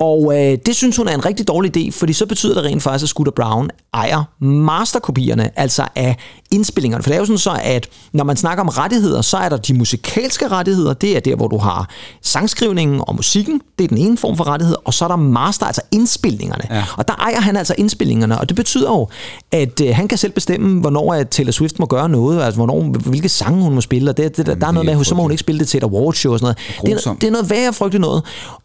Og 0.00 0.32
øh, 0.34 0.58
det 0.66 0.76
synes 0.76 0.96
hun 0.96 1.08
er 1.08 1.14
en 1.14 1.26
rigtig 1.26 1.48
dårlig 1.48 1.76
idé, 1.76 1.90
fordi 1.92 2.12
så 2.12 2.26
betyder 2.26 2.54
det 2.54 2.64
rent 2.64 2.82
faktisk, 2.82 3.04
at 3.04 3.08
Scooter 3.08 3.32
Brown 3.32 3.70
ejer 3.94 4.24
masterkopierne, 4.44 5.50
altså 5.56 5.84
af 5.96 6.16
indspillingerne. 6.50 7.02
For 7.02 7.10
det 7.10 7.14
er 7.14 7.20
jo 7.20 7.26
sådan 7.26 7.38
så, 7.38 7.60
at 7.62 7.88
når 8.12 8.24
man 8.24 8.36
snakker 8.36 8.64
om 8.64 8.68
rettigheder, 8.68 9.22
så 9.22 9.36
er 9.36 9.48
der 9.48 9.56
de 9.56 9.74
musikalske 9.74 10.48
rettigheder, 10.48 10.92
det 10.92 11.16
er 11.16 11.20
der, 11.20 11.36
hvor 11.36 11.48
du 11.48 11.58
har 11.58 11.88
sangskrivningen 12.22 13.00
og 13.06 13.16
musikken, 13.16 13.60
det 13.78 13.84
er 13.84 13.88
den 13.88 13.98
ene 13.98 14.16
form 14.18 14.36
for 14.36 14.46
rettighed, 14.46 14.76
og 14.84 14.94
så 14.94 15.04
er 15.04 15.08
der 15.08 15.16
master, 15.16 15.66
altså 15.66 15.82
indspilningerne. 15.92 16.64
Ja. 16.70 16.84
Og 16.96 17.08
der 17.08 17.14
ejer 17.14 17.40
han 17.40 17.56
altså 17.56 17.74
indspillingerne, 17.78 18.38
og 18.40 18.48
det 18.48 18.56
betyder 18.56 18.90
jo, 18.90 19.08
at 19.52 19.80
øh, 19.80 19.94
han 19.94 20.08
kan 20.08 20.18
selv 20.18 20.32
bestemme, 20.32 20.80
hvornår 20.80 21.14
at 21.14 21.28
Taylor 21.28 21.52
Swift 21.52 21.78
må 21.78 21.86
gøre 21.86 22.08
noget, 22.08 22.42
altså 22.42 22.58
hvornår, 22.58 22.82
hvilke 22.82 23.28
sange 23.28 23.62
hun 23.62 23.74
må 23.74 23.80
spille, 23.80 24.10
og 24.10 24.16
det, 24.16 24.36
det, 24.36 24.46
der, 24.46 24.54
der 24.54 24.66
er 24.66 24.72
noget 24.72 24.86
med, 24.86 25.04
så 25.04 25.14
må 25.14 25.22
hun 25.22 25.30
ikke 25.30 25.40
spille 25.40 25.58
det 25.58 25.68
til 25.68 25.78
et 25.78 25.84
awardshow 25.84 26.32
og 26.32 26.38
sådan 26.38 26.54
noget. 26.82 26.98
Det 26.98 27.06
er, 27.06 27.14
det 27.14 27.26
er 27.26 27.30
noget 27.30 27.50
værre 27.50 27.72
frygteligt 27.72 28.00
noget. 28.00 28.22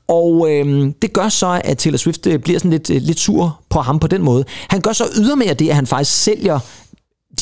Og 0.08 0.52
øh, 0.52 0.92
det 1.02 1.14
gør 1.14 1.30
så, 1.30 1.62
at 1.64 1.78
Taylor 1.78 1.98
Swift 1.98 2.28
øh, 2.28 2.40
bliver 2.40 2.60
sådan 2.60 2.72
lidt, 2.72 2.90
øh, 2.90 3.02
lidt 3.02 3.20
sur 3.20 3.60
på 3.70 3.80
ham 3.82 4.00
på 4.00 4.08
den 4.08 4.22
måde. 4.22 4.46
Han 4.68 4.82
gør 4.82 4.94
så 4.94 5.06
ydermere 5.18 5.54
det, 5.54 5.70
at 5.70 5.76
han 5.76 5.88
faktisk 5.88 6.24
sælger 6.24 6.60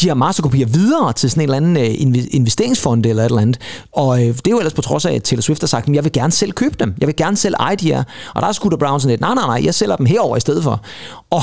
de 0.01 0.06
her 0.08 0.13
masterkopier 0.13 0.65
videre 0.65 1.13
til 1.13 1.29
sådan 1.29 1.41
en 1.41 1.53
eller 1.53 1.58
anden 1.58 1.77
øh, 1.77 1.84
inve- 1.93 2.27
investeringsfond 2.32 3.06
eller 3.06 3.23
et 3.23 3.25
eller 3.29 3.41
andet. 3.41 3.58
Og 3.91 4.19
øh, 4.21 4.27
det 4.27 4.47
er 4.47 4.51
jo 4.51 4.58
ellers 4.60 4.73
på 4.73 4.82
trods 4.82 5.06
af, 5.06 5.13
at 5.13 5.23
Taylor 5.23 5.41
Swift 5.41 5.62
har 5.62 5.67
sagt, 5.67 5.89
at 5.89 5.95
jeg 5.95 6.03
vil 6.03 6.12
gerne 6.12 6.32
selv 6.32 6.51
købe 6.51 6.75
dem. 6.79 6.93
Jeg 6.99 7.08
vil 7.08 7.15
gerne 7.15 7.38
selv 7.38 7.56
eje 7.60 7.75
de 7.75 7.88
her. 7.88 8.03
Og 8.36 8.41
der 8.41 8.47
er 8.47 8.51
Scooter 8.51 8.77
Brown 8.77 8.99
sådan 8.99 9.10
lidt, 9.10 9.21
nej, 9.21 9.34
nej, 9.34 9.45
nej, 9.45 9.65
jeg 9.65 9.73
sælger 9.75 9.95
dem 9.95 10.06
herover 10.06 10.38
i 10.38 10.39
stedet 10.39 10.63
for. 10.63 10.82
Og 11.29 11.41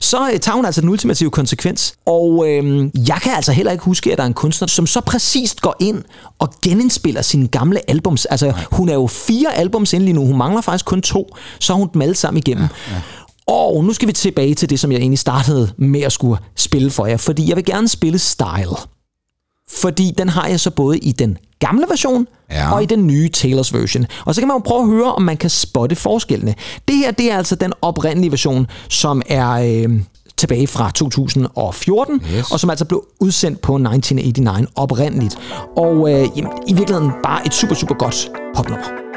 så 0.00 0.30
øh, 0.32 0.40
tager 0.40 0.56
hun 0.56 0.64
altså 0.64 0.80
den 0.80 0.88
ultimative 0.88 1.30
konsekvens. 1.30 1.94
Og 2.06 2.44
øh, 2.48 2.90
jeg 3.08 3.18
kan 3.22 3.32
altså 3.32 3.52
heller 3.52 3.72
ikke 3.72 3.84
huske, 3.84 4.12
at 4.12 4.18
der 4.18 4.24
er 4.24 4.28
en 4.28 4.34
kunstner, 4.34 4.68
som 4.68 4.86
så 4.86 5.00
præcist 5.00 5.60
går 5.60 5.76
ind 5.80 6.02
og 6.38 6.52
genindspiller 6.62 7.22
sine 7.22 7.48
gamle 7.48 7.90
albums. 7.90 8.24
Altså, 8.24 8.52
hun 8.72 8.88
er 8.88 8.94
jo 8.94 9.06
fire 9.06 9.54
albums 9.54 9.92
inde 9.92 10.04
lige 10.06 10.14
nu. 10.14 10.26
Hun 10.26 10.36
mangler 10.38 10.60
faktisk 10.60 10.84
kun 10.84 11.02
to. 11.02 11.36
Så 11.58 11.72
har 11.72 11.78
hun 11.78 11.88
dem 11.94 12.02
alle 12.02 12.14
sammen 12.14 12.38
igennem. 12.46 12.64
Ja, 12.88 12.94
ja. 12.94 13.00
Og 13.50 13.84
nu 13.84 13.92
skal 13.92 14.08
vi 14.08 14.12
tilbage 14.12 14.54
til 14.54 14.70
det, 14.70 14.80
som 14.80 14.92
jeg 14.92 14.98
egentlig 15.00 15.18
startede 15.18 15.72
med 15.78 16.00
at 16.00 16.12
skulle 16.12 16.38
spille 16.56 16.90
for 16.90 17.06
jer, 17.06 17.16
fordi 17.16 17.48
jeg 17.48 17.56
vil 17.56 17.64
gerne 17.64 17.88
spille 17.88 18.18
Style. 18.18 18.76
Fordi 19.70 20.12
den 20.18 20.28
har 20.28 20.46
jeg 20.46 20.60
så 20.60 20.70
både 20.70 20.98
i 20.98 21.12
den 21.12 21.38
gamle 21.58 21.84
version 21.88 22.26
Ja. 22.50 22.72
og 22.74 22.82
i 22.82 22.86
den 22.86 23.06
nye 23.06 23.28
Taylors 23.28 23.74
version. 23.74 24.06
Og 24.26 24.34
så 24.34 24.40
kan 24.40 24.48
man 24.48 24.54
jo 24.54 24.58
prøve 24.66 24.80
at 24.80 24.86
høre, 24.88 25.12
om 25.14 25.22
man 25.22 25.36
kan 25.36 25.50
spotte 25.50 25.96
forskellene. 25.96 26.54
Det 26.88 26.96
her, 26.96 27.10
det 27.10 27.32
er 27.32 27.36
altså 27.36 27.54
den 27.54 27.72
oprindelige 27.82 28.30
version, 28.30 28.66
som 28.88 29.22
er 29.26 29.50
øh, 29.50 30.00
tilbage 30.36 30.66
fra 30.66 30.90
2014, 30.90 32.22
Yes. 32.36 32.50
og 32.52 32.60
som 32.60 32.70
altså 32.70 32.84
blev 32.84 33.04
udsendt 33.20 33.60
på 33.60 33.74
1989 33.76 34.66
oprindeligt. 34.74 35.38
Og 35.76 36.12
øh, 36.12 36.28
jamen, 36.36 36.52
i 36.68 36.72
virkeligheden 36.74 37.10
bare 37.24 37.46
et 37.46 37.54
super, 37.54 37.74
super 37.74 37.94
godt 37.94 38.28
popnummer. 38.56 39.09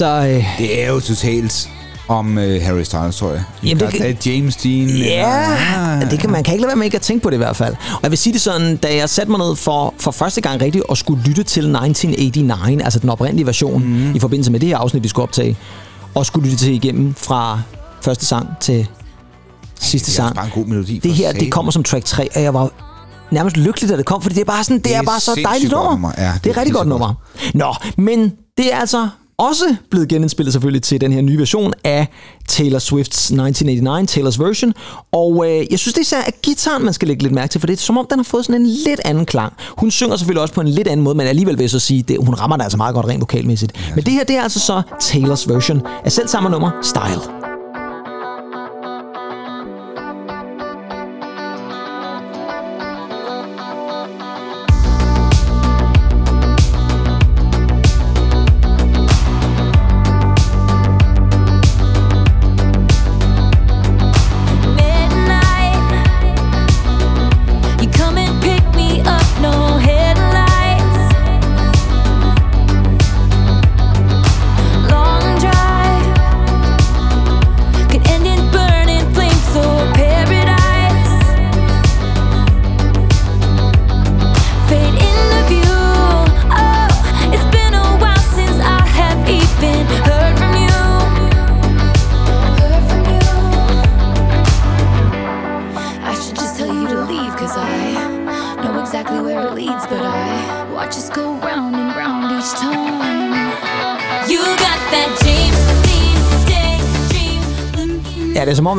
Altså, 0.00 0.28
øh, 0.36 0.44
Det 0.58 0.82
er 0.84 0.88
jo 0.92 1.00
totalt 1.00 1.68
om 2.08 2.28
uh, 2.36 2.42
Harry 2.42 2.82
Styles, 2.82 3.16
tror 3.16 3.30
jeg. 3.30 3.42
Jamen, 3.62 3.80
det 3.80 3.94
kan- 3.94 4.06
er 4.06 4.14
James 4.26 4.56
Dean. 4.56 4.88
Ja, 4.88 5.56
Ah. 6.02 6.10
det 6.10 6.18
kan, 6.18 6.30
man 6.30 6.44
kan 6.44 6.54
ikke 6.54 6.62
lade 6.62 6.68
være 6.68 6.76
med 6.76 6.84
ikke 6.84 6.94
at 6.96 7.02
tænke 7.02 7.22
på 7.22 7.30
det 7.30 7.36
i 7.36 7.38
hvert 7.38 7.56
fald. 7.56 7.74
Og 7.92 7.98
jeg 8.02 8.10
vil 8.10 8.18
sige 8.18 8.32
det 8.32 8.40
sådan, 8.40 8.76
da 8.76 8.96
jeg 8.96 9.08
satte 9.10 9.30
mig 9.30 9.38
ned 9.38 9.56
for, 9.56 9.94
for 9.98 10.10
første 10.10 10.40
gang 10.40 10.60
rigtigt 10.60 10.84
og 10.88 10.96
skulle 10.96 11.22
lytte 11.22 11.42
til 11.42 11.60
1989, 11.62 12.82
altså 12.82 12.98
den 12.98 13.10
oprindelige 13.10 13.46
version, 13.46 13.84
mm. 13.84 14.14
i 14.14 14.18
forbindelse 14.18 14.52
med 14.52 14.60
det 14.60 14.68
her 14.68 14.76
afsnit, 14.78 15.02
vi 15.02 15.08
skulle 15.08 15.22
optage, 15.22 15.56
og 16.14 16.26
skulle 16.26 16.50
lytte 16.50 16.64
til 16.64 16.72
igennem 16.74 17.14
fra 17.14 17.60
første 18.02 18.26
sang 18.26 18.48
til 18.60 18.86
sidste 19.80 20.10
Det 20.12 20.18
er 20.18 20.22
sang. 20.22 20.34
bare 20.36 20.44
en 20.46 20.52
god 20.54 20.64
melodi. 20.66 20.98
Det 20.98 21.14
her, 21.14 21.32
det 21.32 21.52
kommer 21.52 21.72
som 21.72 21.82
track 21.84 22.04
3, 22.04 22.28
og 22.36 22.42
jeg 22.42 22.54
var 22.54 22.70
nærmest 23.30 23.56
lykkelig, 23.56 23.90
da 23.90 23.96
det 23.96 24.04
kom, 24.06 24.22
fordi 24.22 24.34
det 24.34 24.40
er 24.40 24.44
bare 24.44 24.64
sådan, 24.64 24.76
det, 24.76 24.84
Det 24.84 24.94
er 24.94 24.98
er 24.98 25.02
bare 25.02 25.20
så 25.20 25.40
dejligt 25.44 25.72
nummer. 25.72 25.90
nummer. 25.90 26.12
Ja, 26.18 26.24
det, 26.34 26.44
det 26.44 26.50
er 26.50 26.54
er 26.54 26.58
rigtig 26.58 26.74
godt 26.74 26.88
nummer. 26.88 27.14
Nå, 27.54 27.74
men 27.96 28.32
det 28.58 28.72
er 28.74 28.78
altså 28.78 29.08
også 29.38 29.76
blevet 29.90 30.08
genindspillet 30.08 30.52
selvfølgelig 30.52 30.82
til 30.82 31.00
den 31.00 31.12
her 31.12 31.20
nye 31.20 31.38
version 31.38 31.72
af 31.84 32.08
Taylor 32.48 32.78
Swifts 32.78 33.18
1989, 33.18 34.12
Taylors 34.12 34.40
version. 34.40 34.72
Og 35.12 35.46
øh, 35.48 35.66
jeg 35.70 35.78
synes 35.78 35.94
det 35.94 35.98
er 35.98 36.02
især 36.02 36.20
at 36.20 36.42
gitaren, 36.42 36.84
man 36.84 36.92
skal 36.94 37.08
lægge 37.08 37.22
lidt 37.22 37.34
mærke 37.34 37.50
til, 37.50 37.60
for 37.60 37.66
det 37.66 37.72
er 37.72 37.76
som 37.78 37.98
om, 37.98 38.06
den 38.10 38.18
har 38.18 38.24
fået 38.24 38.44
sådan 38.44 38.60
en 38.60 38.66
lidt 38.66 39.00
anden 39.04 39.26
klang. 39.26 39.52
Hun 39.78 39.90
synger 39.90 40.16
selvfølgelig 40.16 40.42
også 40.42 40.54
på 40.54 40.60
en 40.60 40.68
lidt 40.68 40.88
anden 40.88 41.04
måde, 41.04 41.14
men 41.14 41.26
alligevel 41.26 41.58
vil 41.58 41.62
jeg 41.62 41.70
så 41.70 41.78
sige, 41.78 42.02
det, 42.02 42.16
hun 42.24 42.34
rammer 42.34 42.56
det 42.56 42.64
altså 42.64 42.76
meget 42.76 42.94
godt 42.94 43.06
rent 43.06 43.20
vokalmæssigt. 43.20 43.92
Men 43.94 44.04
det 44.04 44.12
her, 44.12 44.24
det 44.24 44.36
er 44.36 44.42
altså 44.42 44.60
så 44.60 44.82
Taylors 45.00 45.48
version 45.48 45.82
af 46.04 46.12
selv 46.12 46.28
samme 46.28 46.50
nummer, 46.50 46.70
Style. 46.82 47.45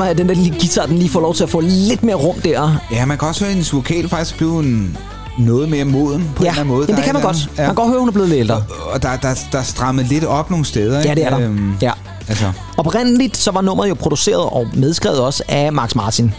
Om, 0.02 0.08
at 0.08 0.18
den 0.18 0.30
der 0.30 0.36
lille 0.36 0.52
guitar, 0.60 0.86
den 0.86 0.98
lige 0.98 1.10
får 1.10 1.20
lov 1.22 1.34
til 1.36 1.44
at 1.44 1.50
få 1.50 1.60
lidt 1.60 2.04
mere 2.04 2.16
rum 2.16 2.36
der. 2.42 2.76
Ja, 2.92 3.06
man 3.06 3.18
kan 3.18 3.28
også 3.28 3.44
høre, 3.44 3.52
hendes 3.54 3.74
vokal 3.74 4.10
faktisk 4.10 4.38
blev 4.38 4.60
en 4.60 4.98
noget 5.40 5.70
mere 5.70 5.86
moden 5.86 6.30
på 6.36 6.44
Ja, 6.44 6.50
en 6.50 6.52
eller 6.54 6.62
anden 6.62 6.76
måde. 6.76 6.88
Der 6.88 6.96
det 6.96 7.04
kan 7.04 7.14
man 7.14 7.24
godt. 7.24 7.36
andet- 7.38 7.58
Man 7.58 7.66
kan 7.66 7.76
godt 7.76 7.90
høre, 7.90 8.00
hun 8.00 8.08
er 8.08 8.12
blevet 8.14 8.30
lidt 8.30 8.40
ældre. 8.40 8.64
Og 8.94 9.04
der, 9.04 9.16
der, 9.18 9.36
der 9.52 9.60
er 9.60 9.64
strammet 9.64 10.06
lidt 10.06 10.24
op 10.24 10.50
nogle 10.50 10.66
steder. 10.66 10.94
Ja, 11.00 11.04
ikke? 11.10 11.16
det 11.16 11.26
er 11.26 11.30
der. 11.30 11.40
Øhm, 11.40 11.74
Ja. 11.82 11.92
Altså, 12.28 12.52
Oprindeligt 12.78 13.38
så 13.38 13.52
var 13.52 13.62
nummeret 13.62 13.90
jo 13.90 13.94
produceret 13.94 14.42
og 14.44 14.68
medskrevet 14.74 15.20
også 15.20 15.44
af 15.48 15.74
Max 15.74 15.96
Martin. 15.96 16.34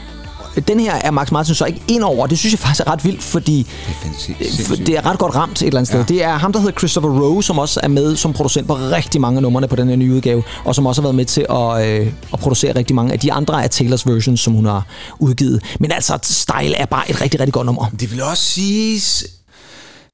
Den 0.61 0.81
her 0.81 0.95
er 0.95 1.11
Max 1.11 1.31
Martin 1.31 1.55
så 1.55 1.65
ikke 1.65 1.83
ind 1.89 2.03
over, 2.03 2.27
det 2.27 2.39
synes 2.39 2.53
jeg 2.53 2.59
faktisk 2.59 2.81
er 2.81 2.91
ret 2.91 3.05
vildt, 3.05 3.23
fordi 3.23 3.57
det 3.59 3.67
er 3.89 4.09
for 4.09 4.21
sindssygt. 4.21 4.87
det 4.87 4.97
er 4.97 5.07
ret 5.07 5.19
godt 5.19 5.35
ramt 5.35 5.63
et 5.63 5.67
eller 5.67 5.79
andet 5.79 5.89
sted. 5.89 5.99
Ja. 5.99 6.05
Det 6.05 6.25
er 6.25 6.39
ham, 6.39 6.53
der 6.53 6.61
hedder 6.61 6.79
Christopher 6.79 7.11
Rowe, 7.11 7.43
som 7.45 7.59
også 7.59 7.81
er 7.83 7.89
med 7.89 8.17
som 8.17 8.33
producent 8.33 8.67
på 8.67 8.75
rigtig 8.75 9.21
mange 9.21 9.37
af 9.39 9.43
numrene 9.43 9.69
på 9.69 9.77
den 9.77 9.89
her 9.89 9.97
nye 9.97 10.15
udgave, 10.15 10.43
og 10.65 10.75
som 10.75 10.87
også 10.87 11.01
har 11.03 11.07
været 11.07 11.15
med 11.15 11.25
til 11.25 11.47
at, 11.51 11.87
øh, 11.89 12.13
at 12.33 12.39
producere 12.41 12.75
rigtig 12.75 12.97
mange 12.97 13.13
af 13.13 13.19
de 13.19 13.33
andre 13.33 13.63
af 13.65 13.71
Taylors 13.71 14.07
versions, 14.07 14.41
som 14.41 14.53
hun 14.53 14.65
har 14.67 14.87
udgivet. 15.19 15.63
Men 15.81 15.93
altså, 15.93 16.19
Style 16.23 16.75
er 16.75 16.87
bare 16.87 17.11
et 17.11 17.21
rigtig, 17.21 17.41
rigtig 17.41 17.53
godt 17.55 17.67
nummer. 17.67 17.87
Det 18.01 18.11
vil 18.13 18.23
også 18.23 18.43
siges... 18.45 19.27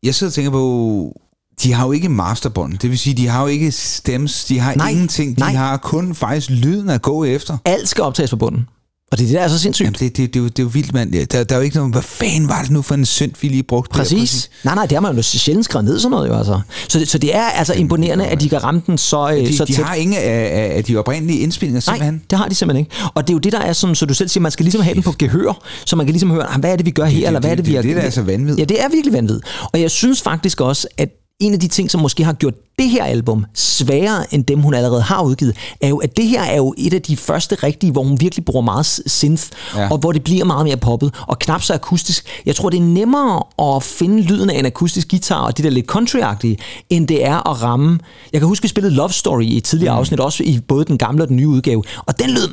Jeg 0.02 0.14
sidder 0.14 0.30
og 0.30 0.34
tænker 0.34 0.50
på... 0.50 1.12
De 1.62 1.72
har 1.72 1.86
jo 1.86 1.92
ikke 1.92 2.08
masterbånd. 2.08 2.78
Det 2.78 2.90
vil 2.90 2.98
sige, 2.98 3.14
de 3.14 3.28
har 3.28 3.40
jo 3.40 3.46
ikke 3.46 3.72
stems. 3.72 4.44
De 4.44 4.58
har 4.58 4.74
Nej, 4.74 4.88
ingenting. 4.88 5.36
De 5.36 5.40
nej. 5.40 5.52
har 5.52 5.76
kun 5.76 6.14
faktisk 6.14 6.50
lyden 6.50 6.90
at 6.90 7.02
gå 7.02 7.24
efter. 7.24 7.56
Alt 7.64 7.88
skal 7.88 8.04
optages 8.04 8.30
på 8.30 8.36
bunden. 8.36 8.66
Og 9.14 9.18
det 9.18 9.24
er 9.24 9.28
det, 9.28 9.34
der 9.36 9.40
er 9.42 9.48
så 9.48 9.58
sindssygt. 9.58 9.84
Jamen, 9.86 9.96
det, 10.00 10.16
det, 10.16 10.34
det, 10.34 10.40
er 10.40 10.42
jo, 10.42 10.48
det 10.48 10.58
er 10.58 10.62
jo 10.62 10.68
vildt, 10.72 10.94
mand. 10.94 11.12
Der, 11.26 11.44
der 11.44 11.54
er 11.54 11.58
jo 11.58 11.64
ikke 11.64 11.76
noget... 11.76 11.92
Hvad 11.92 12.02
fanden 12.02 12.48
var 12.48 12.62
det 12.62 12.70
nu 12.70 12.82
for 12.82 12.94
en 12.94 13.06
synd, 13.06 13.32
vi 13.40 13.48
lige 13.48 13.62
brugte? 13.62 13.92
der? 13.92 13.98
Præcis. 13.98 14.50
Nej, 14.64 14.74
nej, 14.74 14.86
det 14.86 14.92
har 14.92 15.00
man 15.00 15.16
jo 15.16 15.22
sjældent 15.22 15.64
skrevet 15.64 15.84
ned 15.84 15.98
sådan 15.98 16.10
noget 16.10 16.28
jo, 16.28 16.36
altså. 16.38 16.60
Så, 16.88 16.98
det- 16.98 17.08
så 17.08 17.18
det 17.18 17.34
er 17.36 17.42
altså 17.44 17.74
imponerende, 17.74 18.26
at 18.26 18.40
de 18.40 18.48
kan 18.48 18.62
ramme 18.64 18.82
den 18.86 18.98
så, 18.98 19.30
øh, 19.30 19.46
De, 19.46 19.56
så 19.56 19.64
de 19.64 19.72
tæt. 19.72 19.84
har 19.84 19.94
ingen 19.94 20.16
af, 20.16 20.72
af, 20.76 20.84
de 20.84 20.96
oprindelige 20.96 21.38
indspillinger, 21.38 21.82
Nej, 21.86 21.94
simpelthen. 21.96 22.22
det 22.30 22.38
har 22.38 22.48
de 22.48 22.54
simpelthen 22.54 22.86
ikke. 22.86 22.96
Og 23.14 23.22
det 23.22 23.30
er 23.30 23.34
jo 23.34 23.38
det, 23.38 23.52
der 23.52 23.58
er 23.60 23.72
sådan, 23.72 23.94
så 23.94 24.06
du 24.06 24.14
selv 24.14 24.28
siger, 24.28 24.42
man 24.42 24.52
skal 24.52 24.64
ligesom 24.64 24.80
have 24.82 24.94
den 24.94 25.02
på 25.02 25.14
gehør, 25.18 25.62
så 25.86 25.96
man 25.96 26.06
kan 26.06 26.12
ligesom 26.12 26.30
høre, 26.30 26.54
"Ah, 26.54 26.60
hvad 26.60 26.72
er 26.72 26.76
det, 26.76 26.86
vi 26.86 26.90
gør 26.90 27.04
her, 27.04 27.18
det- 27.18 27.26
eller 27.26 27.40
hvad 27.40 27.50
er 27.50 27.54
det, 27.54 27.64
det- 27.64 27.72
vi 27.72 27.76
det 27.76 27.84
har... 27.84 27.90
er 27.90 27.94
det, 27.94 28.02
der 28.02 28.08
er 28.08 28.10
så 28.12 28.22
vanvid. 28.22 28.56
Ja, 28.58 28.64
det 28.64 28.82
er 28.82 28.88
virkelig 28.88 29.12
vanvid. 29.12 29.40
Og 29.72 29.80
jeg 29.80 29.90
synes 29.90 30.22
faktisk 30.22 30.60
også, 30.60 30.86
at 30.98 31.08
en 31.40 31.52
af 31.52 31.60
de 31.60 31.68
ting, 31.68 31.90
som 31.90 32.00
måske 32.00 32.24
har 32.24 32.32
gjort 32.32 32.54
det 32.78 32.88
her 32.88 33.04
album 33.04 33.44
sværere 33.54 34.34
end 34.34 34.44
dem, 34.44 34.60
hun 34.60 34.74
allerede 34.74 35.02
har 35.02 35.22
udgivet, 35.22 35.56
er 35.80 35.88
jo, 35.88 35.96
at 35.96 36.16
det 36.16 36.28
her 36.28 36.42
er 36.42 36.56
jo 36.56 36.74
et 36.78 36.94
af 36.94 37.02
de 37.02 37.16
første 37.16 37.54
rigtige, 37.54 37.92
hvor 37.92 38.02
hun 38.02 38.20
virkelig 38.20 38.44
bruger 38.44 38.62
meget 38.62 38.86
synth. 39.06 39.44
Ja. 39.76 39.88
og 39.90 39.98
hvor 39.98 40.12
det 40.12 40.24
bliver 40.24 40.44
meget 40.44 40.66
mere 40.66 40.76
poppet, 40.76 41.14
og 41.26 41.38
knap 41.38 41.62
så 41.62 41.74
akustisk. 41.74 42.42
Jeg 42.46 42.56
tror, 42.56 42.70
det 42.70 42.78
er 42.78 42.82
nemmere 42.82 43.42
at 43.76 43.82
finde 43.82 44.22
lyden 44.22 44.50
af 44.50 44.58
en 44.58 44.66
akustisk 44.66 45.10
guitar, 45.10 45.40
og 45.40 45.56
det 45.56 45.64
der 45.64 45.70
lidt 45.70 45.86
country 45.86 46.18
end 46.90 47.08
det 47.08 47.24
er 47.24 47.50
at 47.50 47.62
ramme... 47.62 47.98
Jeg 48.32 48.40
kan 48.40 48.48
huske, 48.48 48.62
vi 48.62 48.68
spillede 48.68 48.94
Love 48.94 49.12
Story 49.12 49.42
i 49.42 49.56
et 49.56 49.64
tidligere 49.64 49.94
mm. 49.94 49.98
afsnit, 49.98 50.20
også 50.20 50.42
i 50.42 50.60
både 50.68 50.84
den 50.84 50.98
gamle 50.98 51.22
og 51.22 51.28
den 51.28 51.36
nye 51.36 51.48
udgave, 51.48 51.82
og 52.06 52.18
den 52.18 52.30
lød 52.30 52.48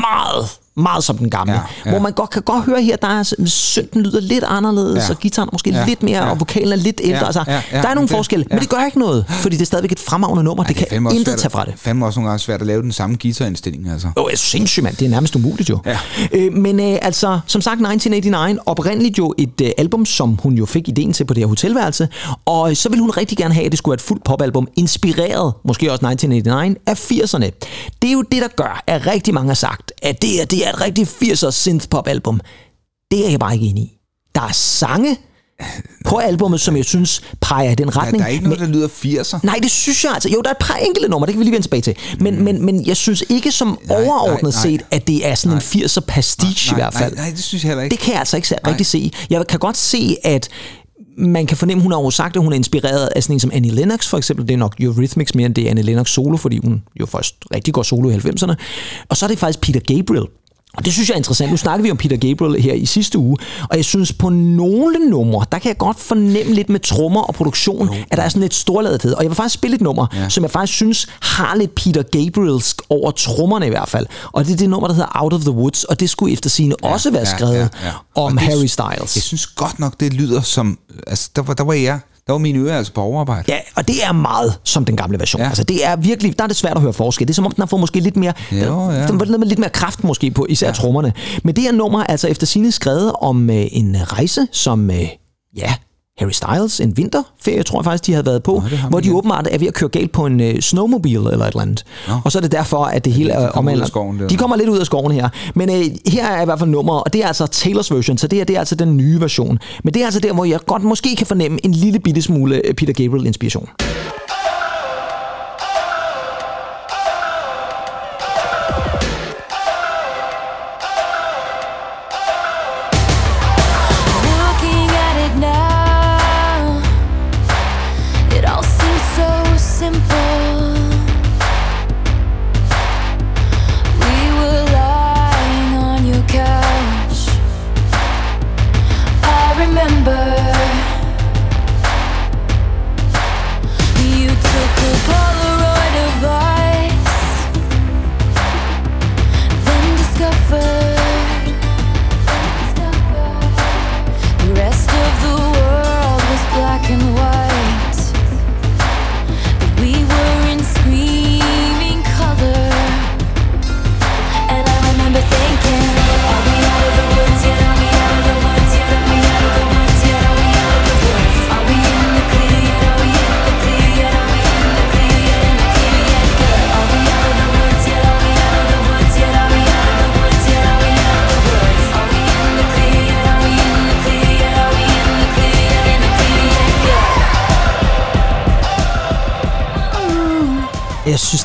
meget 0.00 0.50
meget 0.78 1.04
som 1.04 1.18
den 1.18 1.30
gamle. 1.30 1.52
Ja, 1.52 1.58
Ja, 1.58 1.64
ja. 1.76 1.80
ja. 1.84 1.90
Hvor 1.90 1.98
man 1.98 2.12
godt 2.12 2.30
kan 2.30 2.42
godt 2.42 2.64
høre 2.64 2.82
her, 2.82 2.96
der 2.96 3.08
er 3.08 3.22
synten 3.46 4.02
lyder 4.02 4.20
lidt 4.20 4.44
anderledes, 4.44 4.96
ja. 4.96 5.02
Ja. 5.02 5.10
og 5.10 5.18
gitaren 5.18 5.48
måske 5.52 5.70
ja. 5.70 5.78
Ja, 5.78 5.86
lidt 5.86 6.02
mere, 6.02 6.24
ja. 6.24 6.30
og 6.30 6.40
vokalen 6.40 6.72
er 6.72 6.76
lidt 6.76 7.00
ældre. 7.04 7.18
Ja, 7.18 7.24
altså, 7.26 7.44
ja, 7.46 7.62
ja, 7.72 7.82
der 7.82 7.88
er 7.88 7.94
nogle 7.94 8.08
det- 8.08 8.16
forskelle, 8.16 8.46
ja. 8.50 8.54
men 8.54 8.60
det 8.62 8.68
gør 8.70 8.84
ikke 8.86 8.98
noget, 8.98 9.24
fordi 9.28 9.56
det 9.56 9.62
er 9.62 9.66
stadigvæk 9.66 9.92
et 9.92 10.00
fremragende 10.00 10.44
nummer. 10.44 10.64
det, 10.64 10.76
er 10.76 10.80
det 10.80 10.88
fandme 10.90 11.08
kan 11.10 11.16
intet 11.18 11.32
svært 11.32 11.38
tage 11.40 11.50
fra 11.50 11.64
det. 11.64 11.74
fandme 11.76 12.06
også 12.06 12.20
nogle 12.20 12.28
gange 12.30 12.38
svært 12.40 12.60
at 12.60 12.66
lave 12.66 12.82
den 12.82 12.92
samme 12.92 13.16
guitarindstilling, 13.22 13.90
altså. 13.90 14.08
Åh, 14.16 14.24
oh, 14.24 14.30
sindssygt, 14.34 14.84
mand. 14.84 14.96
Det 14.96 15.04
er 15.06 15.10
nærmest 15.10 15.36
umuligt 15.36 15.70
jo. 15.70 15.78
Ja. 15.86 15.98
Øh, 16.32 16.52
men 16.52 16.80
øh, 16.80 16.98
altså, 17.02 17.40
som 17.46 17.60
sagt, 17.62 17.72
1989, 17.72 18.58
oprindeligt 18.66 19.18
jo 19.18 19.34
et 19.38 19.60
øh, 19.62 19.70
album, 19.78 20.06
som 20.06 20.38
hun 20.42 20.54
jo 20.54 20.66
fik 20.66 20.88
ideen 20.88 21.12
til 21.12 21.24
på 21.24 21.34
det 21.34 21.40
her 21.40 21.48
hotelværelse, 21.48 22.08
og 22.44 22.70
øh, 22.70 22.76
så 22.76 22.88
ville 22.88 23.00
hun 23.00 23.10
rigtig 23.10 23.38
gerne 23.38 23.54
have, 23.54 23.66
at 23.66 23.72
det 23.72 23.78
skulle 23.78 23.92
være 23.92 23.94
et 23.94 24.00
fuldt 24.00 24.24
popalbum, 24.24 24.68
inspireret, 24.76 25.52
måske 25.64 25.92
også 25.92 26.06
1989, 26.06 26.76
af 26.86 26.94
80'erne. 27.12 27.50
Det 28.02 28.08
er 28.08 28.12
jo 28.12 28.22
det, 28.22 28.42
der 28.42 28.48
gør, 28.56 28.82
at 28.86 29.06
rigtig 29.06 29.34
mange 29.34 29.48
har 29.48 29.54
sagt, 29.54 29.92
at 30.02 30.22
det, 30.22 30.42
er, 30.42 30.46
det 30.46 30.67
er 30.67 30.67
et 30.68 30.80
rigtig 30.80 31.06
80'er 31.22 31.50
synth-pop-album. 31.50 32.40
Det 33.10 33.26
er 33.26 33.30
jeg 33.30 33.40
bare 33.40 33.54
ikke 33.54 33.66
enig 33.66 33.82
i. 33.82 33.92
Der 34.34 34.40
er 34.40 34.52
sange 34.52 35.16
på 36.04 36.16
albummet, 36.16 36.60
som 36.60 36.76
jeg 36.76 36.84
synes 36.84 37.22
peger 37.40 37.70
i 37.70 37.74
den 37.74 37.96
retning. 37.96 38.18
der 38.18 38.24
er 38.24 38.28
ikke 38.32 38.44
noget, 38.44 38.60
der 38.60 38.66
lyder 38.66 38.88
80'er. 38.88 39.38
Nej, 39.42 39.58
det 39.62 39.70
synes 39.70 40.04
jeg 40.04 40.12
altså. 40.14 40.28
Jo, 40.28 40.40
der 40.42 40.48
er 40.50 40.54
et 40.54 40.58
par 40.60 40.74
enkelte 40.76 41.08
numre, 41.08 41.26
det 41.26 41.32
kan 41.32 41.38
vi 41.38 41.44
lige 41.44 41.52
vende 41.52 41.64
tilbage 41.66 41.80
til. 41.82 41.96
Men, 42.20 42.36
mm. 42.36 42.42
men, 42.44 42.64
men 42.64 42.86
jeg 42.86 42.96
synes 42.96 43.24
ikke 43.28 43.52
som 43.52 43.78
Nej, 43.88 43.96
overordnet 44.02 44.42
nej, 44.42 44.50
nej. 44.52 44.62
set, 44.62 44.82
at 44.90 45.06
det 45.08 45.26
er 45.26 45.34
sådan 45.34 45.56
en 45.56 45.62
80'er 45.62 46.00
pastiche 46.08 46.74
i 46.74 46.74
hvert 46.74 46.94
fald. 46.94 47.14
Nej, 47.14 47.24
nej, 47.24 47.34
det 47.34 47.44
synes 47.44 47.64
jeg 47.64 47.68
heller 47.68 47.84
ikke. 47.84 47.94
Det 47.94 48.02
kan 48.02 48.12
jeg 48.12 48.18
altså 48.20 48.36
ikke 48.36 48.48
se- 48.48 48.56
rigtig 48.66 48.86
se. 48.86 49.10
Jeg 49.30 49.46
kan 49.46 49.58
godt 49.58 49.76
se, 49.76 50.16
at 50.24 50.48
man 51.18 51.46
kan 51.46 51.56
fornemme, 51.56 51.82
hun 51.82 51.92
har 51.92 51.98
jo 52.00 52.10
sagt, 52.10 52.36
at 52.36 52.42
hun 52.42 52.52
er 52.52 52.56
inspireret 52.56 53.06
af 53.16 53.22
sådan 53.22 53.36
en 53.36 53.40
som 53.40 53.50
Annie 53.54 53.72
Lennox 53.72 54.06
for 54.08 54.18
eksempel. 54.18 54.48
Det 54.48 54.54
er 54.54 54.58
nok 54.58 54.74
Eurythmics 54.80 55.34
mere 55.34 55.46
end 55.46 55.54
det 55.54 55.66
er 55.66 55.70
Annie 55.70 55.84
Lennox 55.84 56.10
solo, 56.10 56.36
fordi 56.36 56.58
hun 56.64 56.82
jo 57.00 57.06
først 57.06 57.34
rigtig 57.54 57.74
går 57.74 57.82
solo 57.82 58.10
i 58.10 58.14
90'erne. 58.14 58.54
Og 59.08 59.16
så 59.16 59.26
er 59.26 59.28
det 59.28 59.38
faktisk 59.38 59.60
Peter 59.60 59.80
Gabriel, 59.96 60.24
Og 60.76 60.84
det 60.84 60.92
synes 60.92 61.08
jeg 61.08 61.14
er 61.14 61.18
interessant. 61.18 61.50
Nu 61.50 61.56
snakkede 61.56 61.82
vi 61.82 61.90
om 61.90 61.96
Peter 61.96 62.16
Gabriel 62.16 62.62
her 62.62 62.74
i 62.74 62.86
sidste 62.86 63.18
uge, 63.18 63.36
og 63.70 63.76
jeg 63.76 63.84
synes 63.84 64.12
på 64.12 64.28
nogle 64.28 64.98
numre, 65.10 65.46
der 65.52 65.58
kan 65.58 65.68
jeg 65.68 65.78
godt 65.78 66.00
fornemme 66.00 66.54
lidt 66.54 66.68
med 66.68 66.80
trommer 66.80 67.22
og 67.22 67.34
produktion, 67.34 67.86
jo. 67.86 67.94
at 68.10 68.18
der 68.18 68.24
er 68.24 68.28
sådan 68.28 68.42
lidt 68.42 68.54
storladethed. 68.54 69.12
Og 69.12 69.22
jeg 69.22 69.30
vil 69.30 69.36
faktisk 69.36 69.54
spille 69.54 69.74
et 69.74 69.80
nummer, 69.80 70.06
ja. 70.14 70.28
som 70.28 70.44
jeg 70.44 70.50
faktisk 70.50 70.76
synes 70.76 71.06
har 71.20 71.54
lidt 71.56 71.74
Peter 71.74 72.02
Gabrielsk 72.02 72.82
over 72.88 73.10
trommerne 73.10 73.66
i 73.66 73.68
hvert 73.68 73.88
fald. 73.88 74.06
Og 74.32 74.46
det 74.46 74.52
er 74.52 74.56
det 74.56 74.70
nummer, 74.70 74.88
der 74.88 74.94
hedder 74.94 75.10
Out 75.14 75.32
of 75.32 75.40
the 75.40 75.50
Woods, 75.50 75.84
og 75.84 76.00
det 76.00 76.10
skulle 76.10 76.32
efter 76.32 76.50
sine 76.50 76.74
ja, 76.82 76.92
også 76.92 77.10
være 77.10 77.26
skrevet 77.26 77.54
ja, 77.54 77.58
ja, 77.58 77.86
ja. 77.86 78.22
om 78.22 78.32
det, 78.32 78.42
Harry 78.42 78.66
Styles. 78.66 79.16
Jeg 79.16 79.22
synes 79.22 79.46
godt 79.46 79.78
nok, 79.78 80.00
det 80.00 80.12
lyder 80.12 80.40
som... 80.40 80.78
Altså, 81.06 81.30
der 81.36 81.42
var, 81.42 81.54
der 81.54 81.64
var 81.64 81.72
jeg 81.72 82.00
der 82.28 82.34
var 82.34 82.38
mine 82.38 82.58
ører 82.58 82.78
altså 82.78 82.92
på 82.92 83.00
overarbejde. 83.00 83.44
Ja, 83.48 83.58
og 83.76 83.88
det 83.88 84.04
er 84.04 84.12
meget 84.12 84.58
som 84.64 84.84
den 84.84 84.96
gamle 84.96 85.18
version. 85.18 85.42
Ja. 85.42 85.48
Altså, 85.48 85.64
det 85.64 85.86
er 85.86 85.96
virkelig, 85.96 86.38
der 86.38 86.44
er 86.44 86.48
det 86.48 86.56
svært 86.56 86.76
at 86.76 86.82
høre 86.82 86.92
forskel. 86.92 87.26
Det 87.26 87.32
er 87.32 87.34
som 87.34 87.46
om, 87.46 87.52
den 87.52 87.62
har 87.62 87.66
fået 87.66 87.80
måske 87.80 88.00
lidt 88.00 88.16
mere, 88.16 88.32
jo, 88.52 88.90
ja. 88.90 89.06
den, 89.06 89.20
den, 89.20 89.42
lidt 89.42 89.58
mere 89.58 89.70
kraft 89.70 90.04
måske 90.04 90.30
på, 90.30 90.46
især 90.48 90.66
ja. 90.66 90.72
trommerne. 90.72 91.12
Men 91.44 91.56
det 91.56 91.68
er 91.68 91.72
nummer 91.72 92.04
altså 92.04 92.28
efter 92.28 92.46
sine 92.46 92.72
skrevet 92.72 93.12
om 93.20 93.50
øh, 93.50 93.66
en 93.72 93.96
rejse, 94.12 94.46
som, 94.52 94.90
øh, 94.90 95.08
ja, 95.56 95.74
Harry 96.18 96.30
Styles 96.30 96.80
en 96.80 96.96
vinterferie, 96.96 97.62
tror 97.62 97.80
jeg 97.80 97.84
faktisk, 97.84 98.06
de 98.06 98.12
havde 98.12 98.26
været 98.26 98.42
på, 98.42 98.52
Nå, 98.52 98.76
hvor 98.90 99.00
de 99.00 99.14
åbenbart 99.14 99.48
er 99.50 99.58
ved 99.58 99.66
at 99.66 99.74
køre 99.74 99.88
galt 99.88 100.12
på 100.12 100.26
en 100.26 100.40
uh, 100.40 100.58
snowmobil 100.60 101.16
eller 101.16 101.40
et 101.40 101.46
eller 101.46 101.60
andet. 101.60 101.84
Nå. 102.08 102.14
Og 102.24 102.32
så 102.32 102.38
er 102.38 102.40
det 102.42 102.52
derfor, 102.52 102.84
at 102.84 103.04
det 103.04 103.12
hele 103.12 103.30
er 103.30 103.48
omhandlet. 103.48 103.86
De 104.30 104.36
kommer 104.36 104.56
lidt 104.56 104.68
ud 104.68 104.78
af 104.78 104.86
skoven 104.86 105.12
her. 105.12 105.28
Men 105.54 105.70
uh, 105.70 105.76
her 106.12 106.26
er 106.26 106.42
i 106.42 106.44
hvert 106.44 106.58
fald 106.58 106.70
nummeret, 106.70 107.04
og 107.04 107.12
det 107.12 107.22
er 107.22 107.26
altså 107.26 107.46
Taylors 107.46 107.92
version, 107.92 108.18
så 108.18 108.26
det, 108.26 108.36
her, 108.36 108.44
det 108.44 108.56
er 108.56 108.60
altså 108.60 108.74
den 108.74 108.96
nye 108.96 109.20
version. 109.20 109.58
Men 109.84 109.94
det 109.94 110.02
er 110.02 110.04
altså 110.06 110.20
der, 110.20 110.32
hvor 110.32 110.44
jeg 110.44 110.60
godt 110.66 110.82
måske 110.82 111.16
kan 111.16 111.26
fornemme 111.26 111.58
en 111.64 111.72
lille 111.72 111.98
bitte 112.00 112.22
smule 112.22 112.62
Peter 112.76 112.92
Gabriel-inspiration. 112.92 113.68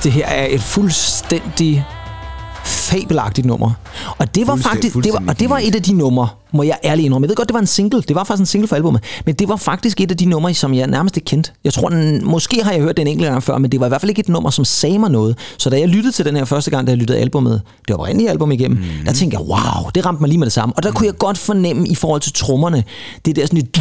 Det 0.04 0.12
her 0.12 0.26
er 0.26 0.48
et 0.50 0.62
fuldstændig 0.62 1.86
fabelagtigt 2.66 3.48
nummer. 3.48 3.72
Og 4.18 4.36
det 4.36 4.48
var 4.48 4.56
faktisk 4.56 4.96
det 4.96 5.14
var, 5.14 5.24
og 5.28 5.40
det 5.40 5.50
var 5.50 5.58
et 5.58 5.76
af 5.76 5.84
de 5.84 5.94
numre, 5.94 6.28
må 6.54 6.64
jeg 6.64 6.78
ærligt 6.84 7.06
indrømme. 7.06 7.26
Jeg 7.26 7.30
ved 7.30 7.36
godt, 7.36 7.48
det 7.48 7.54
var 7.54 7.60
en 7.60 7.68
single. 7.68 8.02
Det 8.02 8.16
var 8.16 8.24
faktisk 8.24 8.40
en 8.40 8.46
single 8.46 8.68
for 8.68 8.76
albumet. 8.76 9.04
Men 9.26 9.36
det 9.36 9.50
var 9.50 9.56
faktisk 9.56 10.02
et 10.02 10.12
af 10.12 10.18
de 10.18 10.26
numre, 10.26 10.54
som 10.54 10.74
jeg 10.74 10.88
nærmest 10.88 11.18
ikke 11.18 11.26
kendte. 11.26 11.52
Jeg 11.64 11.74
tror, 11.74 11.90
den, 11.90 12.26
måske 12.26 12.64
har 12.64 12.72
jeg 12.72 12.82
hørt 12.82 12.98
den 12.98 13.08
enkelte 13.08 13.32
gang 13.32 13.44
før, 13.44 13.58
men 13.58 13.72
det 13.72 13.80
var 13.80 13.86
i 13.86 13.90
hvert 13.90 14.02
fald 14.02 14.10
ikke 14.10 14.20
et 14.20 14.30
nummer, 14.30 14.50
som 14.50 14.66
sagde 14.66 15.00
mig 15.00 15.12
noget. 15.12 15.38
Så 15.58 15.70
da 15.70 15.80
jeg 15.80 15.88
lyttede 15.88 16.12
til 16.12 16.26
den 16.26 16.36
her 16.36 16.46
første 16.46 16.72
gang, 16.72 16.88
da 16.88 16.92
jeg 16.92 16.98
lyttede 16.98 17.20
albumet, 17.20 17.62
det 17.88 17.94
var 17.94 17.98
oprindelige 17.98 18.30
album 18.30 18.52
igennem, 18.52 18.78
mm. 18.78 19.06
der 19.06 19.14
tænkte 19.14 19.38
jeg, 19.38 19.48
wow, 19.48 19.90
det 19.96 20.06
ramte 20.06 20.22
mig 20.22 20.28
lige 20.28 20.40
med 20.40 20.46
det 20.46 20.54
samme. 20.54 20.74
Og 20.78 20.84
der 20.84 20.90
mm. 20.90 20.96
kunne 20.96 21.08
jeg 21.08 21.18
godt 21.18 21.38
fornemme 21.38 21.88
i 21.88 21.96
forhold 21.96 22.22
til 22.22 22.34
trommerne, 22.34 22.84
det 23.26 23.36
der 23.36 23.46
sådan 23.46 23.60
et 23.60 23.78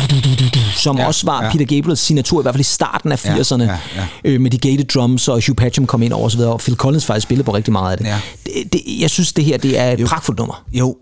som 0.76 0.98
ja, 0.98 1.06
også 1.06 1.26
var 1.26 1.44
ja. 1.44 1.50
Peter 1.50 1.76
Gabriels 1.76 2.00
signatur, 2.00 2.40
i 2.40 2.42
hvert 2.42 2.54
fald 2.54 2.60
i 2.60 2.64
starten 2.64 3.12
af 3.12 3.26
80'erne, 3.26 3.62
ja, 3.62 3.68
ja, 3.68 3.78
ja. 3.96 4.30
Øh, 4.30 4.40
med 4.40 4.50
de 4.50 4.58
gated 4.58 4.84
drums, 4.84 5.28
og 5.28 5.42
Hugh 5.46 5.56
Patcham 5.56 5.86
kom 5.86 6.02
ind 6.02 6.12
over 6.12 6.26
osv., 6.26 6.40
og 6.40 6.60
Phil 6.60 6.76
Collins 6.76 7.06
faktisk 7.06 7.24
spillede 7.24 7.44
på 7.44 7.54
rigtig 7.54 7.72
meget 7.72 7.92
af 7.92 7.98
det. 7.98 8.06
Ja. 8.06 8.20
det, 8.44 8.72
det 8.72 8.80
jeg 9.00 9.10
synes, 9.10 9.32
det 9.32 9.44
her 9.44 9.56
det 9.56 9.78
er 9.78 9.90
et 9.90 10.00
jo, 10.00 10.06
pragtfuldt 10.06 10.38
nummer. 10.38 10.64
Jo, 10.72 10.96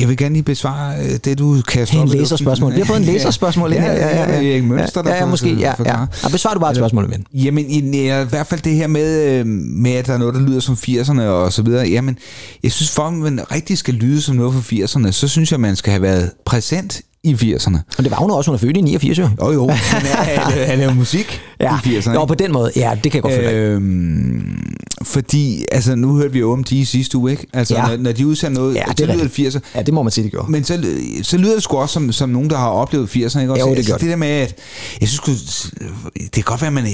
jeg 0.00 0.08
vil 0.08 0.16
gerne 0.16 0.32
lige 0.32 0.42
besvare 0.42 0.98
øh, 0.98 1.18
det, 1.24 1.38
du 1.38 1.62
kaster 1.68 1.98
op. 1.98 2.04
En 2.04 2.18
læserspørgsmål. 2.18 2.74
Vi 2.74 2.78
har 2.78 2.84
fået 2.84 2.98
en 2.98 3.04
læserspørgsmål 3.12 3.72
ja, 3.72 3.80
her. 3.80 3.92
Ja, 3.92 4.16
ja, 4.16 4.32
ja. 4.32 4.40
ja. 4.40 4.62
Mønster, 4.62 5.02
ja, 5.06 5.16
ja, 5.16 5.26
måske. 5.26 5.54
Ja, 5.54 5.72
ja. 5.84 6.00
ja. 6.22 6.28
besvar 6.32 6.54
du 6.54 6.60
bare 6.60 6.70
et 6.70 6.76
spørgsmål, 6.76 7.10
ven. 7.10 7.26
Jamen, 7.32 7.70
i, 7.70 7.78
i, 7.78 8.08
hvert 8.08 8.46
fald 8.46 8.60
det 8.60 8.74
her 8.74 8.86
med, 8.86 9.22
øh, 9.22 9.46
med, 9.46 9.92
at 9.92 10.06
der 10.06 10.12
er 10.12 10.18
noget, 10.18 10.34
der 10.34 10.40
lyder 10.40 10.60
som 10.60 10.74
80'erne 10.74 11.22
og 11.22 11.52
så 11.52 11.62
videre. 11.62 11.88
Jamen, 11.88 12.18
jeg 12.62 12.72
synes, 12.72 12.90
for 12.90 13.02
at 13.02 13.12
man 13.12 13.40
rigtig 13.52 13.78
skal 13.78 13.94
lyde 13.94 14.22
som 14.22 14.36
noget 14.36 14.54
fra 14.54 14.60
80'erne, 14.60 15.10
så 15.10 15.28
synes 15.28 15.52
jeg, 15.52 15.60
man 15.60 15.76
skal 15.76 15.90
have 15.90 16.02
været 16.02 16.30
præsent 16.44 17.02
i 17.24 17.34
80'erne. 17.34 17.78
Og 17.98 18.04
det 18.04 18.10
var 18.10 18.16
hun 18.16 18.30
også, 18.30 18.50
hun 18.50 18.54
er 18.54 18.58
født 18.58 18.76
i 18.76 18.80
89, 18.80 19.18
jo. 19.18 19.28
Jo, 19.40 19.52
jo. 19.52 19.70
Han 20.70 20.78
laver 20.78 20.94
musik 20.94 21.40
ja. 21.60 21.78
i 21.84 21.98
80'erne. 21.98 22.12
Jo, 22.12 22.24
på 22.24 22.34
den 22.34 22.52
måde. 22.52 22.72
Ja, 22.76 22.90
det 23.04 23.12
kan 23.12 23.14
jeg 23.14 23.22
godt 23.22 23.34
følge 23.34 23.50
øhm, 23.50 24.74
Fordi, 25.02 25.64
altså, 25.72 25.94
nu 25.94 26.16
hørte 26.16 26.32
vi 26.32 26.38
jo 26.38 26.52
om 26.52 26.64
de 26.64 26.86
sidste 26.86 27.18
uge, 27.18 27.30
ikke? 27.30 27.46
Altså, 27.52 27.74
ja. 27.74 27.86
når, 27.86 27.96
når 27.96 28.12
de 28.12 28.26
udsender 28.26 28.60
noget, 28.60 28.74
ja, 28.74 28.82
det 28.88 28.98
så 28.98 29.06
lyder 29.06 29.28
det 29.28 29.56
80'er. 29.56 29.60
Ja, 29.74 29.82
det 29.82 29.94
må 29.94 30.02
man 30.02 30.10
sige, 30.10 30.24
det 30.24 30.30
gjorde. 30.30 30.50
Men 30.50 30.64
så, 30.64 30.86
så 31.22 31.36
lyder 31.36 31.54
det 31.54 31.62
sgu 31.62 31.76
også 31.76 31.92
som, 31.92 32.12
som 32.12 32.28
nogen, 32.28 32.50
der 32.50 32.56
har 32.56 32.68
oplevet 32.68 33.08
80'erne, 33.08 33.16
ikke? 33.40 33.52
Også, 33.52 33.66
jo, 33.66 33.70
det 33.70 33.76
altså, 33.76 33.96
det 34.00 34.08
der 34.08 34.16
med, 34.16 34.28
at 34.28 34.54
jeg 35.00 35.08
synes, 35.08 35.72
det 36.14 36.32
kan 36.32 36.42
godt 36.44 36.60
være, 36.60 36.68
at 36.68 36.72
man 36.72 36.86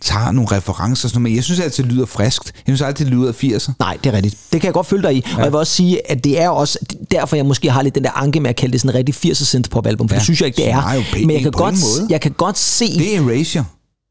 tager 0.00 0.32
nogle 0.32 0.48
referencer, 0.52 1.08
sådan 1.08 1.22
noget, 1.22 1.30
men 1.30 1.36
jeg 1.36 1.44
synes 1.44 1.60
altid, 1.60 1.84
det 1.84 1.92
lyder 1.92 2.06
friskt. 2.06 2.52
Jeg 2.54 2.62
synes 2.76 2.82
altid, 2.82 3.04
det 3.04 3.14
lyder 3.14 3.32
80'er. 3.32 3.72
Nej, 3.78 3.96
det 4.04 4.10
er 4.10 4.16
rigtigt. 4.16 4.36
Det 4.52 4.60
kan 4.60 4.66
jeg 4.66 4.74
godt 4.74 4.86
følge 4.86 5.02
dig 5.02 5.16
i. 5.16 5.24
Ja. 5.26 5.36
Og 5.36 5.42
jeg 5.42 5.52
vil 5.52 5.58
også 5.58 5.72
sige, 5.72 6.10
at 6.10 6.24
det 6.24 6.40
er 6.40 6.48
også 6.48 6.78
derfor, 7.10 7.36
jeg 7.36 7.46
måske 7.46 7.70
har 7.70 7.82
lidt 7.82 7.94
den 7.94 8.04
der 8.04 8.10
anke 8.10 8.40
med 8.40 8.50
at 8.50 8.56
kalde 8.56 8.72
det 8.72 8.80
sådan 8.80 8.90
en 8.90 8.98
rigtig 8.98 9.30
80'er 9.30 9.44
synth 9.44 9.70
pop 9.70 9.86
album, 9.86 10.08
for 10.08 10.14
ja. 10.14 10.18
det 10.18 10.24
synes 10.24 10.40
jeg 10.40 10.46
ikke, 10.46 10.56
det 10.56 10.70
er. 10.70 10.80
Nej, 10.80 11.04
men 11.12 11.30
jeg 11.30 11.42
kan, 11.42 11.52
godt, 11.52 11.74
måde. 11.74 12.06
jeg 12.10 12.20
kan 12.20 12.32
godt 12.32 12.58
se... 12.58 12.98
Det 12.98 13.16
er 13.16 13.20
Erasure. 13.20 13.64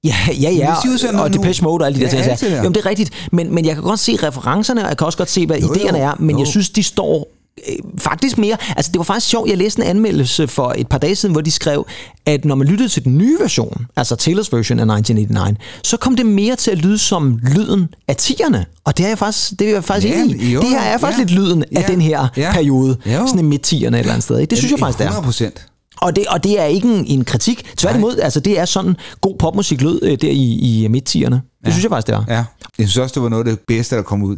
Ja, 0.04 0.16
ja, 0.42 0.52
ja, 0.52 0.76
og, 1.14 1.22
og 1.22 1.34
Depeche 1.34 1.64
Mode 1.64 1.84
og 1.84 1.86
alle 1.86 2.00
de 2.00 2.06
ja, 2.06 2.30
der 2.30 2.36
ting. 2.36 2.52
Jamen, 2.52 2.74
det 2.74 2.86
er 2.86 2.90
rigtigt, 2.90 3.30
men, 3.32 3.56
men 3.56 3.66
jeg 3.66 3.74
kan 3.74 3.84
godt 3.84 4.00
se 4.00 4.18
referencerne, 4.24 4.84
og 4.84 4.90
jeg 4.90 4.98
kan 4.98 5.06
også 5.06 5.18
godt 5.18 5.30
se, 5.30 5.46
hvad 5.46 5.60
jo, 5.60 5.68
idéerne 5.68 5.98
jo, 5.98 6.04
er, 6.04 6.16
men 6.20 6.36
jo. 6.36 6.40
jeg 6.40 6.48
synes, 6.48 6.70
de 6.70 6.84
står 6.84 7.28
øh, 7.70 7.76
faktisk 7.98 8.38
mere, 8.38 8.58
altså 8.76 8.92
det 8.92 8.98
var 8.98 9.04
faktisk 9.04 9.28
sjovt, 9.28 9.50
jeg 9.50 9.58
læste 9.58 9.82
en 9.82 9.88
anmeldelse 9.88 10.48
for 10.48 10.74
et 10.78 10.88
par 10.88 10.98
dage 10.98 11.16
siden, 11.16 11.34
hvor 11.34 11.42
de 11.42 11.52
skrev, 11.52 11.88
at 12.26 12.46
når 12.46 12.56
man 12.56 12.68
lyttede 12.68 12.90
til 12.90 13.04
den 13.04 13.18
nye 13.18 13.38
version, 13.40 13.88
altså 13.96 14.16
Taylors 14.16 14.54
version 14.54 14.80
af 14.80 14.84
1989, 14.98 15.58
så 15.84 15.98
kom 15.98 16.16
det 16.16 16.26
mere 16.26 16.56
til 16.56 16.72
at 16.72 16.78
lyde 16.78 16.98
som 16.98 17.40
lyden 17.56 17.88
af 18.08 18.16
tierne. 18.16 18.66
Og 18.86 18.98
det 18.98 19.04
er 19.04 19.08
jeg 19.08 19.18
faktisk, 19.18 19.60
det 19.60 19.70
er 19.70 19.74
jeg 19.74 19.84
faktisk 19.84 20.14
ja, 20.14 20.24
enig 20.24 20.42
i. 20.42 20.54
Jo, 20.54 20.62
det 20.62 20.70
her 20.70 20.80
er 20.80 20.98
faktisk 20.98 21.20
ja, 21.20 21.24
lidt 21.24 21.40
lyden 21.40 21.64
ja, 21.72 21.80
af 21.80 21.86
den 21.86 22.02
her 22.02 22.28
ja, 22.38 22.52
periode, 22.54 22.98
jo. 23.06 23.28
sådan 23.28 23.46
midt 23.46 23.62
tierne 23.62 23.98
et 23.98 24.00
eller 24.00 24.14
andet 24.14 24.24
sted. 24.24 24.40
Ikke? 24.40 24.50
Det 24.50 24.58
synes 24.58 24.72
jeg 24.72 24.80
faktisk, 24.80 24.98
det 24.98 25.06
er. 25.06 25.10
100 25.10 25.52
og 25.98 26.16
det, 26.16 26.26
og 26.28 26.44
det 26.44 26.60
er 26.60 26.66
ikke 26.66 26.88
en, 26.88 27.06
en 27.08 27.26
kritik. 27.26 27.76
Tværtimod, 27.78 28.18
altså 28.18 28.40
det 28.40 28.60
er 28.60 28.66
sådan 28.66 28.96
god 29.22 29.36
popmusik 29.40 29.82
lød 29.82 30.00
øh, 30.04 30.18
der 30.22 30.30
i, 30.30 30.84
i 30.84 30.88
midt-tierne. 30.88 31.42
Det 31.66 31.72
ja. 31.72 31.74
synes 31.74 31.84
jeg 31.84 31.90
faktisk, 31.92 32.08
det 32.08 32.16
er. 32.16 32.24
Ja. 32.28 32.44
Jeg 32.80 32.88
synes 32.88 32.98
også, 32.98 33.14
det 33.14 33.24
var 33.24 33.30
noget 33.30 33.48
af 33.48 33.56
det 33.56 33.60
bedste, 33.68 33.96
der 33.96 34.02
kom 34.02 34.24
ud. 34.24 34.38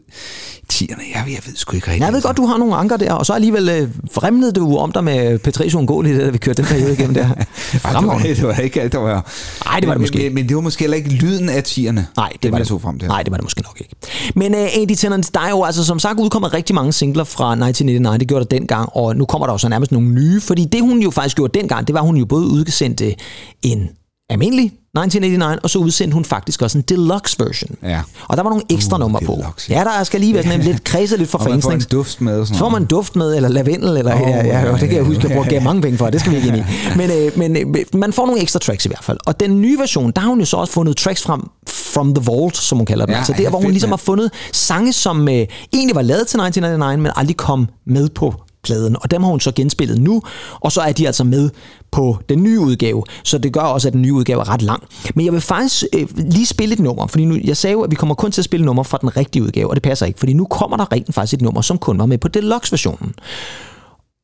Tierne, 0.70 1.04
jeg, 1.14 1.24
jeg 1.28 1.40
ved 1.46 1.56
sgu 1.56 1.76
ikke 1.76 1.88
rigtigt. 1.88 2.06
Jeg 2.06 2.14
ved 2.14 2.22
godt, 2.22 2.38
du 2.38 2.46
har 2.46 2.58
nogle 2.58 2.76
anker 2.76 2.98
der, 2.98 3.14
og 3.14 3.26
så 3.26 3.34
alligevel 3.34 3.70
øh, 3.70 3.90
fremlede 4.12 4.52
du 4.52 4.78
om 4.78 4.92
dig 4.92 5.04
med 5.04 5.40
Patricio 5.40 5.82
Ngoli, 5.82 6.18
da 6.18 6.30
vi 6.30 6.38
kørte 6.38 6.62
den 6.62 6.70
periode 6.70 6.94
igennem 6.94 7.14
der. 7.14 7.24
Ej, 7.26 8.00
det, 8.00 8.08
var, 8.08 8.18
det 8.18 8.44
var 8.44 8.54
ikke 8.54 8.82
alt, 8.82 8.92
der 8.92 8.98
var... 8.98 9.32
Nej, 9.66 9.80
det 9.80 9.88
var 9.88 9.94
det 9.94 10.02
måske. 10.02 10.18
Men, 10.18 10.34
men, 10.34 10.48
det 10.48 10.56
var 10.56 10.62
måske 10.62 10.82
heller 10.84 10.98
ikke 10.98 11.10
lyden 11.10 11.50
af 11.50 11.64
tierne. 11.64 12.08
Nej, 12.18 12.30
det, 12.34 12.44
det 12.44 12.52
var 12.52 12.58
det. 12.58 12.68
Så 12.68 12.80
frem 12.80 13.00
til. 13.00 13.08
Nej, 13.08 13.24
det 13.24 13.32
var 13.32 13.38
det 13.38 13.46
måske 13.46 13.62
nok 13.62 13.82
ikke. 13.82 13.96
Men 14.36 14.56
uh, 14.56 14.82
Andy 14.82 14.96
Tennant, 14.96 15.34
der 15.34 15.40
er 15.40 15.50
jo 15.50 15.64
altså 15.64 15.86
som 15.86 16.00
sagt 16.00 16.20
udkommet 16.20 16.54
rigtig 16.54 16.76
mange 16.76 16.94
singler 16.94 17.24
fra 17.24 17.52
1999. 17.52 18.20
Det 18.20 18.28
gjorde 18.28 18.46
der 18.46 18.58
dengang, 18.58 18.90
og 18.94 19.16
nu 19.16 19.26
kommer 19.26 19.48
der 19.48 19.54
jo 19.54 19.58
så 19.58 19.70
nærmest 19.70 19.92
nogle 19.92 20.10
nye, 20.10 20.42
fordi 20.42 20.66
det 20.66 20.82
hun 20.82 21.00
jo 21.00 21.12
faktisk 21.12 21.36
gjorde 21.36 21.60
dengang, 21.60 21.88
det 21.88 21.94
var, 21.94 22.02
hun 22.02 22.18
jo 22.18 22.26
både 22.26 22.48
udsendte 22.48 23.16
en 23.64 23.90
almindelig 24.30 24.74
1989, 25.02 25.64
og 25.64 25.70
så 25.70 25.80
udsendte 25.80 26.14
hun 26.14 26.26
faktisk 26.26 26.62
også 26.62 26.78
en 26.78 26.82
deluxe 26.82 27.36
version. 27.40 27.76
Ja. 27.84 28.02
Og 28.28 28.38
der 28.38 28.44
var 28.44 28.50
nogle 28.50 28.64
ekstra 28.70 28.96
uh, 28.96 29.00
numre 29.00 29.22
på. 29.26 29.44
Ja. 29.70 29.78
ja, 29.78 29.84
der 29.84 30.04
skal 30.04 30.20
lige 30.20 30.34
være 30.34 30.44
sådan 30.44 30.60
en 30.60 30.66
lidt 30.66 30.84
kredse 30.84 31.18
lidt 31.18 31.30
for 31.30 31.38
fans. 31.44 31.50
man 31.50 31.62
får 31.62 31.72
en 31.72 31.82
duft 31.92 32.22
med. 32.22 32.46
Sådan 32.46 32.56
så 32.56 32.60
får 32.60 32.70
man 32.70 32.82
en 32.82 32.88
duft 32.88 33.16
med, 33.16 33.36
eller 33.36 33.50
lavendel, 33.50 33.98
eller 33.98 34.16
oh, 34.16 34.22
ja, 34.22 34.46
ja, 34.46 34.60
ja, 34.60 34.72
det 34.72 34.80
kan 34.80 34.94
jeg 34.94 35.04
huske, 35.04 35.28
jeg 35.28 35.32
bruger 35.32 35.62
mange 35.62 35.82
penge 35.82 35.98
for, 35.98 36.10
det 36.10 36.20
skal 36.20 36.32
vi 36.32 36.38
ikke 36.38 36.48
ind 36.48 36.58
i. 36.58 36.64
Men, 36.98 37.12
øh, 37.12 37.38
men 37.38 37.58
øh, 37.58 37.86
man 37.94 38.14
får 38.14 38.26
nogle 38.26 38.42
ekstra 38.42 38.60
tracks 38.60 38.86
i 38.86 38.88
hvert 38.90 39.04
fald. 39.04 39.18
Og 39.26 39.40
den 39.40 39.62
nye 39.62 39.80
version, 39.80 40.12
der 40.12 40.22
har 40.22 40.30
hun 40.30 40.40
jo 40.40 40.46
så 40.46 40.58
også 40.58 40.74
fundet 40.74 40.98
tracks 40.98 41.22
frem 41.22 41.42
From 41.68 42.16
the 42.16 42.26
Vault, 42.26 42.58
som 42.58 42.78
hun 42.78 42.86
kalder 42.86 43.06
den. 43.06 43.12
Ja, 43.12 43.18
altså 43.18 43.34
ja, 43.38 43.44
der, 43.44 43.50
hvor 43.50 43.60
hun 43.60 43.72
ligesom 43.72 43.90
mand. 43.90 44.00
har 44.00 44.06
fundet 44.06 44.32
sange, 44.54 44.94
som 44.94 45.30
øh, 45.30 45.46
egentlig 45.74 45.96
var 45.96 46.02
lavet 46.02 46.28
til 46.28 46.40
1999, 46.40 47.04
men 47.04 47.12
aldrig 47.16 47.38
kom 47.38 47.68
med 47.86 48.10
på 48.10 48.34
pladen, 48.64 48.96
og 49.02 49.12
dem 49.12 49.24
har 49.24 49.30
hun 49.30 49.40
så 49.40 49.52
genspillet 49.52 50.02
nu, 50.02 50.22
og 50.60 50.72
så 50.72 50.82
er 50.82 50.92
de 50.92 51.08
altså 51.08 51.24
med 51.24 51.50
på 51.92 52.18
den 52.30 52.44
nye 52.44 52.60
udgave, 52.60 53.04
så 53.24 53.38
det 53.38 53.54
gør 53.54 53.62
også, 53.62 53.88
at 53.88 53.94
den 53.94 54.02
nye 54.02 54.14
udgave 54.14 54.40
er 54.42 54.50
ret 54.50 54.62
lang. 54.62 54.84
Men 55.16 55.26
jeg 55.26 55.34
vil 55.34 55.42
faktisk 55.42 55.84
øh, 55.94 56.08
lige 56.18 56.46
spille 56.46 56.74
et 56.74 56.80
nummer, 56.80 57.08
fordi 57.08 57.26
nu, 57.26 57.38
jeg 57.44 57.58
sagde 57.58 57.72
jo, 57.72 57.82
at 57.82 57.92
vi 57.92 57.96
kommer 57.96 58.16
kun 58.16 58.32
til 58.32 58.42
at 58.42 58.46
spille 58.46 58.66
nummer 58.66 58.84
fra 58.84 58.98
den 59.02 59.18
rigtige 59.18 59.44
udgave, 59.44 59.70
og 59.70 59.76
det 59.76 59.84
passer 59.84 60.06
ikke, 60.06 60.20
fordi 60.20 60.34
nu 60.34 60.46
kommer 60.46 60.78
der 60.78 60.92
rent 60.92 61.14
faktisk 61.14 61.34
et 61.34 61.42
nummer, 61.42 61.62
som 61.62 61.78
kun 61.78 62.00
var 62.00 62.06
med 62.06 62.18
på 62.18 62.28
Deluxe-versionen. 62.28 63.14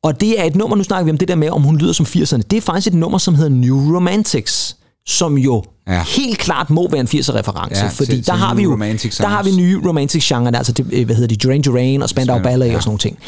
Og 0.02 0.20
det 0.20 0.40
er 0.40 0.44
et 0.44 0.56
nummer, 0.56 0.76
nu 0.76 0.82
snakker 0.82 1.04
vi 1.04 1.10
om 1.10 1.18
det 1.18 1.28
der 1.28 1.34
med, 1.34 1.50
om 1.50 1.62
hun 1.62 1.76
lyder 1.78 1.92
som 1.92 2.06
80'erne. 2.06 2.40
Det 2.50 2.56
er 2.56 2.60
faktisk 2.60 2.86
et 2.86 2.94
nummer, 2.94 3.18
som 3.18 3.34
hedder 3.34 3.50
New 3.50 3.94
Romantics, 3.96 4.76
som 5.06 5.38
jo 5.38 5.62
Ja. 5.86 5.92
ja. 5.94 6.02
helt 6.16 6.38
klart 6.38 6.70
må 6.70 6.88
være 6.90 7.00
en 7.00 7.06
80'er-reference, 7.06 7.80
Ja, 7.80 7.84
ja, 7.84 7.88
fordi 7.90 8.06
til- 8.10 8.16
der 8.16 8.22
til 8.22 8.32
har 8.32 8.54
vi 8.54 8.62
jo 8.62 8.70
der 9.18 9.26
har 9.28 9.42
vi 9.42 9.50
nye 9.50 9.80
romantic 9.88 10.28
genre, 10.28 10.56
altså 10.56 10.72
det, 10.72 10.86
øh, 10.92 11.04
hvad 11.06 11.16
hedder 11.16 11.28
de, 11.28 11.36
Duran 11.36 11.62
Duran 11.62 12.02
og 12.02 12.08
Spandau 12.08 12.38
Ballet 12.42 12.66
ja. 12.66 12.76
og 12.76 12.82
sådan 12.82 12.88
nogle 12.88 12.98
ting. 12.98 13.18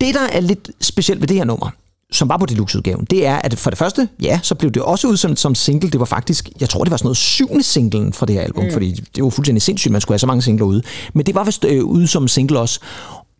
Det, 0.00 0.14
der 0.14 0.20
er 0.32 0.40
lidt 0.40 0.70
specielt 0.80 1.20
ved 1.20 1.28
det 1.28 1.36
her 1.36 1.44
nummer, 1.44 1.70
som 2.12 2.28
var 2.28 2.36
på 2.36 2.46
deluxe-udgaven, 2.46 3.04
det 3.04 3.26
er, 3.26 3.36
at 3.36 3.58
for 3.58 3.70
det 3.70 3.78
første, 3.78 4.08
ja, 4.22 4.40
så 4.42 4.54
blev 4.54 4.70
det 4.70 4.82
også 4.82 5.08
udsendt 5.08 5.40
som 5.40 5.54
single. 5.54 5.90
Det 5.90 6.00
var 6.00 6.06
faktisk, 6.06 6.50
jeg 6.60 6.68
tror, 6.68 6.84
det 6.84 6.90
var 6.90 6.96
sådan 6.96 7.06
noget 7.06 7.16
syvende 7.16 7.62
singlen 7.62 8.12
fra 8.12 8.26
det 8.26 8.34
her 8.34 8.42
album, 8.42 8.64
mm. 8.64 8.72
fordi 8.72 9.04
det 9.14 9.24
var 9.24 9.30
fuldstændig 9.30 9.62
sindssygt, 9.62 9.92
man 9.92 10.00
skulle 10.00 10.14
have 10.14 10.18
så 10.18 10.26
mange 10.26 10.42
singler 10.42 10.66
ude. 10.66 10.82
Men 11.14 11.26
det 11.26 11.34
var 11.34 11.44
vist 11.44 11.64
øh, 11.64 11.84
ude 11.84 12.06
som 12.06 12.28
single 12.28 12.60
også. 12.60 12.80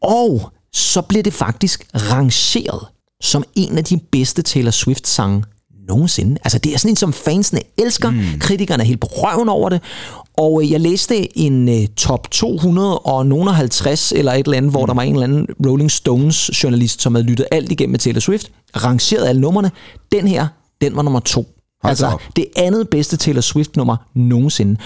Og 0.02 0.52
så 0.72 1.02
blev 1.02 1.22
det 1.22 1.32
faktisk 1.32 1.86
rangeret 1.94 2.86
som 3.22 3.44
en 3.54 3.78
af 3.78 3.84
de 3.84 4.00
bedste 4.12 4.42
Taylor 4.42 4.70
Swift-sange 4.70 5.44
nogensinde. 5.88 6.36
Altså 6.44 6.58
det 6.58 6.74
er 6.74 6.78
sådan 6.78 6.92
en, 6.92 6.96
som 6.96 7.12
fansene 7.12 7.60
elsker. 7.78 8.10
Mm. 8.10 8.22
Kritikerne 8.40 8.82
er 8.82 8.86
helt 8.86 9.00
på 9.00 9.06
røven 9.10 9.48
over 9.48 9.68
det. 9.68 9.80
Og 10.36 10.62
øh, 10.62 10.72
jeg 10.72 10.80
læste 10.80 11.38
en 11.38 11.68
uh, 11.68 11.86
top 11.96 12.30
200 12.30 12.98
og 12.98 13.26
nogen 13.26 13.48
af 13.48 13.54
50 13.54 14.12
eller 14.12 14.32
et 14.32 14.44
eller 14.44 14.56
andet, 14.56 14.70
hvor 14.70 14.86
der 14.86 14.94
var 14.94 15.02
en 15.02 15.12
eller 15.12 15.24
anden 15.24 15.46
Rolling 15.66 15.90
Stones 15.90 16.62
journalist, 16.64 17.02
som 17.02 17.14
havde 17.14 17.26
lyttet 17.26 17.46
alt 17.50 17.72
igennem 17.72 17.90
med 17.90 17.98
Taylor 17.98 18.20
Swift, 18.20 18.50
rangeret 18.76 19.28
alle 19.28 19.40
numrene. 19.40 19.70
Den 20.12 20.28
her, 20.28 20.46
den 20.80 20.96
var 20.96 21.02
nummer 21.02 21.20
to. 21.20 21.46
Hold 21.82 21.90
altså 21.90 22.06
op. 22.06 22.20
det 22.36 22.46
andet 22.56 22.88
bedste 22.88 23.16
Taylor 23.16 23.40
Swift-nummer 23.40 23.96
nogensinde. 24.14 24.76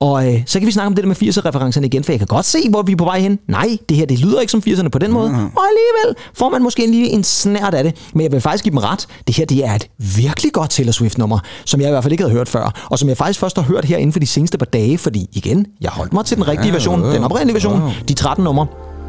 Og 0.00 0.34
øh, 0.34 0.42
så 0.46 0.58
kan 0.58 0.66
vi 0.66 0.72
snakke 0.72 0.86
om 0.86 0.94
det 0.94 1.04
der 1.04 1.08
med 1.08 1.16
80'er-referencerne 1.22 1.86
igen, 1.86 2.04
for 2.04 2.12
jeg 2.12 2.18
kan 2.20 2.26
godt 2.26 2.46
se, 2.46 2.58
hvor 2.70 2.82
vi 2.82 2.92
er 2.92 2.96
på 2.96 3.04
vej 3.04 3.20
hen. 3.20 3.38
Nej, 3.48 3.76
det 3.88 3.96
her 3.96 4.06
det 4.06 4.18
lyder 4.18 4.40
ikke 4.40 4.50
som 4.50 4.62
80'erne 4.66 4.88
på 4.88 4.98
den 4.98 5.12
måde. 5.12 5.28
Mm-hmm. 5.28 5.50
Og 5.56 5.62
alligevel 5.62 6.24
får 6.34 6.48
man 6.48 6.62
måske 6.62 6.86
lige 6.86 7.08
en 7.08 7.24
snært 7.24 7.74
af 7.74 7.84
det. 7.84 7.96
Men 8.14 8.22
jeg 8.22 8.32
vil 8.32 8.40
faktisk 8.40 8.64
give 8.64 8.70
dem 8.70 8.78
ret. 8.78 9.06
Det 9.26 9.36
her 9.36 9.44
det 9.46 9.64
er 9.64 9.74
et 9.74 9.88
virkelig 9.98 10.52
godt 10.52 10.70
Taylor 10.70 10.92
Swift-nummer, 10.92 11.38
som 11.64 11.80
jeg 11.80 11.88
i 11.88 11.90
hvert 11.90 12.04
fald 12.04 12.12
ikke 12.12 12.24
havde 12.24 12.34
hørt 12.34 12.48
før. 12.48 12.86
Og 12.90 12.98
som 12.98 13.08
jeg 13.08 13.16
faktisk 13.16 13.40
først 13.40 13.56
har 13.56 13.62
hørt 13.62 13.84
her 13.84 13.96
inden 13.96 14.12
for 14.12 14.20
de 14.20 14.26
seneste 14.26 14.58
par 14.58 14.66
dage, 14.66 14.98
fordi 14.98 15.26
igen, 15.32 15.66
jeg 15.80 15.90
holdt 15.90 16.12
mig 16.12 16.24
til 16.24 16.36
den 16.36 16.48
rigtige 16.48 16.72
version, 16.72 17.04
den 17.04 17.24
oprindelige 17.24 17.54
version, 17.54 17.92
de 18.08 18.14
13 18.14 18.44
numre. 18.44 18.66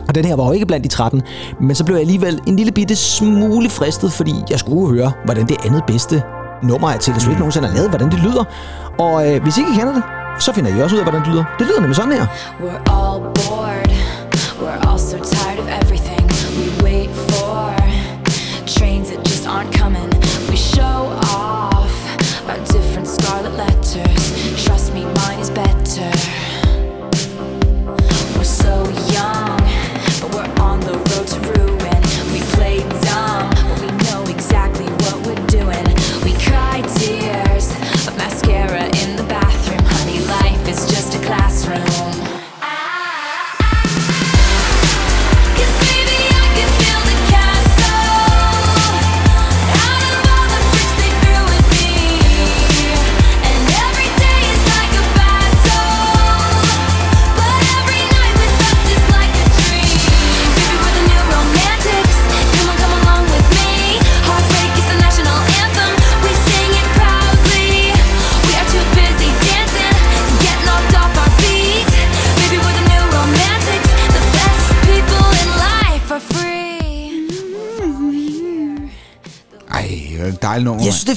Og 0.09 0.15
den 0.15 0.25
her 0.25 0.35
var 0.35 0.45
jo 0.45 0.51
ikke 0.51 0.65
blandt 0.65 0.83
de 0.83 0.89
13, 0.89 1.21
men 1.61 1.75
så 1.75 1.83
blev 1.85 1.95
jeg 1.95 2.01
alligevel 2.01 2.41
en 2.47 2.55
lille 2.55 2.71
bitte 2.71 2.95
smule 2.95 3.69
fristet, 3.69 4.11
fordi 4.11 4.33
jeg 4.49 4.59
skulle 4.59 4.95
høre, 4.95 5.11
hvordan 5.25 5.47
det 5.47 5.57
andet 5.65 5.83
bedste 5.87 6.23
nummer 6.63 6.89
af 6.91 6.99
Taylor 6.99 7.19
Swift 7.19 7.39
nogensinde 7.39 7.67
har 7.67 7.75
lavet, 7.75 7.89
hvordan 7.89 8.11
det 8.11 8.19
lyder. 8.19 8.43
Og 8.99 9.27
øh, 9.27 9.43
hvis 9.43 9.57
I 9.57 9.59
ikke 9.59 9.73
kender 9.73 9.93
det, 9.93 10.03
så 10.39 10.53
finder 10.53 10.77
I 10.77 10.81
også 10.81 10.95
ud 10.95 10.99
af, 10.99 11.05
hvordan 11.05 11.21
det 11.21 11.29
lyder. 11.29 11.43
Det 11.59 11.67
lyder 11.67 11.79
nemlig 11.79 11.95
sådan 11.95 12.11
her. 12.11 12.25
We're 12.59 12.93
all 12.97 13.19
bored. 13.35 13.89
We're 14.61 14.89
all 14.89 14.99
so 14.99 15.17
tired 15.17 15.58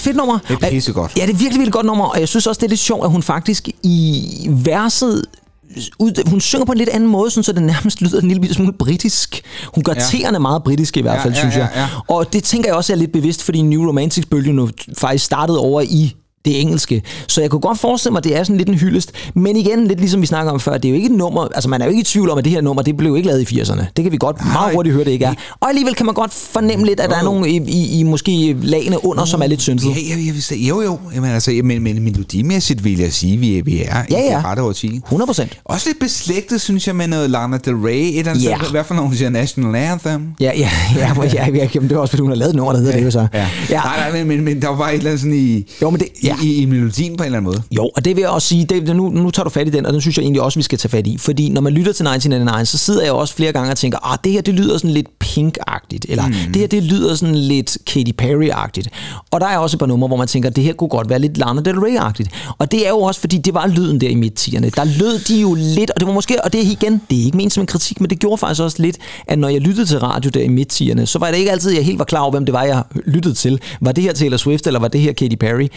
fedt 0.02 0.16
nummer. 0.16 0.38
Det 0.48 0.58
er 0.62 0.70
pissegodt. 0.70 1.12
Ja, 1.16 1.22
det 1.22 1.28
er 1.32 1.36
virkelig, 1.36 1.50
virkelig 1.50 1.72
godt 1.72 1.86
nummer, 1.86 2.04
og 2.04 2.20
jeg 2.20 2.28
synes 2.28 2.46
også, 2.46 2.58
det 2.58 2.64
er 2.66 2.68
lidt 2.70 2.80
sjovt, 2.80 3.04
at 3.04 3.10
hun 3.10 3.22
faktisk 3.22 3.68
i 3.82 4.46
verset 4.50 5.24
ud, 5.98 6.28
hun 6.30 6.40
synger 6.40 6.64
på 6.66 6.72
en 6.72 6.78
lidt 6.78 6.88
anden 6.88 7.08
måde, 7.10 7.30
sådan, 7.30 7.44
så 7.44 7.52
det 7.52 7.62
nærmest 7.62 8.00
lyder 8.00 8.20
en 8.20 8.28
lille 8.28 8.54
smule 8.54 8.72
britisk. 8.72 9.42
Hun 9.74 9.84
gør 9.84 9.92
Ja. 9.92 10.00
tæerne 10.00 10.38
meget 10.38 10.62
britiske 10.62 11.00
i 11.00 11.02
hvert 11.02 11.14
Ja, 11.14 11.24
fald, 11.24 11.34
ja, 11.34 11.40
synes 11.40 11.56
jeg. 11.56 11.68
ja, 11.74 11.80
ja. 11.80 11.88
Og 12.08 12.32
det 12.32 12.44
tænker 12.44 12.68
jeg 12.68 12.76
også 12.76 12.92
er 12.92 12.96
lidt 12.96 13.12
bevidst, 13.12 13.42
fordi 13.42 13.62
New 13.62 13.86
Romantics-bølgen 13.88 14.54
nu 14.56 14.68
faktisk 14.98 15.24
startede 15.24 15.58
over 15.58 15.80
i 15.80 16.14
det 16.44 16.60
engelske. 16.60 17.02
Så 17.26 17.40
jeg 17.40 17.50
kunne 17.50 17.60
godt 17.60 17.78
forestille 17.78 18.12
mig, 18.12 18.18
at 18.18 18.24
det 18.24 18.36
er 18.36 18.44
sådan 18.44 18.56
lidt 18.56 18.68
en 18.68 18.74
hyldest. 18.74 19.12
Men 19.34 19.56
igen, 19.56 19.86
lidt 19.86 19.98
ligesom 20.00 20.20
vi 20.20 20.26
snakker 20.26 20.52
om 20.52 20.60
før, 20.60 20.72
det 20.78 20.84
er 20.84 20.88
jo 20.90 20.94
ikke 20.96 21.06
et 21.06 21.12
nummer, 21.12 21.48
altså 21.54 21.68
man 21.68 21.80
er 21.80 21.84
jo 21.84 21.90
ikke 21.90 22.00
i 22.00 22.04
tvivl 22.04 22.30
om, 22.30 22.38
at 22.38 22.44
det 22.44 22.52
her 22.52 22.60
nummer, 22.60 22.82
det 22.82 22.96
blev 22.96 23.10
jo 23.10 23.16
ikke 23.16 23.28
lavet 23.28 23.52
i 23.52 23.60
80'erne. 23.60 23.84
Det 23.96 24.02
kan 24.04 24.12
vi 24.12 24.16
godt 24.20 24.36
meget 24.52 24.74
hurtigt 24.74 24.94
høre, 24.94 25.04
det 25.04 25.10
ikke 25.10 25.24
er. 25.24 25.34
Og 25.60 25.68
alligevel 25.68 25.94
kan 25.94 26.06
man 26.06 26.14
godt 26.14 26.32
fornemme 26.32 26.86
lidt, 26.86 27.00
at 27.00 27.10
der 27.10 27.16
er 27.16 27.22
nogle 27.22 27.50
i, 27.50 27.60
i, 27.66 27.98
i 27.98 28.02
måske 28.02 28.56
lagene 28.62 29.04
under, 29.06 29.24
som 29.24 29.42
er 29.42 29.46
lidt 29.46 29.62
synsede. 29.62 29.92
Ja, 29.92 29.98
ja, 30.00 30.26
jeg 30.26 30.34
vil 30.34 30.42
sige, 30.42 30.68
jo, 30.68 30.80
jo. 30.82 30.98
Jamen, 31.14 31.30
altså, 31.30 31.60
men, 31.64 31.82
men 31.82 32.02
melodimæssigt 32.02 32.84
vil 32.84 32.98
jeg 32.98 33.12
sige, 33.12 33.36
vi, 33.36 33.60
vi 33.64 33.82
er 33.82 33.96
Ja, 34.10 34.16
i 34.18 34.30
ja. 34.30 34.36
det 34.36 34.44
rette 34.44 34.62
årti. 34.62 34.96
100 35.04 35.26
procent. 35.26 35.58
Også 35.64 35.88
lidt 35.88 35.98
beslægtet, 36.00 36.60
synes 36.60 36.86
jeg, 36.86 36.96
med 36.96 37.06
noget 37.08 37.30
Lana 37.30 37.56
Del 37.64 37.74
Rey. 37.74 37.92
Et 37.92 38.18
eller 38.18 38.30
andet 38.30 38.44
Ja. 38.44 38.56
sted. 38.60 38.70
Hvad 38.70 38.84
for 38.84 38.94
nogen 38.94 39.16
siger 39.16 39.30
National 39.30 39.74
Anthem? 39.82 40.28
Ja, 40.40 40.44
ja, 40.44 40.52
ja, 40.96 41.08
ja, 41.16 41.24
ja, 41.34 41.46
ja 41.54 41.68
jamen, 41.74 41.88
det 41.88 41.96
er 41.96 42.00
også, 42.00 42.10
fordi 42.12 42.20
hun 42.20 42.30
har 42.30 42.36
lavet 42.36 42.50
et 42.50 42.56
nummer, 42.56 42.72
der 42.72 42.80
hedder 42.80 42.96
det 42.96 43.04
jo 43.04 43.10
så. 43.10 43.26
Ja. 43.34 43.46
ja. 43.70 43.80
Nej, 43.80 43.96
nej, 44.10 44.12
men, 44.18 44.28
men, 44.28 44.44
men 44.44 44.62
der 44.62 44.68
var 44.68 44.88
et 44.88 44.94
eller 44.94 45.10
andet 45.10 45.20
sådan 45.20 45.36
i, 45.36 45.66
Jo, 45.82 45.90
men 45.90 46.00
det- 46.00 46.08
ja. 46.24 46.31
I, 46.42 46.46
i, 46.46 46.62
i 46.62 46.64
melodien 46.64 47.16
på 47.16 47.22
en 47.22 47.26
eller 47.26 47.38
anden 47.38 47.52
måde. 47.52 47.62
Jo, 47.70 47.90
og 47.96 48.04
det 48.04 48.16
vil 48.16 48.22
jeg 48.22 48.30
også 48.30 48.48
sige, 48.48 48.64
det, 48.64 48.96
nu, 48.96 49.08
nu 49.08 49.30
tager 49.30 49.44
du 49.44 49.50
fat 49.50 49.66
i 49.66 49.70
den, 49.70 49.86
og 49.86 49.92
den 49.92 50.00
synes 50.00 50.16
jeg 50.16 50.22
egentlig 50.22 50.42
også, 50.42 50.58
vi 50.58 50.62
skal 50.62 50.78
tage 50.78 50.90
fat 50.90 51.06
i. 51.06 51.18
Fordi 51.18 51.48
når 51.48 51.60
man 51.60 51.72
lytter 51.72 51.92
til 51.92 52.06
1999, 52.06 52.68
så 52.68 52.78
sidder 52.78 53.02
jeg 53.02 53.12
også 53.12 53.34
flere 53.34 53.52
gange 53.52 53.70
og 53.70 53.76
tænker, 53.76 54.12
ah, 54.12 54.18
det 54.24 54.32
her 54.32 54.40
det 54.40 54.54
lyder 54.54 54.78
sådan 54.78 54.90
lidt 54.90 55.06
Pink-agtigt, 55.24 56.04
eller 56.08 56.26
mm. 56.26 56.34
det 56.52 56.56
her 56.56 56.66
det 56.66 56.82
lyder 56.82 57.14
sådan 57.14 57.34
lidt 57.34 57.78
Katy 57.86 58.10
Perry-agtigt. 58.22 58.88
Og 59.30 59.40
der 59.40 59.46
er 59.46 59.58
også 59.58 59.76
et 59.76 59.78
par 59.78 59.86
numre, 59.86 60.08
hvor 60.08 60.16
man 60.16 60.28
tænker, 60.28 60.50
det 60.50 60.64
her 60.64 60.72
kunne 60.72 60.88
godt 60.88 61.08
være 61.08 61.18
lidt 61.18 61.38
Lana 61.38 61.60
Del 61.60 61.76
Rey-agtigt. 61.76 62.54
Og 62.58 62.72
det 62.72 62.86
er 62.86 62.90
jo 62.90 62.98
også, 62.98 63.20
fordi 63.20 63.38
det 63.38 63.54
var 63.54 63.66
lyden 63.66 64.00
der 64.00 64.08
i 64.08 64.14
midt-tierne. 64.14 64.70
Der 64.70 64.84
lød 64.84 65.18
de 65.18 65.40
jo 65.40 65.54
lidt, 65.58 65.90
og 65.90 66.00
det 66.00 66.06
var 66.08 66.14
måske, 66.14 66.44
og 66.44 66.52
det 66.52 66.60
er 66.60 66.70
igen, 66.70 67.00
det 67.10 67.20
er 67.20 67.24
ikke 67.24 67.36
ment 67.36 67.52
som 67.52 67.60
en 67.60 67.66
kritik, 67.66 68.00
men 68.00 68.10
det 68.10 68.18
gjorde 68.18 68.38
faktisk 68.38 68.62
også 68.62 68.82
lidt, 68.82 68.98
at 69.26 69.38
når 69.38 69.48
jeg 69.48 69.60
lyttede 69.60 69.86
til 69.86 69.98
radio 69.98 70.30
der 70.30 70.40
i 70.40 70.48
midt-tierne, 70.48 71.06
så 71.06 71.18
var 71.18 71.30
det 71.30 71.36
ikke 71.38 71.50
altid, 71.50 71.70
jeg 71.70 71.84
helt 71.84 71.98
var 71.98 72.04
klar 72.04 72.20
over, 72.20 72.30
hvem 72.30 72.44
det 72.44 72.52
var, 72.52 72.62
jeg 72.62 72.82
lyttede 73.06 73.34
til. 73.34 73.60
Var 73.80 73.92
det 73.92 74.04
her 74.04 74.12
Taylor 74.12 74.36
Swift, 74.36 74.66
eller 74.66 74.80
var 74.80 74.88
det 74.88 75.00
her 75.00 75.12
Katy 75.12 75.36
Perry? 75.36 75.68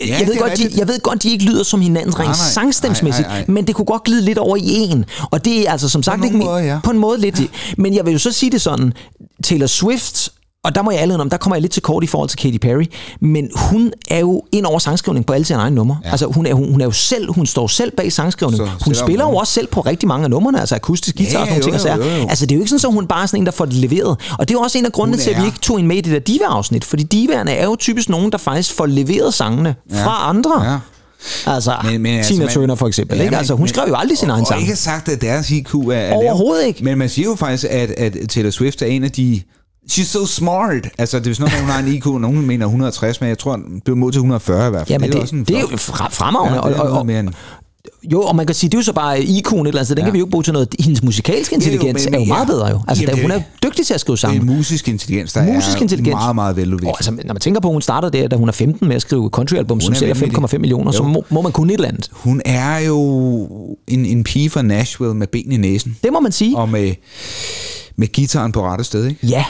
Ja, 0.00 0.18
jeg, 0.18 0.26
ved 0.26 0.38
godt, 0.38 0.58
de, 0.58 0.70
jeg 0.76 0.88
ved 0.88 1.00
godt, 1.00 1.22
de 1.22 1.30
ikke 1.30 1.44
lyder 1.44 1.62
som 1.62 1.80
hinanden 1.80 2.18
rent 2.18 2.36
sangstemsmæssigt, 2.36 3.28
men 3.48 3.66
det 3.66 3.74
kunne 3.74 3.84
godt 3.84 4.04
glide 4.04 4.22
lidt 4.22 4.38
over 4.38 4.56
i 4.56 4.62
en. 4.66 5.04
Og 5.30 5.44
det 5.44 5.68
er 5.68 5.72
altså 5.72 5.88
som 5.88 6.02
sagt 6.02 6.20
nogle 6.20 6.34
ikke 6.34 6.46
måder, 6.46 6.58
ja. 6.58 6.80
på 6.84 6.90
en 6.90 6.98
måde 6.98 7.20
lidt. 7.20 7.40
Men 7.78 7.94
jeg 7.94 8.04
vil 8.06 8.12
jo 8.12 8.18
så 8.18 8.32
sige 8.32 8.50
det 8.50 8.60
sådan, 8.60 8.92
Taylor 9.44 9.66
Swift 9.66 10.32
og 10.68 10.74
der 10.74 10.82
må 10.82 10.90
jeg 10.90 11.00
allerede 11.00 11.20
om, 11.20 11.30
der 11.30 11.36
kommer 11.36 11.56
jeg 11.56 11.60
lidt 11.62 11.72
til 11.72 11.82
kort 11.82 12.04
i 12.04 12.06
forhold 12.06 12.28
til 12.28 12.38
Katy 12.38 12.56
Perry, 12.58 12.84
men 13.20 13.50
hun 13.54 13.92
er 14.10 14.18
jo 14.18 14.42
ind 14.52 14.66
over 14.66 14.78
sangskrivning 14.78 15.26
på 15.26 15.32
alle 15.32 15.44
sine 15.44 15.58
egne 15.58 15.76
numre. 15.76 15.98
Ja. 16.04 16.10
Altså 16.10 16.26
hun 16.26 16.46
er, 16.46 16.54
hun, 16.54 16.70
hun 16.70 16.80
er 16.80 16.84
jo 16.84 16.90
selv, 16.90 17.32
hun 17.32 17.46
står 17.46 17.66
selv 17.66 17.90
bag 17.96 18.12
sangskrivning. 18.12 18.56
Så 18.58 18.84
hun 18.84 18.94
spiller 18.94 19.24
jo 19.24 19.36
også 19.36 19.52
selv 19.52 19.66
på 19.66 19.80
rigtig 19.80 20.08
mange 20.08 20.24
af 20.24 20.30
numrene, 20.30 20.60
altså 20.60 20.74
akustisk 20.74 21.16
guitar 21.16 21.32
Ja, 21.38 21.40
og 21.40 21.46
nogle 21.46 21.56
jo, 21.58 21.62
ting 21.62 21.74
og 21.74 21.80
sager. 21.80 22.26
Altså 22.28 22.46
det 22.46 22.52
er 22.52 22.56
jo 22.56 22.62
ikke 22.62 22.70
sådan, 22.70 22.88
at 22.90 22.94
hun 22.94 23.06
bare 23.06 23.22
er 23.22 23.26
sådan 23.26 23.40
en, 23.42 23.46
der 23.46 23.52
får 23.52 23.64
det 23.64 23.74
leveret. 23.74 24.16
Og 24.38 24.48
det 24.48 24.50
er 24.50 24.58
jo 24.58 24.60
også 24.60 24.78
en 24.78 24.84
af 24.86 24.92
grundene 24.92 25.18
til, 25.18 25.30
at 25.30 25.40
vi 25.40 25.46
ikke 25.46 25.58
tog 25.58 25.80
en 25.80 25.86
med 25.86 25.96
i 25.96 26.00
det 26.00 26.12
der 26.12 26.18
diva-afsnit, 26.18 26.84
fordi 26.84 27.02
divaerne 27.02 27.50
er 27.52 27.64
jo 27.64 27.76
typisk 27.76 28.08
nogen, 28.08 28.32
der 28.32 28.38
faktisk 28.38 28.72
får 28.74 28.86
leveret 28.86 29.34
sangene 29.34 29.74
Ja. 29.90 30.04
fra 30.06 30.28
andre. 30.28 30.64
Ja. 30.72 30.78
Altså, 31.46 31.72
Men, 31.84 32.02
men, 32.02 32.24
Tina 32.24 32.44
man- 32.44 32.54
Turner 32.54 32.74
for 32.74 32.88
eksempel. 32.88 33.16
Ja, 33.18 33.24
ikke? 33.24 33.36
Altså, 33.36 33.54
hun 33.54 33.60
men- 33.62 33.68
skrev 33.68 33.84
jo 33.88 33.94
aldrig 33.96 34.18
sin 34.18 34.30
egen 34.30 34.46
sang. 34.46 34.56
Og 34.56 34.62
ikke 34.62 34.76
sagt, 34.76 35.08
at 35.08 35.20
deres 35.20 35.50
IQ 35.50 35.74
er, 35.74 35.92
er. 35.92 36.14
Overhovedet 36.14 36.66
ikke. 36.66 36.84
Men 36.84 36.98
man 36.98 37.08
siger 37.08 37.28
jo 37.28 37.34
faktisk, 37.34 37.64
at, 37.70 37.90
at 37.90 38.16
Taylor 38.28 38.50
Swift 38.50 38.82
er 38.82 38.86
en 38.86 39.04
af 39.04 39.10
de... 39.10 39.40
She's 39.92 40.04
so 40.04 40.26
smart. 40.26 40.88
Altså, 40.98 41.18
det 41.18 41.26
er 41.30 41.34
sådan 41.34 41.50
noget, 41.50 41.60
hun 41.60 41.70
har 41.70 41.78
en 41.80 41.88
IQ, 41.88 42.06
nogen 42.06 42.46
mener 42.46 42.66
160, 42.66 43.20
men 43.20 43.28
jeg 43.28 43.38
tror, 43.38 43.56
det 43.56 43.64
blev 43.84 43.96
mod 43.96 44.12
til 44.12 44.18
140 44.18 44.66
i 44.66 44.70
hvert 44.70 44.80
fald. 44.80 44.88
Ja, 44.90 44.98
men 44.98 45.08
er 45.08 45.12
det, 45.12 45.22
også 45.22 45.36
en 45.36 45.44
det 45.44 45.56
er 45.56 45.60
jo 45.60 45.76
fremragende. 45.76 46.58
Ja, 46.64 46.68
det 46.70 46.76
er 46.76 46.80
og, 46.82 46.98
og, 46.98 47.06
mere 47.06 47.20
end... 47.20 47.28
Jo, 48.12 48.22
og 48.22 48.36
man 48.36 48.46
kan 48.46 48.54
sige, 48.54 48.70
det 48.70 48.74
er 48.74 48.78
jo 48.78 48.82
så 48.84 48.92
bare 48.92 49.22
ikonen 49.22 49.66
et 49.66 49.68
eller 49.68 49.78
andet 49.80 49.86
sted. 49.86 49.96
Den 49.96 50.02
ja. 50.02 50.06
kan 50.06 50.12
vi 50.14 50.18
jo 50.18 50.24
ikke 50.24 50.30
bruge 50.30 50.44
til 50.44 50.52
noget. 50.52 50.74
Hendes 50.80 51.02
musikalske 51.02 51.54
intelligens 51.54 52.04
men- 52.04 52.14
er 52.14 52.18
jo 52.18 52.24
meget 52.24 52.46
bedre 52.46 52.66
jo. 52.68 52.80
Altså, 52.88 53.04
Jamen, 53.04 53.16
da, 53.16 53.22
hun 53.22 53.30
det- 53.30 53.36
er 53.62 53.68
dygtig 53.68 53.86
til 53.86 53.94
at 53.94 54.00
skrive 54.00 54.14
Det 54.14 54.20
sange. 54.20 54.40
er 54.40 54.44
musisk 54.44 54.88
intelligens, 54.88 55.32
der 55.32 55.54
Musisk 55.54 55.76
er 55.78 55.82
intelligens. 55.82 56.12
meget, 56.14 56.34
meget 56.34 56.56
veludviklet. 56.56 56.88
Og 56.90 56.96
altså, 56.98 57.10
når 57.10 57.34
man 57.34 57.40
tænker 57.40 57.60
på, 57.60 57.68
at 57.68 57.74
hun 57.74 57.82
startede 57.82 58.12
der, 58.18 58.28
da 58.28 58.36
hun 58.36 58.48
er 58.48 58.52
15 58.52 58.88
med 58.88 58.96
at 58.96 59.02
skrive 59.02 59.28
countryalbum, 59.30 59.80
som 59.80 59.92
er 59.92 59.96
sælger 59.98 60.14
vanvittig. 60.14 60.38
5,5 60.44 60.58
millioner, 60.58 60.92
så 60.92 61.02
Jo. 61.02 61.08
må, 61.08 61.24
må 61.30 61.42
man 61.42 61.52
kunne 61.52 61.72
et 61.72 61.76
eller 61.76 61.88
andet. 61.88 62.08
Hun 62.12 62.42
er 62.44 62.78
jo 62.78 62.98
en, 63.88 64.06
en 64.06 64.24
pige 64.24 64.50
fra 64.50 64.62
Nashville 64.62 65.14
med 65.14 65.26
ben 65.26 65.52
i 65.52 65.56
næsen. 65.56 65.96
Det 66.04 66.12
må 66.12 66.20
man 66.20 66.32
sige. 66.32 66.56
Og 66.56 66.68
med, 66.68 66.94
med 67.98 68.08
gitaren 68.08 68.52
på 68.52 68.64
rette 68.64 68.84
sted, 68.84 69.06
ikke? 69.06 69.26
Ja. 69.26 69.44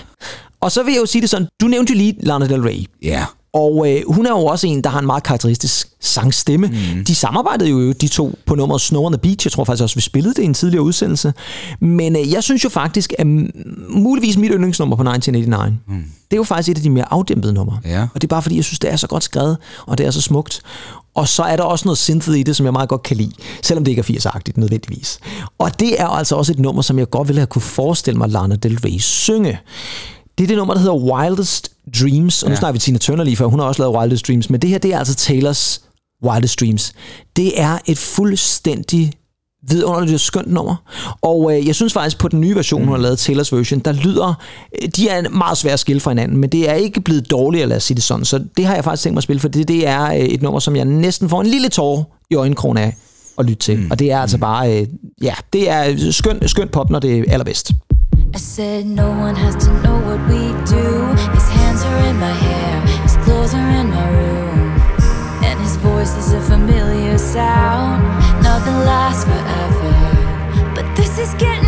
Og 0.61 0.73
så 0.73 0.83
vil 0.83 0.93
jeg 0.93 1.01
jo 1.01 1.07
sige 1.07 1.23
det 1.23 1.31
sådan, 1.31 1.49
du 1.61 1.67
nævnte 1.67 1.93
jo 1.93 1.97
lige 1.97 2.17
Lana 2.21 2.47
Del 2.49 2.63
Rey. 2.63 2.85
Ja. 3.03 3.25
Og 3.59 3.91
øh, 3.91 4.03
hun 4.07 4.27
er 4.27 4.31
jo 4.31 4.45
også 4.45 4.67
en, 4.67 4.85
der 4.85 4.91
har 4.91 4.99
en 4.99 5.07
meget 5.07 5.23
karakteristisk 5.23 5.89
sangstemme. 6.01 6.67
Mm. 6.67 7.05
De 7.05 7.15
samarbejdede 7.15 7.71
jo, 7.71 7.93
de 7.93 8.09
to, 8.09 8.39
på 8.47 8.55
nummeret 8.55 8.81
Snow 8.81 9.03
on 9.03 9.13
the 9.13 9.19
Beach. 9.19 9.47
Jeg 9.47 9.53
tror 9.53 9.65
faktisk 9.65 9.83
også, 9.83 9.95
vi 9.95 10.01
spillede 10.01 10.35
det 10.35 10.43
i 10.43 10.45
en 10.45 10.55
tidligere 10.55 10.83
udsendelse. 10.83 11.33
Men 11.81 12.17
øh, 12.17 12.33
jeg 12.33 12.43
synes 12.43 12.65
jo 12.65 12.69
faktisk, 12.69 13.13
at 13.19 13.27
muligvis 13.89 14.37
mit 14.37 14.51
yndlingsnummer 14.55 14.97
på 14.97 15.03
1989, 15.03 15.73
mm. 15.89 15.95
det 16.31 16.37
er 16.37 16.37
jo 16.37 16.45
faktisk 16.45 16.69
et 16.73 16.77
af 16.77 16.83
de 16.83 16.91
mere 16.91 17.13
afdæmpede 17.13 17.53
numre. 17.53 17.79
Ja. 17.85 18.03
Og 18.03 18.23
det 18.23 18.25
er 18.25 18.29
bare 18.29 18.43
fordi, 18.43 18.57
jeg 18.57 18.65
synes, 18.65 18.79
det 18.79 18.93
er 18.93 18.97
så 18.97 19.07
godt 19.07 19.25
skrevet, 19.25 19.57
og 19.87 19.99
det 19.99 20.07
er 20.07 20.11
så 20.11 20.21
smukt. 20.21 20.63
Og 21.15 21.29
så 21.29 21.43
er 21.43 21.57
der 21.57 21.63
også 21.63 21.85
noget 21.85 21.99
synthet 21.99 22.37
i 22.37 22.43
det, 22.43 22.57
som 22.57 22.65
jeg 22.67 22.73
meget 22.73 22.89
godt 22.89 23.03
kan 23.03 23.17
lide, 23.17 23.33
selvom 23.63 23.85
det 23.85 23.93
ikke 23.93 24.01
er 24.01 24.19
80'er-agtigt 24.19 24.53
nødvendigvis. 24.57 25.19
Og 25.59 25.81
det 25.81 26.01
er 26.01 26.07
altså 26.07 26.37
også 26.37 26.53
et 26.53 26.59
nummer, 26.59 26.83
som 26.83 26.99
jeg 26.99 27.11
godt 27.11 27.29
ville 27.29 27.41
have 27.41 27.47
kunne 27.47 27.63
forestille 27.63 28.19
mig 28.19 28.29
Lana 28.29 28.57
Del 28.57 28.79
Rey 28.79 28.99
synge. 28.99 29.59
Det 30.39 30.45
er 30.45 30.49
det 30.49 30.57
nummer, 30.57 30.75
der 30.75 30.81
hedder 30.81 30.95
Wildest 30.95 31.73
Dreams, 32.01 32.43
og 32.43 32.49
nu 32.49 32.53
Ja. 32.55 32.59
snakker 32.59 32.73
vi 32.73 32.79
Tina 32.79 32.99
Turner 32.99 33.25
lige 33.25 33.37
før, 33.37 33.47
hun 33.47 33.59
har 33.61 33.67
også 33.67 33.83
lavet 33.83 33.97
Wildest 33.97 34.27
Dreams, 34.29 34.51
men 34.51 34.63
det 34.63 34.71
her, 34.71 34.79
det 34.79 34.95
er 34.95 34.99
altså 34.99 35.15
Taylors 35.15 35.81
Wildest 36.25 36.61
Dreams. 36.61 36.93
Det 37.37 37.61
er 37.61 37.79
et 37.87 37.99
fuldstændig 37.99 39.13
vidunderligt 39.69 40.15
og 40.15 40.21
skønt 40.21 40.53
nummer. 40.53 40.77
Og 41.23 41.57
øh, 41.59 41.67
jeg 41.67 41.75
synes 41.75 41.93
faktisk, 41.93 42.19
på 42.19 42.29
den 42.29 42.41
nye 42.41 42.55
version, 42.55 42.81
hun 42.85 42.89
har 42.95 42.99
lavet, 42.99 43.19
Taylors 43.19 43.53
version, 43.53 43.81
der 43.81 43.93
lyder, 43.93 44.35
de 44.97 45.09
er 45.09 45.29
meget 45.29 45.59
svære 45.59 45.73
at 45.73 45.81
skille 45.81 46.01
fra 46.01 46.11
hinanden, 46.11 46.37
men 46.39 46.51
det 46.51 46.71
er 46.71 46.75
ikke 46.75 47.01
blevet 47.01 47.31
dårligere, 47.31 47.67
lad 47.69 47.77
os 47.77 47.85
sige 47.85 47.95
det 47.95 48.05
sådan. 48.05 48.25
Så 48.25 48.45
det 48.57 48.67
har 48.67 48.75
jeg 48.75 48.85
faktisk 48.85 49.03
tænkt 49.03 49.15
mig 49.15 49.19
at 49.19 49.23
spille, 49.25 49.41
for 49.41 49.49
det, 49.49 49.69
det 49.69 49.87
er 49.89 50.05
øh, 50.05 50.17
et 50.19 50.43
nummer, 50.43 50.61
som 50.61 50.77
jeg 50.77 50.85
næsten 50.85 51.29
får 51.29 51.41
en 51.41 51.47
lille 51.47 51.69
tår 51.69 52.17
i 52.31 52.35
øjenkrogen 52.35 52.79
af 52.79 52.97
at 53.39 53.45
lytte 53.45 53.63
til. 53.63 53.79
Mm. 53.79 53.91
Og 53.91 53.99
det 53.99 54.13
er 54.13 54.19
altså 54.19 54.39
bare, 54.39 54.81
øh, 54.81 54.87
ja, 55.23 55.35
det 55.53 55.71
er 55.71 56.13
skønt, 56.13 56.51
skønt 56.51 56.71
pop, 56.71 56.91
når 56.91 56.99
det 56.99 57.19
er 57.19 57.25
allerbedst. 57.33 57.73
I 58.35 58.39
said 58.39 58.87
no 58.87 59.11
one 59.11 59.35
has 59.35 59.57
to 59.65 59.73
know 59.83 59.99
what 60.01 60.21
we 60.29 60.53
do. 60.67 60.87
His 61.33 61.49
hands 61.49 61.83
are 61.83 61.99
in 62.09 62.17
my 62.19 62.33
hair, 62.33 62.81
his 63.03 63.17
clothes 63.25 63.55
are 63.55 63.71
in 63.81 63.89
my 63.89 64.09
room, 64.11 64.81
and 65.43 65.59
his 65.61 65.77
voice 65.77 66.15
is 66.17 66.33
a 66.35 66.41
familiar 66.43 67.17
sound. 67.17 68.03
Nothing 68.43 68.79
lasts 68.85 69.25
forever, 69.25 70.75
but 70.75 70.85
this 70.95 71.19
is 71.19 71.33
getting 71.35 71.68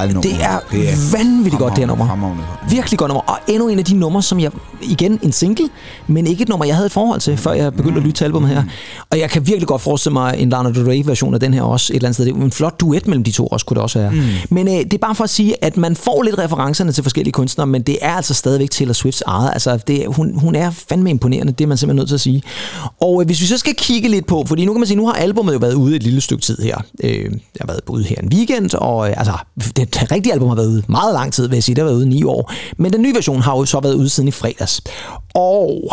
dejligt, 0.00 0.14
nummer. 0.14 0.60
Det 0.72 0.88
er 0.88 1.18
vanvittigt 1.18 1.58
godt, 1.58 1.70
det 1.70 1.78
her 1.78 1.86
nummer. 1.86 2.06
Virkelig 2.70 2.98
godt 2.98 3.08
nummer. 3.08 3.22
Og 3.22 3.38
endnu 3.48 3.68
en 3.68 3.78
af 3.78 3.84
de 3.84 3.94
numre, 3.94 4.22
som 4.22 4.40
jeg, 4.40 4.50
igen, 4.82 5.18
en 5.22 5.32
single, 5.32 5.68
men 6.06 6.26
ikke 6.26 6.42
et 6.42 6.48
nummer, 6.48 6.66
jeg 6.66 6.74
havde 6.74 6.86
et 6.86 6.92
forhold 6.92 7.20
til, 7.20 7.36
før 7.36 7.52
jeg 7.52 7.74
begyndte 7.74 7.96
at 7.98 8.06
lytte 8.06 8.18
til 8.18 8.24
albumet 8.24 8.50
her. 8.50 8.62
Og 9.10 9.18
jeg 9.18 9.30
kan 9.30 9.46
virkelig 9.46 9.68
godt 9.68 9.82
forestille 9.82 10.12
mig 10.12 10.34
en 10.38 10.50
Lana 10.50 10.68
Del 10.68 10.84
Rey 10.84 11.02
version 11.04 11.34
af 11.34 11.40
den 11.40 11.54
her 11.54 11.62
også 11.62 11.92
et 11.92 11.96
eller 11.96 12.08
andet 12.08 12.14
sted. 12.14 12.26
Det 12.26 12.34
er 12.36 12.44
en 12.44 12.50
flot 12.50 12.80
duet 12.80 13.06
mellem 13.06 13.24
de 13.24 13.30
to 13.30 13.46
også, 13.46 13.66
kunne 13.66 13.74
det 13.74 13.82
også 13.82 13.98
være. 13.98 14.10
Mm. 14.10 14.20
Men 14.50 14.68
øh, 14.68 14.74
det 14.74 14.94
er 14.94 14.98
bare 14.98 15.14
for 15.14 15.24
at 15.24 15.30
sige, 15.30 15.64
at 15.64 15.76
man 15.76 15.96
får 15.96 16.22
lidt 16.22 16.38
referencerne 16.38 16.92
til 16.92 17.02
forskellige 17.02 17.32
kunstnere, 17.32 17.66
men 17.66 17.82
det 17.82 17.98
er 18.02 18.12
altså 18.12 18.34
stadigvæk 18.34 18.70
Taylor 18.70 18.92
Swifts 18.92 19.22
eget. 19.26 19.50
Altså, 19.52 19.76
det, 19.76 20.04
hun, 20.08 20.38
hun 20.38 20.54
er 20.54 20.70
fandme 20.70 21.10
imponerende, 21.10 21.52
det 21.52 21.64
er 21.64 21.68
man 21.68 21.76
simpelthen 21.76 21.96
nødt 21.96 22.08
til 22.08 22.14
at 22.14 22.20
sige. 22.20 22.42
Og 23.00 23.20
øh, 23.20 23.26
hvis 23.26 23.40
vi 23.40 23.46
så 23.46 23.58
skal 23.58 23.74
kigge 23.74 24.08
lidt 24.08 24.26
på, 24.26 24.44
fordi 24.46 24.64
nu 24.64 24.72
kan 24.72 24.80
man 24.80 24.86
sige, 24.86 24.96
nu 24.96 25.06
har 25.06 25.14
albumet 25.14 25.52
jo 25.52 25.58
været 25.58 25.74
ude 25.74 25.96
et 25.96 26.02
lille 26.02 26.20
stykke 26.20 26.42
tid 26.42 26.58
her. 26.62 26.76
Øh, 27.04 27.24
det 27.30 27.40
har 27.60 27.66
været 27.66 27.80
ude 27.88 28.04
her 28.04 28.16
en 28.16 28.28
weekend, 28.34 28.74
og 28.74 29.08
øh, 29.08 29.14
altså, 29.16 29.32
det 29.94 30.12
rigtige 30.12 30.32
album 30.32 30.48
har 30.48 30.54
været 30.54 30.66
ude 30.68 30.82
meget 30.88 31.14
lang 31.14 31.32
tid, 31.32 31.48
vil 31.48 31.56
jeg 31.56 31.64
sige. 31.64 31.74
Det 31.74 31.82
har 31.82 31.86
været 31.88 31.96
ude 31.96 32.06
i 32.06 32.08
ni 32.08 32.24
år. 32.24 32.52
Men 32.78 32.92
den 32.92 33.02
nye 33.02 33.14
version 33.14 33.40
har 33.40 33.56
jo 33.56 33.64
så 33.64 33.80
været 33.80 33.94
ude 33.94 34.08
siden 34.08 34.28
i 34.28 34.32
fredags. 34.32 34.80
Og 35.34 35.92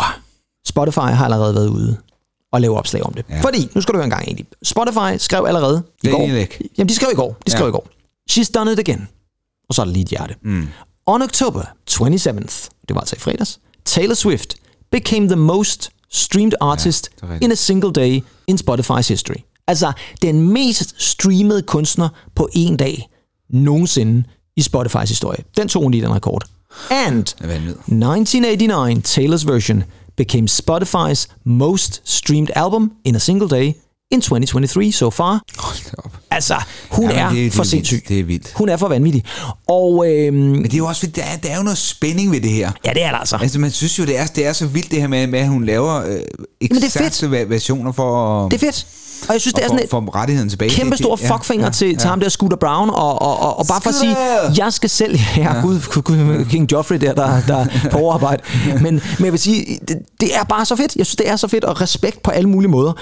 Spotify 0.66 0.98
har 0.98 1.24
allerede 1.24 1.54
været 1.54 1.68
ude 1.68 1.96
og 2.52 2.60
lave 2.60 2.76
opslag 2.78 3.02
om 3.02 3.12
det. 3.12 3.24
Ja. 3.30 3.40
Fordi, 3.40 3.68
nu 3.74 3.80
skal 3.80 3.92
du 3.92 3.98
høre 3.98 4.04
en 4.04 4.10
gang 4.10 4.22
egentlig. 4.24 4.46
Spotify 4.62 5.18
skrev 5.18 5.44
allerede 5.48 5.82
i 6.02 6.06
Det 6.06 6.12
går. 6.14 6.20
ikke. 6.22 6.68
Jamen, 6.78 6.88
de 6.88 6.94
skrev 6.94 7.08
i 7.12 7.14
går. 7.16 7.36
De 7.46 7.50
skrev 7.50 7.62
Ja. 7.64 7.68
i 7.68 7.72
går. 7.72 7.86
She's 8.30 8.50
done 8.54 8.72
it 8.72 8.78
again. 8.78 9.08
Og 9.68 9.74
så 9.74 9.82
er 9.82 9.86
der 9.86 9.92
lige 9.92 10.02
et 10.02 10.08
hjerte. 10.08 10.34
Mm. 10.42 10.68
On 11.06 11.22
October 11.22 11.62
27th, 11.90 12.68
det 12.88 12.94
var 12.94 13.00
altså 13.00 13.16
i 13.16 13.18
fredags, 13.18 13.60
Taylor 13.84 14.14
Swift 14.14 14.54
became 14.92 15.26
the 15.28 15.36
most 15.36 15.90
streamed 16.10 16.52
artist 16.60 17.10
rigtigt. 17.22 17.44
in 17.44 17.52
a 17.52 17.54
single 17.54 17.92
day 17.92 18.20
in 18.46 18.58
Spotify's 18.68 19.08
history. 19.08 19.36
Altså, 19.66 19.92
den 20.22 20.52
mest 20.52 20.94
streamede 21.02 21.62
kunstner 21.62 22.08
på 22.34 22.48
en 22.52 22.76
dag 22.76 23.08
nogensinde 23.50 24.24
i 24.56 24.62
Spotifys 24.62 25.08
historie. 25.08 25.38
Den 25.56 25.68
tog 25.68 25.82
hun 25.82 25.92
lige 25.92 26.02
den 26.04 26.14
rekord. 26.14 26.44
And 26.90 27.24
Det 27.24 27.34
er 27.40 27.46
vanvittigt. 27.46 27.78
1989, 27.78 29.18
Taylor's 29.18 29.46
version 29.52 29.84
became 30.16 30.48
Spotify's 30.48 31.26
most 31.44 32.00
streamed 32.04 32.48
album 32.54 32.92
in 33.04 33.16
a 33.16 33.18
single 33.18 33.48
day 33.48 33.72
in 34.10 34.20
2023 34.20 34.92
so 34.92 35.10
far. 35.10 35.40
Hold 35.58 35.76
op. 35.98 36.16
Altså, 36.30 36.54
hun 36.90 37.04
Jamen, 37.10 37.18
er 37.18 37.28
det- 37.28 37.36
det 37.36 37.46
er 37.46 37.50
for 37.50 37.56
vildt. 37.56 37.70
sindssyg. 37.70 38.02
Det 38.08 38.20
er 38.20 38.24
vildt. 38.24 38.52
Hun 38.56 38.68
er 38.68 38.76
for 38.76 38.88
vanvittig. 38.88 39.24
Og 39.68 40.06
øhm, 40.08 40.36
Men 40.36 40.62
det 40.64 40.72
er 40.74 40.78
jo 40.78 40.86
også, 40.86 41.06
der 41.06 41.22
er, 41.22 41.36
der 41.36 41.48
er 41.50 41.56
jo 41.56 41.62
noget 41.62 41.78
spænding 41.78 42.32
ved 42.32 42.40
det 42.40 42.50
her. 42.50 42.72
ja, 42.84 42.92
det 42.92 43.02
er 43.04 43.10
der 43.10 43.18
altså. 43.18 43.36
Altså, 43.36 43.58
man 43.58 43.70
synes 43.70 43.98
jo, 43.98 44.04
det 44.04 44.18
er, 44.18 44.26
det 44.26 44.46
er 44.46 44.52
så 44.52 44.66
vildt 44.66 44.90
det 44.90 45.00
her 45.00 45.08
med, 45.08 45.26
med 45.26 45.38
at 45.38 45.48
hun 45.48 45.64
laver 45.64 45.94
øh, 45.94 46.20
eksakte 46.60 47.30
versioner 47.30 47.92
for 47.92 48.44
at 48.46 48.50
Det 48.50 48.62
er 48.62 48.66
fedt. 48.66 48.86
Og 49.28 49.32
jeg 49.32 49.40
synes, 49.40 49.54
det 49.54 49.64
er 49.64 49.68
sådan 49.68 49.84
et 49.84 49.90
for, 49.90 50.00
for 50.04 50.14
rettigheden 50.16 50.50
tilbage. 50.50 50.70
kæmpe 50.70 50.96
stor 50.96 51.16
det- 51.16 51.22
ja, 51.24 51.34
fuckfinger 51.34 51.66
ja, 51.66 51.70
til, 51.70 51.88
til 51.96 52.04
ja. 52.04 52.08
ham 52.08 52.20
der 52.20 52.28
Scooter 52.28 52.56
Brown, 52.56 52.90
og, 52.90 53.22
og, 53.22 53.38
og, 53.40 53.58
og 53.58 53.66
bare 53.66 53.80
for 53.80 53.88
at 53.90 53.94
sige, 53.94 54.16
jeg 54.64 54.72
skal 54.72 54.90
selv, 54.90 55.18
ja, 55.36 55.42
ja. 55.54 55.60
Gud, 55.60 56.02
Gud, 56.02 56.44
King 56.50 56.72
Joffrey 56.72 56.96
der, 57.00 57.14
der, 57.14 57.40
der 57.48 57.56
er 57.56 57.66
på 57.90 57.98
overarbejde. 57.98 58.42
Men, 58.82 58.82
men 59.18 59.24
jeg 59.24 59.32
vil 59.32 59.40
sige, 59.40 59.78
det, 59.88 59.96
det 60.20 60.36
er 60.36 60.44
bare 60.44 60.64
så 60.64 60.76
fedt. 60.76 60.96
Jeg 60.96 61.06
synes, 61.06 61.16
det 61.16 61.28
er 61.28 61.36
så 61.36 61.48
fedt, 61.48 61.64
og 61.64 61.80
respekt 61.80 62.22
på 62.22 62.30
alle 62.30 62.48
mulige 62.48 62.70
måder. 62.70 62.92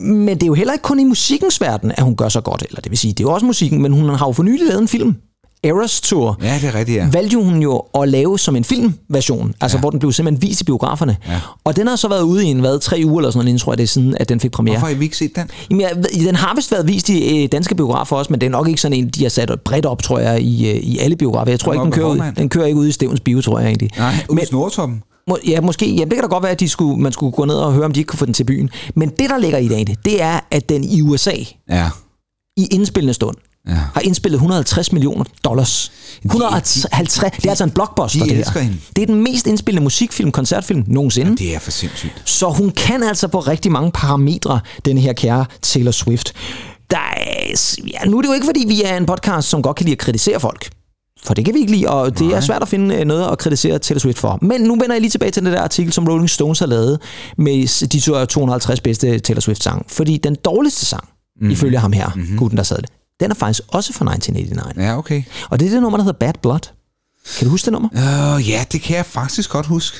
Men 0.00 0.28
det 0.28 0.42
er 0.42 0.46
jo 0.46 0.54
heller 0.54 0.72
ikke 0.72 0.82
kun 0.82 1.00
i 1.00 1.04
musikkens 1.04 1.60
verden, 1.60 1.92
at 1.96 2.02
hun 2.02 2.16
gør 2.16 2.28
så 2.28 2.40
godt. 2.40 2.62
Eller 2.68 2.80
det 2.80 2.90
vil 2.90 2.98
sige, 2.98 3.12
det 3.12 3.20
er 3.20 3.24
jo 3.28 3.32
også 3.34 3.46
musikken, 3.46 3.82
men 3.82 3.92
hun 3.92 4.08
har 4.08 4.26
jo 4.26 4.32
for 4.32 4.42
nylig 4.42 4.66
lavet 4.66 4.80
en 4.82 4.88
film. 4.88 5.16
Eras 5.64 6.00
Tour. 6.00 6.38
Ja, 6.42 6.54
det 6.54 6.64
er 6.64 6.74
rigtigt, 6.74 6.96
ja. 6.98 7.08
valgte 7.12 7.36
hun 7.36 7.62
jo 7.62 7.82
at 7.94 8.08
lave 8.08 8.38
som 8.38 8.56
en 8.56 8.64
filmversion, 8.64 9.54
altså 9.60 9.76
ja. 9.76 9.80
hvor 9.80 9.90
den 9.90 9.98
blev 9.98 10.12
simpelthen 10.12 10.48
vist 10.48 10.60
i 10.60 10.64
biograferne. 10.64 11.16
Ja. 11.28 11.40
Og 11.64 11.76
den 11.76 11.86
har 11.86 11.96
så 11.96 12.08
været 12.08 12.22
ude 12.22 12.44
i 12.46 12.46
en, 12.46 12.60
hvad, 12.60 12.78
tre 12.80 13.02
uger 13.04 13.18
eller 13.20 13.30
sådan 13.30 13.44
noget, 13.44 13.60
tror 13.60 13.72
jeg 13.72 13.78
det 13.78 13.82
er 13.84 13.88
siden, 13.88 14.16
at 14.20 14.28
den 14.28 14.40
fik 14.40 14.50
premiere. 14.50 14.78
Hvorfor 14.78 14.94
har 14.94 15.00
I 15.00 15.04
ikke 15.04 15.16
set 15.16 15.36
den? 15.36 15.50
Jamen, 15.70 15.80
jeg, 15.80 16.04
den 16.26 16.34
har 16.34 16.54
vist 16.56 16.72
været 16.72 16.88
vist 16.88 17.08
i 17.08 17.42
øh, 17.44 17.48
danske 17.52 17.74
biografer 17.74 18.16
også, 18.16 18.32
men 18.32 18.40
det 18.40 18.46
er 18.46 18.50
nok 18.50 18.68
ikke 18.68 18.80
sådan 18.80 18.98
en, 18.98 19.08
de 19.08 19.22
har 19.22 19.30
sat 19.30 19.60
bredt 19.64 19.86
op, 19.86 20.02
tror 20.02 20.18
jeg, 20.18 20.40
i, 20.42 20.70
øh, 20.70 20.76
i 20.76 20.98
alle 20.98 21.16
biografer. 21.16 21.50
Jeg 21.52 21.60
tror 21.60 21.72
Den 21.72 21.80
ikke, 21.80 21.84
den 21.84 21.92
kører, 21.92 22.08
ud, 22.08 22.32
den 22.36 22.48
kører 22.48 22.66
ikke 22.66 22.78
ud 22.78 22.86
i 22.86 22.92
Stevens 22.92 23.20
Bio, 23.20 23.40
tror 23.40 23.58
jeg 23.58 23.68
egentlig. 23.68 23.90
Nej, 23.98 24.14
ude 24.28 24.42
i 24.42 24.46
Snortoppen. 24.46 25.02
må, 25.28 25.38
ja, 25.48 25.60
måske. 25.60 25.94
Ja, 25.94 26.04
det 26.04 26.12
kan 26.12 26.20
da 26.20 26.26
godt 26.26 26.42
være, 26.42 26.52
at 26.52 26.60
de 26.60 26.68
skulle, 26.68 27.00
man 27.02 27.12
skulle 27.12 27.32
gå 27.32 27.44
ned 27.44 27.54
og 27.54 27.72
høre, 27.72 27.84
om 27.84 27.92
de 27.92 28.00
ikke 28.00 28.08
kunne 28.08 28.18
få 28.18 28.26
den 28.26 28.34
til 28.34 28.44
byen. 28.44 28.70
Men 28.94 29.08
det, 29.08 29.30
der 29.30 29.38
ligger 29.38 29.58
i 29.58 29.68
det, 29.68 30.04
det 30.04 30.22
er, 30.22 30.40
at 30.50 30.68
den 30.68 30.84
i 30.84 31.02
USA, 31.02 31.34
Ja. 31.70 31.90
i 32.56 32.66
indspillende 32.70 33.14
stund, 33.14 33.36
ja. 33.68 33.74
har 33.94 34.00
indspillet 34.00 34.36
150 34.36 34.92
millioner 34.92 35.24
dollars. 35.44 35.92
150, 36.24 37.36
det 37.36 37.46
er 37.46 37.50
altså 37.50 37.64
en 37.64 37.70
blockbuster, 37.70 38.24
de 38.24 38.30
det 38.30 38.36
her. 38.36 38.60
hende. 38.60 38.76
Det 38.96 39.02
er 39.02 39.06
den 39.06 39.22
mest 39.22 39.46
indspillede 39.46 39.84
musikfilm, 39.84 40.32
koncertfilm 40.32 40.84
nogensinde. 40.86 41.36
Det 41.36 41.54
er 41.54 41.58
for 41.58 41.70
sindssygt. 41.70 42.22
Så 42.24 42.50
hun 42.50 42.70
kan 42.70 43.02
altså 43.02 43.28
på 43.28 43.40
rigtig 43.40 43.72
mange 43.72 43.90
parametre, 43.92 44.60
den 44.84 44.98
her 44.98 45.12
kære 45.12 45.46
Taylor 45.62 45.90
Swift. 45.92 46.32
Der 46.90 46.96
er, 46.96 47.76
ja, 47.86 48.08
nu 48.08 48.18
er 48.18 48.22
det 48.22 48.28
jo 48.28 48.34
ikke, 48.34 48.46
fordi 48.46 48.64
vi 48.68 48.82
er 48.82 48.96
en 48.96 49.06
podcast, 49.06 49.48
som 49.48 49.62
godt 49.62 49.76
kan 49.76 49.84
lide 49.84 49.92
at 49.92 49.98
kritisere 49.98 50.40
folk. 50.40 50.70
For 51.24 51.34
det 51.34 51.44
kan 51.44 51.54
vi 51.54 51.60
ikke 51.60 51.72
lide, 51.72 51.88
og 51.88 52.18
det 52.18 52.26
Nej. 52.26 52.36
er 52.36 52.40
svært 52.40 52.62
at 52.62 52.68
finde 52.68 52.94
øh, 52.94 53.04
noget 53.04 53.32
at 53.32 53.38
kritisere 53.38 53.78
Taylor 53.78 53.98
Swift 53.98 54.18
for. 54.18 54.38
Men 54.42 54.60
nu 54.60 54.74
vender 54.74 54.92
jeg 54.92 55.00
lige 55.00 55.10
tilbage 55.10 55.30
til 55.30 55.44
den 55.44 55.52
der 55.52 55.62
artikel, 55.62 55.92
som 55.92 56.08
Rolling 56.08 56.30
Stones 56.30 56.58
har 56.58 56.66
lavet 56.66 57.00
med 57.38 57.88
de 57.88 58.26
250 58.26 58.80
bedste 58.80 59.18
Taylor 59.18 59.40
Swift-sang. 59.40 59.86
Fordi 59.88 60.16
den 60.16 60.34
dårligste 60.34 60.86
sang, 60.86 61.08
mm. 61.40 61.50
ifølge 61.50 61.78
ham 61.78 61.92
her, 61.92 62.10
mm-hmm. 62.14 62.38
gutten 62.38 62.56
der 62.56 62.62
sad 62.62 62.76
det, 62.76 62.90
den 63.20 63.30
er 63.30 63.34
faktisk 63.34 63.62
også 63.68 63.92
fra 63.92 64.04
1989. 64.04 64.84
Ja, 64.84 64.98
okay. 64.98 65.22
Og 65.50 65.60
det 65.60 65.66
er 65.66 65.70
det 65.70 65.82
nummer, 65.82 65.96
der 65.96 66.04
hedder 66.04 66.18
Bad 66.18 66.34
Blood. 66.42 66.68
Kan 67.38 67.44
du 67.44 67.50
huske 67.50 67.64
det 67.64 67.72
nummer? 67.72 67.88
Uh, 67.92 68.48
ja, 68.48 68.64
det 68.72 68.82
kan 68.82 68.96
jeg 68.96 69.06
faktisk 69.06 69.50
godt 69.50 69.66
huske. 69.66 69.96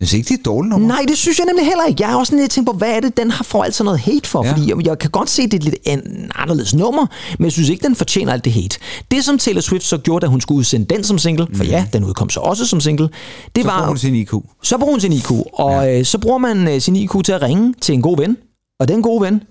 Jeg 0.00 0.08
synes 0.08 0.18
ikke, 0.18 0.28
det 0.28 0.34
er 0.34 0.38
et 0.38 0.44
dårligt 0.44 0.70
nummer. 0.70 0.88
Nej, 0.88 1.04
det 1.08 1.18
synes 1.18 1.38
jeg 1.38 1.46
nemlig 1.46 1.66
heller 1.66 1.84
ikke. 1.84 2.02
Jeg 2.02 2.12
er 2.12 2.16
også 2.16 2.36
lidt 2.36 2.50
tænkt 2.50 2.66
på, 2.66 2.72
hvad 2.72 2.96
er 2.96 3.00
det, 3.00 3.16
den 3.16 3.30
har 3.30 3.44
får 3.44 3.64
altså 3.64 3.84
noget 3.84 4.00
hate 4.00 4.28
for? 4.28 4.44
Ja. 4.44 4.52
Fordi 4.52 4.68
jeg, 4.68 4.86
jeg 4.86 4.98
kan 4.98 5.10
godt 5.10 5.30
se, 5.30 5.42
det 5.42 5.52
er 5.52 5.56
et 5.56 5.64
lidt 5.64 5.74
en 5.84 6.30
anderledes 6.34 6.74
nummer, 6.74 7.06
men 7.38 7.44
jeg 7.44 7.52
synes 7.52 7.68
ikke, 7.68 7.82
den 7.82 7.96
fortjener 7.96 8.32
alt 8.32 8.44
det 8.44 8.52
hate. 8.52 8.78
Det, 9.10 9.24
som 9.24 9.38
Taylor 9.38 9.60
Swift 9.60 9.84
så 9.84 9.98
gjorde, 9.98 10.22
da 10.22 10.26
hun 10.26 10.40
skulle 10.40 10.58
udsende 10.58 10.94
den 10.94 11.04
som 11.04 11.18
single, 11.18 11.46
for 11.54 11.64
ja, 11.64 11.86
den 11.92 12.04
udkom 12.04 12.30
så 12.30 12.40
også 12.40 12.66
som 12.66 12.80
single, 12.80 13.08
det 13.56 13.64
så 13.64 13.70
var... 13.70 13.76
bruger 13.76 13.88
hun 13.88 13.98
sin 13.98 14.14
IQ. 14.14 14.32
Så 14.62 14.78
bruger 14.78 14.92
hun 14.92 15.00
sin 15.00 15.12
IQ, 15.12 15.30
og 15.52 15.72
ja. 15.72 15.98
øh, 15.98 16.04
så 16.04 16.18
bruger 16.18 16.38
man 16.38 16.68
øh, 16.68 16.80
sin 16.80 16.96
IQ 16.96 17.10
til 17.24 17.32
at 17.32 17.42
ringe 17.42 17.74
til 17.80 17.92
en 17.92 18.02
god 18.02 18.16
ven, 18.16 18.36
og 18.80 18.88
den 18.88 19.02
gode 19.02 19.22
ven, 19.22 19.42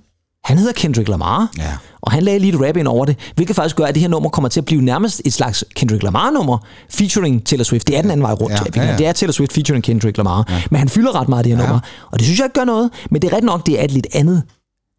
han 0.44 0.58
hedder 0.58 0.74
Kendrick 0.74 1.10
Lamar, 1.10 1.48
Ja. 1.58 1.78
og 2.02 2.12
han 2.12 2.24
lagde 2.24 2.40
lige 2.40 2.54
et 2.56 2.68
rap 2.68 2.78
ind 2.78 2.88
over 2.88 3.06
det, 3.06 3.16
hvilket 3.36 3.56
faktisk 3.56 3.76
gør, 3.76 3.86
at 3.86 3.96
det 3.96 4.02
her 4.02 4.10
nummer 4.10 4.30
kommer 4.30 4.50
til 4.50 4.60
at 4.60 4.66
blive 4.66 4.82
nærmest 4.82 5.22
et 5.26 5.34
slags 5.34 5.64
Kendrick 5.76 6.04
Lamar-nummer, 6.04 6.58
featuring 6.90 7.46
Taylor 7.46 7.64
Swift. 7.64 7.88
Det 7.88 7.98
er 7.98 8.02
den 8.02 8.12
anden 8.12 8.24
vej 8.24 8.32
rundt. 8.34 8.54
Ja, 8.76 8.82
ja, 8.84 8.92
ja. 8.92 8.98
Det 8.98 9.08
er 9.08 9.12
Taylor 9.14 9.32
Swift 9.32 9.54
featuring 9.54 9.84
Kendrick 9.84 10.18
Lamar. 10.18 10.46
Ja. 10.50 10.62
Men 10.72 10.80
han 10.80 10.90
fylder 10.90 11.20
ret 11.20 11.30
meget 11.30 11.46
det 11.46 11.52
her 11.56 11.62
Ja. 11.62 11.68
nummer, 11.68 11.80
og 12.12 12.20
det 12.20 12.26
synes 12.26 12.40
jeg 12.40 12.46
ikke 12.46 12.54
gør 12.60 12.64
noget. 12.66 12.90
Men 13.12 13.22
det 13.22 13.32
er 13.34 13.38
ret 13.38 13.44
nok, 13.44 13.66
det 13.66 13.80
er 13.80 13.84
et 13.84 13.92
lidt 13.92 14.08
andet 14.14 14.44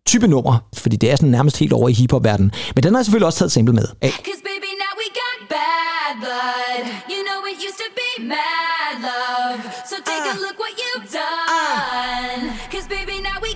type 0.06 0.26
nummer, 0.28 0.58
fordi 0.74 0.96
det 0.96 1.10
er 1.12 1.16
sådan 1.16 1.28
nærmest 1.28 1.56
helt 1.58 1.72
over 1.72 1.88
i 1.88 1.92
hiphop-verdenen. 1.92 2.52
Men 2.74 2.82
den 2.84 2.92
har 2.94 2.98
jeg 3.00 3.04
selvfølgelig 3.04 3.26
også 3.26 3.38
taget 3.38 3.48
et 3.48 3.52
sample 3.52 3.74
med. 3.74 3.86
Hey. 4.02 4.10
Cause 4.10 4.42
baby, 4.50 4.70
now 4.84 4.92
we 5.02 5.06
got 5.22 5.36
bad 5.56 6.12
blood. 6.24 6.82
You 7.12 7.20
know 7.28 7.40
it 7.50 7.56
used 7.66 7.78
to 7.84 7.88
be 8.00 8.08
mad 8.34 8.92
love. 9.10 9.58
So 9.90 9.96
take 10.10 10.24
a 10.34 10.36
look 10.44 10.56
what 10.64 10.72
you've 10.82 11.08
done. 11.22 12.42
Cause 12.72 12.86
baby, 12.96 13.16
now 13.28 13.38
we 13.46 13.50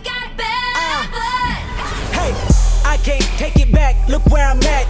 I 2.94 2.96
can't 2.98 3.24
take 3.38 3.56
it 3.56 3.72
back. 3.72 3.96
Look 4.08 4.24
where 4.26 4.46
I'm 4.46 4.62
at. 4.62 4.86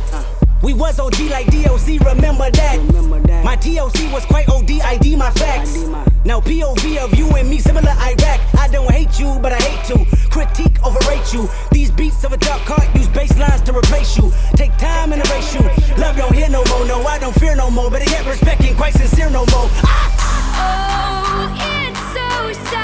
We 0.62 0.74
was 0.74 1.00
OG 1.00 1.20
like 1.30 1.46
DOC, 1.46 2.04
remember 2.04 2.50
that. 2.50 3.40
My 3.42 3.56
TOC 3.56 4.12
was 4.12 4.26
quite 4.26 4.46
OD, 4.46 4.72
ID 4.72 5.16
my 5.16 5.30
facts. 5.30 5.74
Now 6.22 6.38
POV 6.42 6.98
of 6.98 7.14
you 7.14 7.26
and 7.30 7.48
me, 7.48 7.60
similar 7.60 7.92
Iraq. 7.92 8.40
I 8.60 8.68
don't 8.70 8.90
hate 8.90 9.18
you, 9.18 9.38
but 9.40 9.52
I 9.52 9.58
hate 9.58 9.84
to 9.88 10.04
critique, 10.28 10.76
overrate 10.84 11.32
you. 11.32 11.48
These 11.72 11.92
beats 11.92 12.22
of 12.24 12.34
a 12.34 12.36
dark 12.36 12.60
cart 12.66 12.86
use 12.94 13.08
bass 13.08 13.38
lines 13.38 13.62
to 13.62 13.72
replace 13.72 14.18
you. 14.18 14.30
Take 14.54 14.76
time 14.76 15.14
and 15.14 15.24
erase 15.24 15.54
you. 15.54 15.62
Love 15.96 16.18
don't 16.18 16.34
hear 16.34 16.50
no 16.50 16.62
more, 16.66 16.84
no, 16.84 17.02
I 17.04 17.18
don't 17.18 17.34
fear 17.40 17.56
no 17.56 17.70
more. 17.70 17.90
But 17.90 18.06
yet 18.10 18.26
respect 18.26 18.62
ain't 18.64 18.76
quite 18.76 18.92
sincere 18.92 19.30
no 19.30 19.46
more. 19.46 19.68
Ah, 19.80 20.16
ah, 20.18 20.52
ah. 20.56 21.56
Oh, 21.56 21.88
it's 21.88 22.60
so 22.60 22.68
sad 22.68 22.83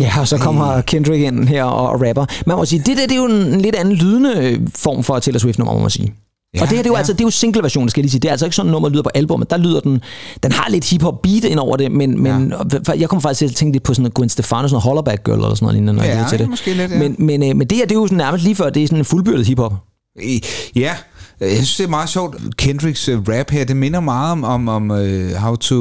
Ja, 0.00 0.20
og 0.20 0.28
så 0.28 0.38
kommer 0.38 0.80
Kendrick 0.80 1.22
ind 1.24 1.48
her 1.48 1.64
og, 1.64 2.02
rapper. 2.08 2.26
Man 2.46 2.56
må 2.56 2.64
sige, 2.64 2.78
det 2.86 2.96
der 2.96 3.06
det 3.06 3.12
er 3.12 3.16
jo 3.16 3.24
en 3.26 3.60
lidt 3.60 3.74
anden 3.76 3.94
lydende 3.94 4.32
øh, 4.36 4.60
form 4.74 5.02
for 5.04 5.18
Taylor 5.18 5.38
Swift-nummer, 5.38 5.74
må 5.74 5.80
man 5.80 5.90
sige. 5.90 6.06
Ja, 6.06 6.58
Ja, 6.58 6.62
og 6.62 6.68
det 6.68 6.76
her, 6.76 6.82
det 6.82 6.88
er 6.88 6.90
jo, 6.90 6.94
ja. 6.94 6.98
altså, 6.98 7.12
det 7.12 7.20
er 7.20 7.24
jo 7.24 7.30
single-versionen, 7.30 7.88
skal 7.88 8.00
jeg 8.00 8.04
lige 8.04 8.10
sige. 8.10 8.20
Det 8.20 8.28
er 8.28 8.32
altså 8.32 8.46
ikke 8.46 8.56
sådan, 8.56 8.72
nummer 8.72 8.88
lyder 8.88 9.02
på 9.02 9.10
albumet. 9.14 9.50
Der 9.50 9.56
lyder 9.56 9.80
den, 9.80 10.00
den 10.42 10.52
har 10.52 10.70
lidt 10.70 10.90
hip-hop 10.90 11.22
beat 11.22 11.44
ind 11.44 11.58
over 11.58 11.76
det, 11.76 11.92
men, 11.92 12.22
men 12.22 12.52
jeg 12.98 13.08
kommer 13.08 13.20
faktisk 13.20 13.38
til 13.38 13.46
at 13.46 13.54
tænke 13.54 13.72
lidt 13.74 13.82
på 13.82 13.94
sådan 13.94 14.06
en 14.06 14.12
Gwen 14.12 14.28
Stefani, 14.28 14.68
sådan 14.68 14.76
en 14.76 14.82
Hollaback 14.82 15.24
Girl 15.24 15.34
eller 15.34 15.48
sådan 15.54 15.64
noget 15.64 15.74
lignende, 15.74 15.92
når 15.92 16.02
jeg 16.02 16.10
Ja, 16.12 16.16
lytter 16.18 16.28
til 16.28 16.66
det. 16.66 16.76
lidt, 16.76 16.90
ja. 16.92 16.98
men, 16.98 17.16
men, 17.18 17.42
øh, 17.50 17.56
men 17.56 17.66
det 17.66 17.78
her, 17.78 17.84
det 17.84 17.92
er 17.92 18.00
jo 18.00 18.06
sådan 18.06 18.18
nærmest 18.18 18.44
lige 18.44 18.56
før, 18.56 18.70
det 18.70 18.82
er 18.82 18.86
sådan 18.86 18.98
en 18.98 19.04
fuldbyrdet 19.04 19.46
hip-hop. 19.46 19.74
I- 20.22 20.42
Ja, 20.76 20.94
jeg 21.40 21.50
synes, 21.56 21.76
det 21.76 21.84
er 21.84 21.88
meget 21.88 22.08
sjovt. 22.08 22.36
Kendricks 22.56 23.08
uh, 23.08 23.14
rap 23.28 23.50
her, 23.50 23.64
det 23.64 23.76
minder 23.76 24.00
meget 24.00 24.32
om, 24.32 24.44
om, 24.44 24.68
om 24.68 24.90
uh, 24.90 25.32
How 25.36 25.56
to 25.56 25.76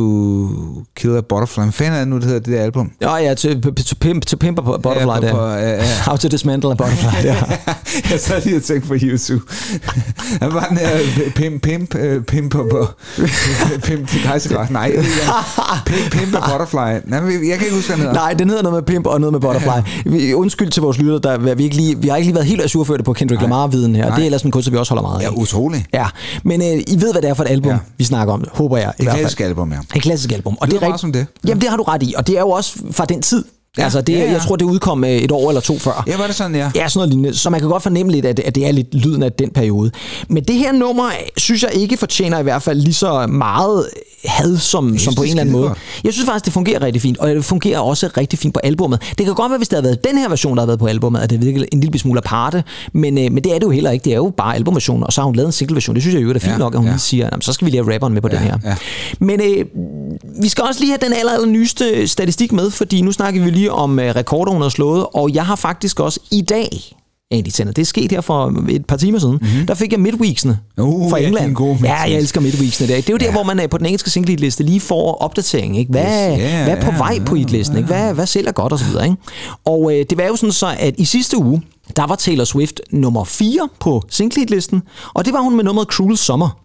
Kill 0.95 1.17
a 1.17 1.21
Butterfly. 1.21 1.61
Hvad 1.63 1.71
fanden 1.71 1.93
er 1.95 1.99
det 1.99 2.07
nu, 2.07 2.15
det 2.15 2.23
hedder, 2.23 2.39
det 2.39 2.53
der 2.53 2.63
album? 2.63 2.91
Ja, 3.01 3.15
ja, 3.15 3.33
to, 3.33 3.49
to, 3.61 3.95
pimp, 3.99 4.25
to 4.25 4.37
pimp 4.37 4.59
a 4.59 4.61
butterfly 4.61 4.99
Ja, 5.07 5.19
på- 5.19 5.25
der. 5.25 5.31
på- 5.33 5.47
ja, 5.47 5.69
ja. 5.75 5.83
How 6.07 6.17
to 6.17 6.27
dismantle 6.27 6.71
a 6.71 6.73
butterfly, 6.73 7.23
ja. 7.25 7.35
jeg 8.11 8.19
sad 8.19 8.41
lige 8.45 8.55
og 8.57 8.63
tænkte 8.63 8.87
på 8.87 8.95
YouTube. 9.01 9.41
Han 10.41 10.53
var 10.53 10.65
den 10.69 10.77
her 10.77 10.89
pimp, 11.35 11.61
pimp, 11.63 11.95
øh, 11.95 12.23
pimp 12.23 12.51
på, 12.51 12.87
pimp 13.83 14.07
til 14.09 14.21
kejsergræs. 14.23 14.69
Nej, 14.69 14.91
pimp, 15.85 16.11
pimp 16.11 16.35
a 16.35 16.39
butterfly. 16.51 17.09
Nej, 17.11 17.19
jeg 17.49 17.57
kan 17.57 17.65
ikke 17.67 17.75
huske, 17.75 17.87
hvad 17.87 17.97
den 17.97 17.99
hedder. 18.05 18.13
Nej, 18.13 18.33
den 18.33 18.49
hedder 18.49 18.63
noget 18.63 18.75
med 18.75 18.83
pimp 18.93 19.07
og 19.07 19.19
noget 19.21 19.33
med 19.33 19.39
butterfly. 19.41 20.33
Undskyld 20.33 20.69
til 20.71 20.81
vores 20.81 20.97
lytter, 20.97 21.17
der 21.19 21.55
vi, 21.55 21.63
ikke 21.63 21.75
lige, 21.75 22.01
vi 22.01 22.07
har 22.07 22.15
ikke 22.15 22.27
lige 22.27 22.35
været 22.35 22.47
helt 22.47 22.61
asurførte 22.63 23.03
på 23.03 23.13
Kendrick 23.13 23.41
Lamar-viden 23.41 23.95
her. 23.95 24.05
Nej. 24.05 24.15
Det 24.15 24.21
er 24.21 24.25
ellers 24.25 24.41
en 24.41 24.51
kunst, 24.51 24.71
vi 24.71 24.77
også 24.77 24.93
holder 24.93 25.01
meget 25.09 25.19
af. 25.19 25.23
Ja, 25.23 25.29
utroligt. 25.45 25.85
Ja, 25.93 26.05
men 26.43 26.61
øh, 26.61 26.67
I 26.87 27.01
ved, 27.01 27.11
hvad 27.11 27.21
det 27.21 27.29
er 27.29 27.33
for 27.33 27.43
et 27.43 27.49
album, 27.49 27.71
ja. 27.71 27.77
Vi 27.97 28.03
snakker 28.03 28.33
om, 28.33 28.43
håber 28.51 28.77
jeg. 28.77 28.93
Fald. 28.97 29.09
klassiske 29.09 29.45
album, 29.45 29.71
ja. 29.71 29.79
Et 29.95 30.01
klassisk 30.01 30.31
album. 30.31 30.57
Og 30.61 30.67
Det 30.71 30.81
det, 30.81 30.87
er 30.89 30.97
som 30.97 31.11
det. 31.11 31.27
Jamen, 31.47 31.61
det 31.61 31.69
har 31.69 31.77
du 31.77 31.83
ret 31.83 32.03
i. 32.03 32.13
Og 32.17 32.27
det 32.27 32.35
er 32.35 32.39
jo 32.39 32.49
også 32.49 32.79
fra 32.91 33.05
den 33.05 33.21
tid. 33.21 33.45
Ja. 33.77 33.83
Altså, 33.83 34.01
det, 34.01 34.13
ja, 34.13 34.19
ja. 34.19 34.31
jeg 34.31 34.41
tror, 34.41 34.55
det 34.55 34.65
udkom 34.65 35.03
øh, 35.03 35.09
et 35.09 35.31
år 35.31 35.49
eller 35.49 35.61
to 35.61 35.79
før. 35.79 36.03
Ja, 36.07 36.17
var 36.17 36.25
det 36.27 36.35
sådan, 36.35 36.55
ja? 36.55 36.71
Ja, 36.75 36.87
sådan 36.87 36.97
noget 36.99 37.09
lignende. 37.09 37.37
Så 37.37 37.49
man 37.49 37.59
kan 37.59 37.69
godt 37.69 37.83
fornemme 37.83 38.11
lidt, 38.11 38.25
at 38.25 38.37
det, 38.37 38.43
at 38.43 38.55
det 38.55 38.67
er 38.67 38.71
lidt 38.71 38.95
lyden 38.95 39.23
af 39.23 39.31
den 39.31 39.49
periode. 39.49 39.91
Men 40.29 40.43
det 40.43 40.55
her 40.55 40.71
nummer, 40.71 41.09
synes 41.37 41.63
jeg 41.63 41.71
ikke 41.73 41.97
fortjener 41.97 42.39
i 42.39 42.43
hvert 42.43 42.61
fald 42.61 42.79
lige 42.81 42.93
så 42.93 43.27
meget 43.27 43.85
had, 44.25 44.57
som, 44.57 44.89
synes, 44.89 45.01
som 45.01 45.15
på 45.15 45.21
en 45.21 45.27
er 45.27 45.31
eller 45.31 45.41
anden 45.41 45.51
måde. 45.53 45.73
Jeg 46.03 46.13
synes 46.13 46.25
faktisk, 46.25 46.45
det 46.45 46.53
fungerer 46.53 46.81
rigtig 46.81 47.01
fint, 47.01 47.17
og 47.17 47.29
det 47.29 47.45
fungerer 47.45 47.79
også 47.79 48.09
rigtig 48.17 48.39
fint 48.39 48.53
på 48.53 48.59
albummet. 48.63 49.01
Det 49.17 49.25
kan 49.25 49.35
godt 49.35 49.49
være, 49.49 49.57
hvis 49.57 49.67
det 49.67 49.75
havde 49.75 49.83
været 49.83 50.03
den 50.03 50.17
her 50.17 50.29
version, 50.29 50.55
der 50.57 50.61
havde 50.61 50.67
været 50.67 50.79
på 50.79 50.85
albummet, 50.87 51.19
at 51.19 51.29
det 51.29 51.41
virkelig 51.45 51.67
en 51.73 51.79
lille 51.81 51.99
smule 51.99 52.17
aparte, 52.19 52.63
men, 52.93 53.17
øh, 53.17 53.31
men 53.31 53.43
det 53.43 53.51
er 53.51 53.53
det 53.59 53.63
jo 53.63 53.69
heller 53.69 53.91
ikke. 53.91 54.03
Det 54.03 54.11
er 54.11 54.17
jo 54.17 54.33
bare 54.37 54.55
albumversionen, 54.55 55.03
og 55.03 55.13
så 55.13 55.21
har 55.21 55.25
hun 55.25 55.35
lavet 55.35 55.47
en 55.47 55.51
single-version. 55.51 55.95
Det 55.95 56.03
synes 56.03 56.13
jeg 56.15 56.23
jo 56.23 56.29
er 56.29 56.33
fint 56.39 56.51
Ja, 56.53 56.57
nok, 56.57 56.73
at 56.75 56.79
hun 56.81 56.89
ja. 56.89 56.97
siger, 56.97 57.25
"Jamen, 57.31 57.41
så 57.41 57.53
skal 57.53 57.65
vi 57.65 57.71
lige 57.71 57.83
have 57.83 57.93
rapperen 57.93 58.13
med 58.13 58.21
på 58.21 58.27
den 58.27 58.37
her. 58.37 58.57
ja. 58.65 58.75
Men 59.19 59.41
øh, 59.41 59.65
vi 60.41 60.47
skal 60.49 60.63
også 60.63 60.79
lige 60.79 60.91
have 60.91 60.99
den 61.09 61.13
aller, 61.19 61.31
aller 61.31 61.47
nyeste 61.47 62.07
statistik 62.07 62.51
med, 62.51 62.71
fordi 62.71 63.01
nu 63.01 63.11
snakker 63.11 63.43
vi 63.43 63.49
lige 63.49 63.64
om 63.71 63.99
øh, 63.99 64.15
rekorder, 64.15 64.51
hun 64.51 64.61
har 64.61 64.69
slået, 64.69 65.05
og 65.13 65.33
jeg 65.33 65.45
har 65.45 65.55
faktisk 65.55 65.99
også 65.99 66.19
i 66.31 66.41
dag, 66.41 66.95
egentlig 67.31 67.53
tænder, 67.53 67.73
det 67.73 67.81
er 67.81 67.85
sket 67.85 68.11
her 68.11 68.21
for 68.21 68.53
et 68.69 68.85
par 68.85 68.97
timer 68.97 69.19
siden, 69.19 69.37
mm-hmm. 69.41 69.67
der 69.67 69.73
fik 69.73 69.91
jeg 69.91 69.99
midweeksene 69.99 70.59
Uh, 70.79 71.09
fra 71.09 71.19
ja, 71.19 71.27
England. 71.27 71.57
ja, 71.59 71.65
midweeks. 71.65 71.83
jeg 71.89 72.11
elsker 72.11 72.41
midweeksene 72.41 72.87
der. 72.87 72.95
Det 72.95 73.09
er 73.09 73.13
jo 73.13 73.17
der, 73.17 73.31
hvor 73.31 73.43
man 73.43 73.59
er 73.59 73.67
på 73.67 73.77
den 73.77 73.85
engelske 73.85 74.09
single-liste 74.09 74.63
lige 74.63 74.79
får 74.79 75.13
opdatering. 75.21 75.77
Ikke? 75.77 75.91
Hvad, 75.91 76.31
Yes, 76.31 76.39
ja, 76.39 76.63
hvad 76.63 76.77
er 76.77 76.81
på 76.81 76.91
ja, 76.91 76.97
vej 76.97 77.19
på 77.25 77.35
ja, 77.35 77.39
hitlisten? 77.39 77.77
Ikke? 77.77 77.87
Hvad, 77.87 78.13
hvad 78.13 78.25
sælger 78.25 78.51
godt 78.51 78.73
og 78.73 78.79
så 78.79 78.85
videre. 78.85 79.05
Ikke? 79.05 79.17
Og 79.65 79.93
øh, 79.93 80.05
det 80.09 80.17
var 80.17 80.23
jo 80.23 80.35
sådan 80.35 80.51
så, 80.51 80.75
at 80.79 80.93
i 80.97 81.05
sidste 81.05 81.37
uge, 81.37 81.61
der 81.95 82.07
var 82.07 82.15
Taylor 82.15 82.43
Swift 82.43 82.81
nummer 82.91 83.23
4 83.23 83.69
på 83.79 84.01
single-hitlisten, 84.09 84.81
og 85.13 85.25
det 85.25 85.33
var 85.33 85.39
hun 85.41 85.55
med 85.55 85.63
nummeret 85.63 85.87
Cruel 85.87 86.17
Summer. 86.17 86.59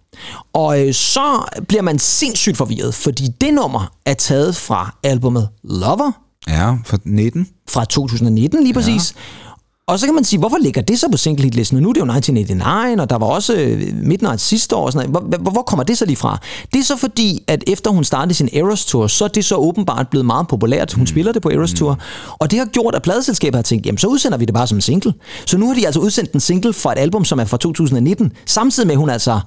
Og 0.53 0.87
øh, 0.87 0.95
så 0.95 1.21
bliver 1.69 1.83
man 1.83 1.99
sindssygt 1.99 2.57
forvirret, 2.57 2.95
fordi 2.95 3.29
det 3.41 3.55
nummer 3.55 3.93
er 4.07 4.15
taget 4.15 4.57
fra 4.57 4.95
albumet 5.03 5.49
Lover 5.65 6.13
Ja, 6.49 6.75
for 6.85 6.99
19. 7.05 7.49
fra 7.69 7.85
2019 7.85 8.63
lige 8.63 8.75
præcis. 8.75 9.15
Og 9.91 9.99
så 9.99 10.07
kan 10.07 10.15
man 10.15 10.25
sige, 10.25 10.39
hvorfor 10.39 10.59
ligger 10.59 10.83
det 10.83 11.01
så 11.01 11.09
på 11.11 11.17
single 11.17 11.45
hit 11.45 11.55
listen? 11.55 11.79
Nu 11.79 11.89
er 11.89 11.93
det 11.93 12.01
jo 12.01 12.05
1989, 12.05 13.01
og 13.01 13.11
der 13.11 13.17
var 13.17 13.27
også 13.27 13.55
øh, 13.55 13.95
Midnight 14.03 14.41
sidste 14.41 14.77
år. 14.77 14.87
Og 14.87 14.93
sådan 14.93 15.11
noget. 15.11 15.39
Hvor, 15.41 15.51
hvor, 15.51 15.63
kommer 15.63 15.85
det 15.85 15.99
så 15.99 16.05
lige 16.07 16.17
fra? 16.17 16.39
Det 16.73 16.79
er 16.79 16.85
så 16.85 16.97
fordi, 16.97 17.45
at 17.47 17.65
efter 17.67 17.91
hun 17.91 18.05
startede 18.05 18.35
sin 18.35 18.49
Eras 18.53 18.85
Tour, 18.85 19.07
så 19.07 19.25
er 19.25 19.29
det 19.29 19.45
så 19.45 19.57
åbenbart 19.57 20.09
blevet 20.09 20.27
meget 20.27 20.49
populært. 20.49 20.93
Hun 20.93 21.03
mm. 21.03 21.07
spiller 21.07 21.33
det 21.33 21.43
på 21.43 21.51
Eras 21.51 21.73
Tour. 21.73 21.99
Og 22.39 22.51
det 22.51 22.59
har 22.59 22.67
gjort, 22.67 22.95
at 22.95 23.03
pladeselskabet 23.03 23.55
har 23.55 23.63
tænkt, 23.63 23.87
jamen 23.87 23.99
så 23.99 24.07
udsender 24.07 24.39
vi 24.39 24.45
det 24.45 24.55
bare 24.55 24.67
som 24.67 24.79
en 24.79 24.83
single. 24.83 25.15
Så 25.47 25.59
nu 25.59 25.67
har 25.67 25.75
de 25.75 25.87
altså 25.87 26.01
udsendt 26.01 26.33
en 26.33 26.41
single 26.41 26.73
fra 26.73 26.93
et 26.93 26.99
album, 26.99 27.25
som 27.25 27.41
er 27.41 27.45
fra 27.45 27.57
2019, 27.57 28.33
samtidig 28.47 28.87
med, 28.87 28.95
at 28.95 28.99
hun 28.99 29.11
altså 29.11 29.41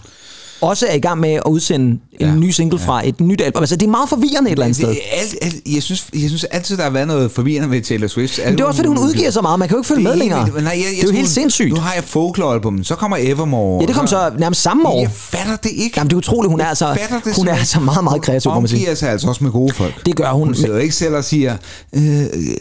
også 0.63 0.87
er 0.89 0.93
i 0.93 0.99
gang 0.99 1.19
med 1.19 1.29
at 1.33 1.41
udsende 1.47 1.85
en 1.85 1.99
Ja, 2.19 2.35
ny 2.35 2.49
single 2.49 2.79
fra 2.79 3.07
et 3.07 3.21
nyt 3.21 3.41
album. 3.41 3.61
Altså, 3.63 3.75
det 3.75 3.85
er 3.85 3.89
meget 3.91 4.09
forvirrende 4.09 4.49
et 4.49 4.51
eller 4.51 4.65
andet 4.65 4.75
sted. 4.75 4.87
Alt, 5.21 5.35
alt, 5.41 5.55
jeg, 5.75 5.83
synes, 5.83 6.07
jeg 6.13 6.29
synes 6.29 6.43
altid, 6.43 6.77
der 6.77 6.83
har 6.83 6.89
været 6.89 7.07
noget 7.07 7.31
forvirrende 7.31 7.71
ved 7.71 7.81
Taylor 7.81 8.07
Swift. 8.07 8.39
Men 8.45 8.53
det 8.53 8.61
er 8.61 8.65
også, 8.65 8.77
fordi 8.77 8.87
hun 8.87 8.97
udgiver 8.97 9.31
så 9.31 9.41
meget. 9.41 9.59
Man 9.59 9.67
kan 9.67 9.75
jo 9.75 9.79
ikke 9.79 9.87
følge 9.87 10.03
med 10.03 10.15
længere. 10.15 10.49
Nej, 10.49 10.55
jeg, 10.55 10.63
jeg, 10.63 10.85
det 10.95 11.03
er 11.03 11.07
jo 11.07 11.13
helt 11.13 11.29
sindssygt. 11.29 11.69
Nu 11.69 11.75
har 11.75 11.93
jeg 11.93 12.03
folklore-album, 12.03 12.83
så 12.83 12.95
kommer 12.95 13.17
Evermore. 13.19 13.81
Ja, 13.81 13.87
det 13.87 13.95
kom 13.95 14.07
så 14.07 14.31
nærmest 14.39 14.61
samme 14.61 14.87
år. 14.87 14.99
Jeg 15.01 15.11
fatter 15.11 15.55
det 15.55 15.71
ikke. 15.75 15.93
Jamen, 15.97 16.09
det 16.09 16.13
er 16.13 16.17
utroligt. 16.17 16.51
Hun 16.51 16.59
er 16.59 16.65
altså, 16.65 16.97
det 17.25 17.35
hun 17.35 17.47
er 17.47 17.53
altså 17.55 17.79
meget, 17.79 18.03
meget 18.03 18.21
kreativ, 18.21 18.51
må 18.51 18.59
man 18.59 18.67
sige. 18.67 18.77
omgiver 18.79 18.95
sig 18.95 19.09
altså 19.09 19.27
også 19.27 19.43
med 19.43 19.51
gode 19.51 19.73
folk. 19.73 20.05
Det 20.05 20.15
gør 20.15 20.31
hun. 20.31 20.47
Hun 20.47 20.55
sidder 20.55 20.79
ikke 20.79 20.95
selv 20.95 21.15
og 21.15 21.23
siger, 21.23 21.57
øh, 21.95 22.01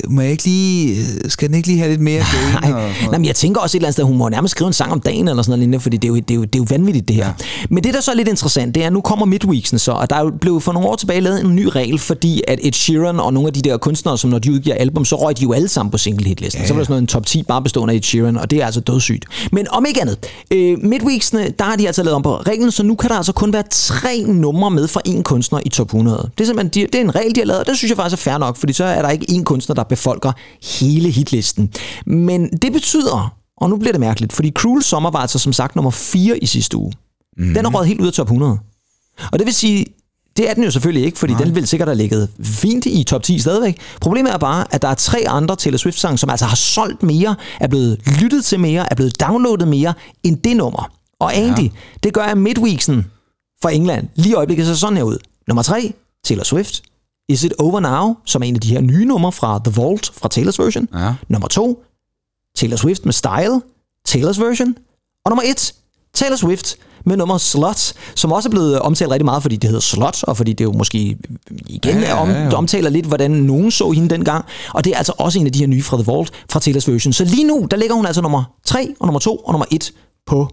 må 0.08 0.20
jeg 0.20 0.30
ikke 0.30 0.44
lige, 0.44 1.04
skal 1.28 1.48
den 1.48 1.56
ikke 1.56 1.68
lige 1.68 1.78
have 1.78 1.90
lidt 1.90 2.00
mere? 2.00 2.22
Nej, 2.62 2.70
Nej, 2.70 3.18
men 3.18 3.24
jeg 3.24 3.34
tænker 3.34 3.60
også 3.60 3.76
et 3.76 3.78
eller 3.78 3.86
andet 3.86 3.94
sted, 3.94 4.04
hun 4.04 4.16
må 4.16 4.28
nærmest 4.28 4.52
skrive 4.52 4.66
en 4.66 4.72
sang 4.72 4.92
om 4.92 5.00
dagen 5.00 5.28
eller 5.28 5.42
sådan 5.42 5.50
noget 5.50 5.58
lignende, 5.58 5.80
fordi 5.80 5.96
det 5.96 6.08
er 6.08 6.08
jo, 6.08 6.14
det 6.16 6.30
er 6.30 6.34
jo, 6.34 6.42
det 6.44 6.54
er 6.54 6.58
jo 6.58 6.66
vanvittigt 6.70 7.08
det 7.08 7.16
her. 7.16 7.26
Ja. 7.26 7.32
Men 7.70 7.84
det, 7.84 7.91
der 7.92 8.00
så 8.00 8.10
er 8.10 8.14
lidt 8.14 8.28
interessant, 8.28 8.74
det 8.74 8.82
er, 8.82 8.86
at 8.86 8.92
nu 8.92 9.00
kommer 9.00 9.26
midweeksen 9.26 9.78
så, 9.78 9.92
og 9.92 10.10
der 10.10 10.16
er 10.16 10.30
blevet 10.40 10.62
for 10.62 10.72
nogle 10.72 10.88
år 10.88 10.96
tilbage 10.96 11.20
lavet 11.20 11.40
en 11.40 11.56
ny 11.56 11.66
regel, 11.66 11.98
fordi 11.98 12.42
at 12.48 12.58
Ed 12.62 12.72
Sheeran 12.72 13.20
og 13.20 13.32
nogle 13.32 13.46
af 13.46 13.52
de 13.52 13.62
der 13.62 13.76
kunstnere, 13.76 14.18
som 14.18 14.30
når 14.30 14.38
de 14.38 14.52
udgiver 14.52 14.76
album, 14.76 15.04
så 15.04 15.16
røg 15.16 15.38
de 15.38 15.42
jo 15.42 15.52
alle 15.52 15.68
sammen 15.68 15.90
på 15.90 15.98
single 15.98 16.28
hitlisten. 16.28 16.58
Ja, 16.58 16.62
ja. 16.62 16.68
Så 16.68 16.74
var 16.74 16.80
der 16.80 16.84
sådan 16.84 16.92
noget 16.92 17.02
en 17.02 17.06
top 17.06 17.26
10 17.26 17.42
bare 17.42 17.62
bestående 17.62 17.94
af 17.94 17.96
Ed 17.96 18.02
Sheeran, 18.02 18.36
og 18.36 18.50
det 18.50 18.62
er 18.62 18.66
altså 18.66 18.80
dødssygt. 18.80 19.24
Men 19.52 19.66
om 19.70 19.84
ikke 19.88 20.00
andet, 20.00 20.18
øh, 20.50 20.78
midweeksene, 20.82 21.50
der 21.58 21.64
har 21.64 21.76
de 21.76 21.86
altså 21.86 22.02
lavet 22.02 22.16
om 22.16 22.22
på 22.22 22.36
reglen, 22.36 22.70
så 22.70 22.82
nu 22.82 22.94
kan 22.94 23.10
der 23.10 23.16
altså 23.16 23.32
kun 23.32 23.52
være 23.52 23.64
tre 23.70 24.24
numre 24.26 24.70
med 24.70 24.88
fra 24.88 25.00
en 25.04 25.22
kunstner 25.22 25.60
i 25.66 25.68
top 25.68 25.86
100. 25.86 26.30
Det 26.38 26.44
er 26.44 26.46
simpelthen 26.46 26.82
de, 26.82 26.86
det 26.92 26.94
er 26.94 27.04
en 27.04 27.14
regel, 27.14 27.34
de 27.34 27.40
har 27.40 27.46
lavet, 27.46 27.60
og 27.60 27.66
det 27.66 27.76
synes 27.76 27.90
jeg 27.90 27.96
faktisk 27.96 28.26
er 28.26 28.30
fair 28.30 28.38
nok, 28.38 28.56
fordi 28.56 28.72
så 28.72 28.84
er 28.84 29.02
der 29.02 29.10
ikke 29.10 29.26
en 29.28 29.44
kunstner, 29.44 29.74
der 29.74 29.82
befolker 29.82 30.32
hele 30.80 31.10
hitlisten. 31.10 31.72
Men 32.06 32.48
det 32.62 32.72
betyder, 32.72 33.34
og 33.56 33.70
nu 33.70 33.76
bliver 33.76 33.92
det 33.92 34.00
mærkeligt, 34.00 34.32
fordi 34.32 34.50
Cruel 34.50 34.82
Summer 34.82 35.10
var 35.10 35.18
altså 35.18 35.38
som 35.38 35.52
sagt 35.52 35.76
nummer 35.76 35.90
4 35.90 36.38
i 36.38 36.46
sidste 36.46 36.76
uge. 36.76 36.92
Mm. 37.36 37.54
Den 37.54 37.64
er 37.66 37.70
røget 37.70 37.88
helt 37.88 38.00
ud 38.00 38.06
af 38.06 38.12
top 38.12 38.26
100. 38.26 38.58
Og 39.32 39.38
det 39.38 39.46
vil 39.46 39.54
sige, 39.54 39.86
det 40.36 40.50
er 40.50 40.54
den 40.54 40.64
jo 40.64 40.70
selvfølgelig 40.70 41.04
ikke, 41.06 41.18
fordi 41.18 41.32
Nej. 41.32 41.44
den 41.44 41.54
vil 41.54 41.66
sikkert 41.66 41.88
have 41.88 41.96
ligget 41.96 42.28
fint 42.42 42.86
i 42.86 43.04
top 43.04 43.22
10 43.22 43.38
stadigvæk. 43.38 43.78
Problemet 44.00 44.32
er 44.32 44.38
bare, 44.38 44.66
at 44.70 44.82
der 44.82 44.88
er 44.88 44.94
tre 44.94 45.24
andre 45.28 45.56
Taylor 45.56 45.78
Swift-sange, 45.78 46.18
som 46.18 46.30
altså 46.30 46.46
har 46.46 46.56
solgt 46.56 47.02
mere, 47.02 47.36
er 47.60 47.66
blevet 47.68 48.00
lyttet 48.20 48.44
til 48.44 48.60
mere, 48.60 48.86
er 48.90 48.94
blevet 48.94 49.20
downloadet 49.20 49.68
mere 49.68 49.94
end 50.22 50.36
det 50.36 50.56
nummer. 50.56 50.92
Og 51.20 51.36
Andy, 51.36 51.62
ja. 51.62 51.68
det 52.02 52.14
gør, 52.14 52.22
at 52.22 52.38
midweeksen 52.38 53.06
fra 53.62 53.70
England 53.70 54.08
lige 54.14 54.30
i 54.30 54.34
øjeblikket 54.34 54.66
ser 54.66 54.74
sådan 54.74 54.96
her 54.96 55.04
ud. 55.04 55.18
Nummer 55.48 55.62
3, 55.62 55.92
Taylor 56.24 56.44
Swift. 56.44 56.82
Is 57.28 57.44
It 57.44 57.52
Over 57.58 57.80
Now, 57.80 58.16
som 58.26 58.42
er 58.42 58.46
en 58.46 58.54
af 58.54 58.60
de 58.60 58.68
her 58.68 58.80
nye 58.80 59.04
numre 59.04 59.32
fra 59.32 59.60
The 59.64 59.80
Vault, 59.80 60.12
fra 60.14 60.28
Taylor's 60.34 60.62
version. 60.64 60.88
Ja. 60.94 61.14
Nummer 61.28 61.48
2, 61.48 61.84
Taylor 62.56 62.76
Swift 62.76 63.04
med 63.04 63.12
Style, 63.12 63.60
Taylor's 64.08 64.44
version. 64.44 64.74
Og 65.24 65.30
nummer 65.30 65.42
1, 65.46 65.74
Taylor 66.14 66.36
Swift 66.36 66.76
med 67.04 67.16
nummer 67.16 67.38
Slot, 67.38 67.92
som 68.14 68.32
også 68.32 68.48
er 68.48 68.50
blevet 68.50 68.78
omtalt 68.78 69.10
rigtig 69.10 69.24
meget, 69.24 69.42
fordi 69.42 69.56
det 69.56 69.70
hedder 69.70 69.80
Slot, 69.80 70.22
og 70.22 70.36
fordi 70.36 70.52
det 70.52 70.64
jo 70.64 70.72
måske 70.72 71.16
igen 71.66 71.98
ja, 72.00 72.20
om, 72.20 72.30
ja, 72.30 72.44
ja. 72.44 72.54
omtaler 72.54 72.90
lidt, 72.90 73.06
hvordan 73.06 73.30
nogen 73.30 73.70
så 73.70 73.90
hende 73.90 74.08
dengang. 74.08 74.44
Og 74.74 74.84
det 74.84 74.92
er 74.92 74.96
altså 74.96 75.12
også 75.18 75.38
en 75.38 75.46
af 75.46 75.52
de 75.52 75.58
her 75.58 75.66
nye 75.66 75.82
fra 75.82 75.96
The 75.96 76.06
Vault, 76.06 76.30
fra 76.50 76.60
Taylor's 76.60 76.92
version. 76.92 77.12
Så 77.12 77.24
lige 77.24 77.44
nu, 77.44 77.66
der 77.70 77.76
ligger 77.76 77.94
hun 77.94 78.06
altså 78.06 78.22
nummer 78.22 78.44
3, 78.64 78.94
og 79.00 79.06
nummer 79.06 79.20
2 79.20 79.36
og 79.36 79.52
nummer 79.52 79.66
1 79.70 79.92
på 80.26 80.48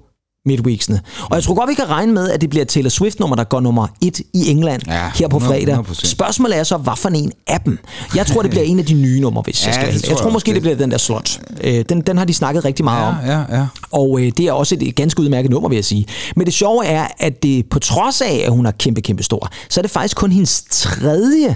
midweeksene. 0.46 1.02
Og 1.30 1.36
jeg 1.36 1.44
tror 1.44 1.54
godt, 1.56 1.70
vi 1.70 1.74
kan 1.74 1.90
regne 1.90 2.14
med, 2.14 2.30
at 2.30 2.42
det 2.42 2.50
bliver 2.50 2.66
Taylor 2.66 2.90
Swift-nummer, 2.90 3.36
der 3.36 3.44
går 3.44 3.60
nummer 3.60 3.88
1 4.02 4.20
i 4.34 4.50
England 4.50 4.82
Ja, 4.88 5.12
her 5.16 5.28
på 5.28 5.38
100, 5.38 5.60
fredag. 5.66 5.80
100%. 5.80 6.06
Spørgsmålet 6.08 6.58
er 6.58 6.64
så, 6.64 6.78
hvad 6.78 6.94
for 6.98 7.10
en 7.10 7.32
af 7.48 7.62
dem? 7.62 7.80
Jeg 8.16 8.26
tror, 8.26 8.42
det 8.42 8.52
bliver 8.52 8.64
en 8.64 8.80
af 8.80 8.86
de 8.86 8.94
nye 8.94 9.20
numre, 9.20 9.42
hvis 9.42 9.62
Ja, 9.64 9.68
jeg 9.68 9.74
skal 9.76 9.94
det 9.94 9.94
tror 9.94 10.06
Jeg 10.06 10.10
jeg 10.10 10.18
tror 10.18 10.26
også, 10.26 10.34
måske, 10.34 10.48
det 10.48 10.54
det- 10.56 10.62
bliver 10.62 10.76
den 10.76 10.92
der 10.92 10.98
slot. 10.98 11.40
Øh, 11.64 11.86
Den, 11.90 12.02
den 12.02 12.18
har 12.18 12.26
de 12.26 12.34
snakket 12.34 12.66
rigtig 12.66 12.84
meget 12.86 13.08
om. 13.08 13.16
Ja, 13.26 13.32
ja, 13.40 13.58
ja. 13.60 13.68
Og 13.92 14.20
øh, 14.22 14.32
det 14.38 14.46
er 14.48 14.52
også 14.52 14.78
et 14.82 14.96
ganske 14.96 15.22
udmærket 15.22 15.52
nummer, 15.52 15.70
vil 15.70 15.76
jeg 15.76 15.86
sige. 15.86 16.06
Men 16.36 16.46
det 16.46 16.54
sjove 16.54 16.86
er, 16.86 17.08
at 17.20 17.44
det 17.44 17.70
på 17.70 17.80
trods 17.80 18.22
af, 18.22 18.44
at 18.46 18.52
hun 18.52 18.66
er 18.66 18.72
kæmpe, 18.72 19.02
kæmpe 19.02 19.24
stor, 19.24 19.50
så 19.70 19.80
er 19.80 19.82
det 19.82 19.92
faktisk 19.92 20.18
kun 20.18 20.32
hendes 20.32 20.64
tredje 20.72 21.56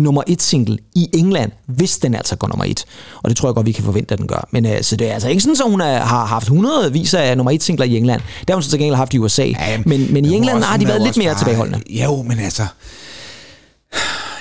nummer 0.00 0.22
et 0.26 0.42
single 0.42 0.78
i 0.94 1.08
England, 1.14 1.52
hvis 1.66 1.98
den 1.98 2.14
altså 2.14 2.36
går 2.36 2.48
nummer 2.48 2.64
et. 2.64 2.84
Og 3.22 3.28
det 3.30 3.36
tror 3.36 3.48
jeg 3.48 3.54
godt, 3.54 3.66
vi 3.66 3.72
kan 3.72 3.84
forvente, 3.84 4.12
at 4.12 4.18
den 4.18 4.26
gør. 4.26 4.48
Men 4.50 4.66
øh, 4.66 4.82
så 4.82 4.96
det 4.96 5.08
er 5.10 5.14
altså 5.14 5.28
ikke 5.28 5.40
sådan, 5.40 5.56
at 5.64 5.70
hun 5.70 5.80
er, 5.80 5.98
har 6.00 6.26
haft 6.26 6.48
hundredvis 6.48 7.14
af 7.14 7.36
nummer 7.36 7.50
et 7.50 7.62
singler 7.62 7.86
i 7.86 7.96
England. 7.96 8.20
Det 8.40 8.50
har 8.50 8.54
hun 8.54 8.62
så 8.62 8.70
til 8.70 8.78
gengæld 8.78 8.96
haft 8.96 9.14
i 9.14 9.18
USA. 9.18 9.44
Ja, 9.44 9.78
men, 9.86 10.12
men 10.12 10.24
i 10.24 10.28
hun 10.28 10.34
er 10.34 10.36
England 10.36 10.62
har 10.64 10.76
de 10.76 10.86
været 10.88 11.02
lidt 11.02 11.16
mere 11.16 11.28
bare- 11.28 11.38
tilbageholdende. 11.38 11.80
Jo, 11.88 12.22
men 12.22 12.38
altså... 12.38 12.62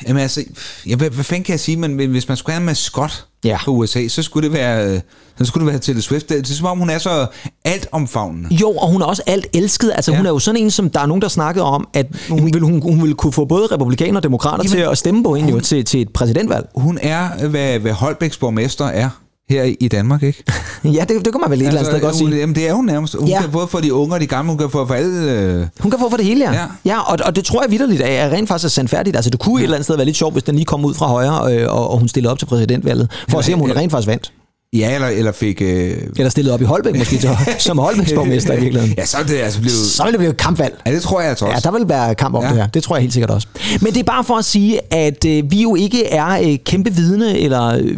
Jamen 0.07 0.21
altså, 0.23 0.43
ja, 0.87 0.95
hvad, 0.95 1.09
hvad 1.09 1.23
fanden 1.23 1.43
kan 1.43 1.51
jeg 1.53 1.59
sige, 1.59 1.77
men 1.77 2.09
hvis 2.09 2.27
man 2.27 2.37
skulle 2.37 2.53
have 2.53 2.59
en 2.61 2.65
maskot 2.65 3.25
Ja. 3.43 3.57
på 3.65 3.71
USA, 3.71 4.07
så 4.07 4.23
skulle 4.23 4.49
det 4.49 4.57
være, 4.57 5.01
så 5.37 5.45
skulle 5.45 5.65
det 5.65 5.71
være 5.73 5.79
Taylor 5.81 6.01
Swift. 6.01 6.29
Det, 6.29 6.49
er 6.49 6.53
som 6.53 6.65
om, 6.65 6.77
hun 6.77 6.89
er 6.89 6.97
så 6.97 7.27
altomfavnende. 7.65 8.55
Jo, 8.55 8.71
og 8.71 8.91
hun 8.91 9.01
er 9.01 9.05
også 9.05 9.21
alt 9.27 9.47
elsket. 9.53 9.91
Altså, 9.95 10.11
ja. 10.11 10.17
Hun 10.17 10.25
er 10.25 10.29
jo 10.29 10.39
sådan 10.39 10.61
en, 10.61 10.71
som 10.71 10.89
der 10.89 10.99
er 10.99 11.05
nogen, 11.05 11.21
der 11.21 11.27
snakkede 11.27 11.65
om, 11.65 11.87
at 11.93 12.07
hun 12.29 12.43
ville, 12.45 12.65
hun, 12.65 12.81
hun 12.81 13.01
ville 13.01 13.15
kunne 13.15 13.33
få 13.33 13.45
både 13.45 13.67
republikaner 13.67 14.17
og 14.17 14.23
demokrater 14.23 14.63
Jamen, 14.63 14.71
til 14.71 14.91
at 14.91 14.97
stemme 14.97 15.23
på 15.23 15.35
hende 15.35 15.51
jo, 15.51 15.59
til, 15.59 15.85
til 15.85 16.01
et 16.01 16.09
præsidentvalg. 16.09 16.65
Hun 16.75 16.99
er, 17.01 17.47
hvad, 17.47 17.79
hvad 17.79 17.91
Holbæks 17.91 18.37
borgmester 18.37 18.85
er 18.85 19.09
her 19.49 19.63
i- 19.79 19.87
Danmark, 19.87 20.23
ikke? 20.23 20.43
ja, 20.83 21.05
det, 21.09 21.25
det 21.25 21.31
kan 21.33 21.41
man 21.41 21.49
vel 21.51 21.61
et 21.61 21.67
eller 21.67 21.79
andet 21.79 21.91
sted 21.93 22.01
godt 22.01 22.15
sige. 22.15 22.37
Jamen, 22.37 22.55
det 22.55 22.69
er 22.69 22.73
hun 22.73 22.85
nærmest. 22.85 23.15
Hun 23.19 23.27
Ja. 23.27 23.33
ja. 23.35 23.41
kan 23.41 23.51
både 23.51 23.67
for 23.67 23.79
de 23.79 23.93
unge 23.93 24.15
og 24.15 24.19
de 24.21 24.27
gamle, 24.27 24.49
hun 24.51 24.57
kan 24.57 24.69
få 24.69 24.87
for 24.87 24.93
alle... 24.93 25.31
Øh, 25.31 25.67
Hun 25.79 25.91
kan 25.91 25.99
få 25.99 26.09
for 26.09 26.17
det 26.17 26.25
hele, 26.25 26.45
ja. 26.51 26.53
Ja. 26.53 26.65
ja 26.85 26.99
og, 26.99 27.17
og 27.25 27.35
det 27.35 27.45
tror 27.45 27.61
jeg 27.63 27.71
vidderligt 27.71 28.01
er 28.01 28.05
er 28.05 28.29
rent 28.29 28.47
faktisk 28.47 28.65
er 28.65 28.69
sandfærdigt. 28.69 29.15
Altså, 29.15 29.29
det 29.31 29.39
kunne 29.39 29.55
ja. 29.55 29.59
et 29.59 29.63
eller 29.63 29.75
andet 29.75 29.85
sted 29.85 29.95
være 29.95 30.05
lidt 30.05 30.17
sjovt, 30.17 30.33
hvis 30.33 30.43
den 30.43 30.55
lige 30.55 30.65
kom 30.65 30.85
ud 30.85 30.93
fra 30.93 31.07
højre, 31.07 31.55
øh, 31.55 31.73
og, 31.73 31.89
og 31.89 31.97
hun 31.99 32.07
stillede 32.07 32.31
op 32.31 32.39
til 32.39 32.45
præsidentvalget, 32.45 33.11
for 33.29 33.37
at 33.39 33.45
se, 33.45 33.53
om 33.53 33.59
hun 33.59 33.69
eller- 33.69 33.81
rent 33.81 33.91
faktisk 33.91 34.07
vandt. 34.07 34.31
Ja, 34.73 34.95
eller, 34.95 35.07
eller 35.07 35.31
fik... 35.31 35.61
Øh, 35.61 35.97
Eller 36.17 36.29
stillede 36.29 36.53
op 36.53 36.61
i 36.61 36.63
Holbæk 36.63 36.97
måske, 36.97 37.17
til, 37.17 37.29
som 37.59 37.77
Holbæks 37.77 38.13
borgmester 38.13 38.53
i 38.53 38.59
virkeligheden. 38.59 38.95
ja, 38.97 39.05
så 39.05 39.17
er 39.17 39.23
det 39.23 39.37
altså 39.37 39.59
blevet... 39.59 39.77
Så 39.77 40.03
ville 40.03 40.11
det 40.11 40.19
blive 40.19 40.31
et 40.31 40.37
kampvalg. 40.37 40.81
Ja, 40.85 40.91
det 40.91 41.01
tror 41.01 41.19
jeg 41.21 41.29
altså 41.29 41.45
også. 41.45 41.61
Ja, 41.65 41.71
der 41.71 41.77
vil 41.77 41.89
være 41.89 42.15
kamp 42.15 42.35
om 42.35 42.43
ja. 42.43 42.49
Det 42.49 42.57
her. 42.57 42.67
Det 42.67 42.83
tror 42.83 42.95
jeg 42.95 43.01
helt 43.01 43.13
sikkert 43.13 43.29
også. 43.29 43.47
Men 43.81 43.93
det 43.93 43.99
er 43.99 44.03
bare 44.03 44.23
for 44.23 44.35
at 44.35 44.45
sige, 44.45 44.93
at 44.93 45.25
øh, 45.25 45.51
vi 45.51 45.61
jo 45.61 45.75
ikke 45.75 46.05
er 46.05 46.27
øh, 46.27 46.57
kæmpe 46.65 46.93
vidne, 46.93 47.39
eller 47.39 47.65
øh, 47.65 47.97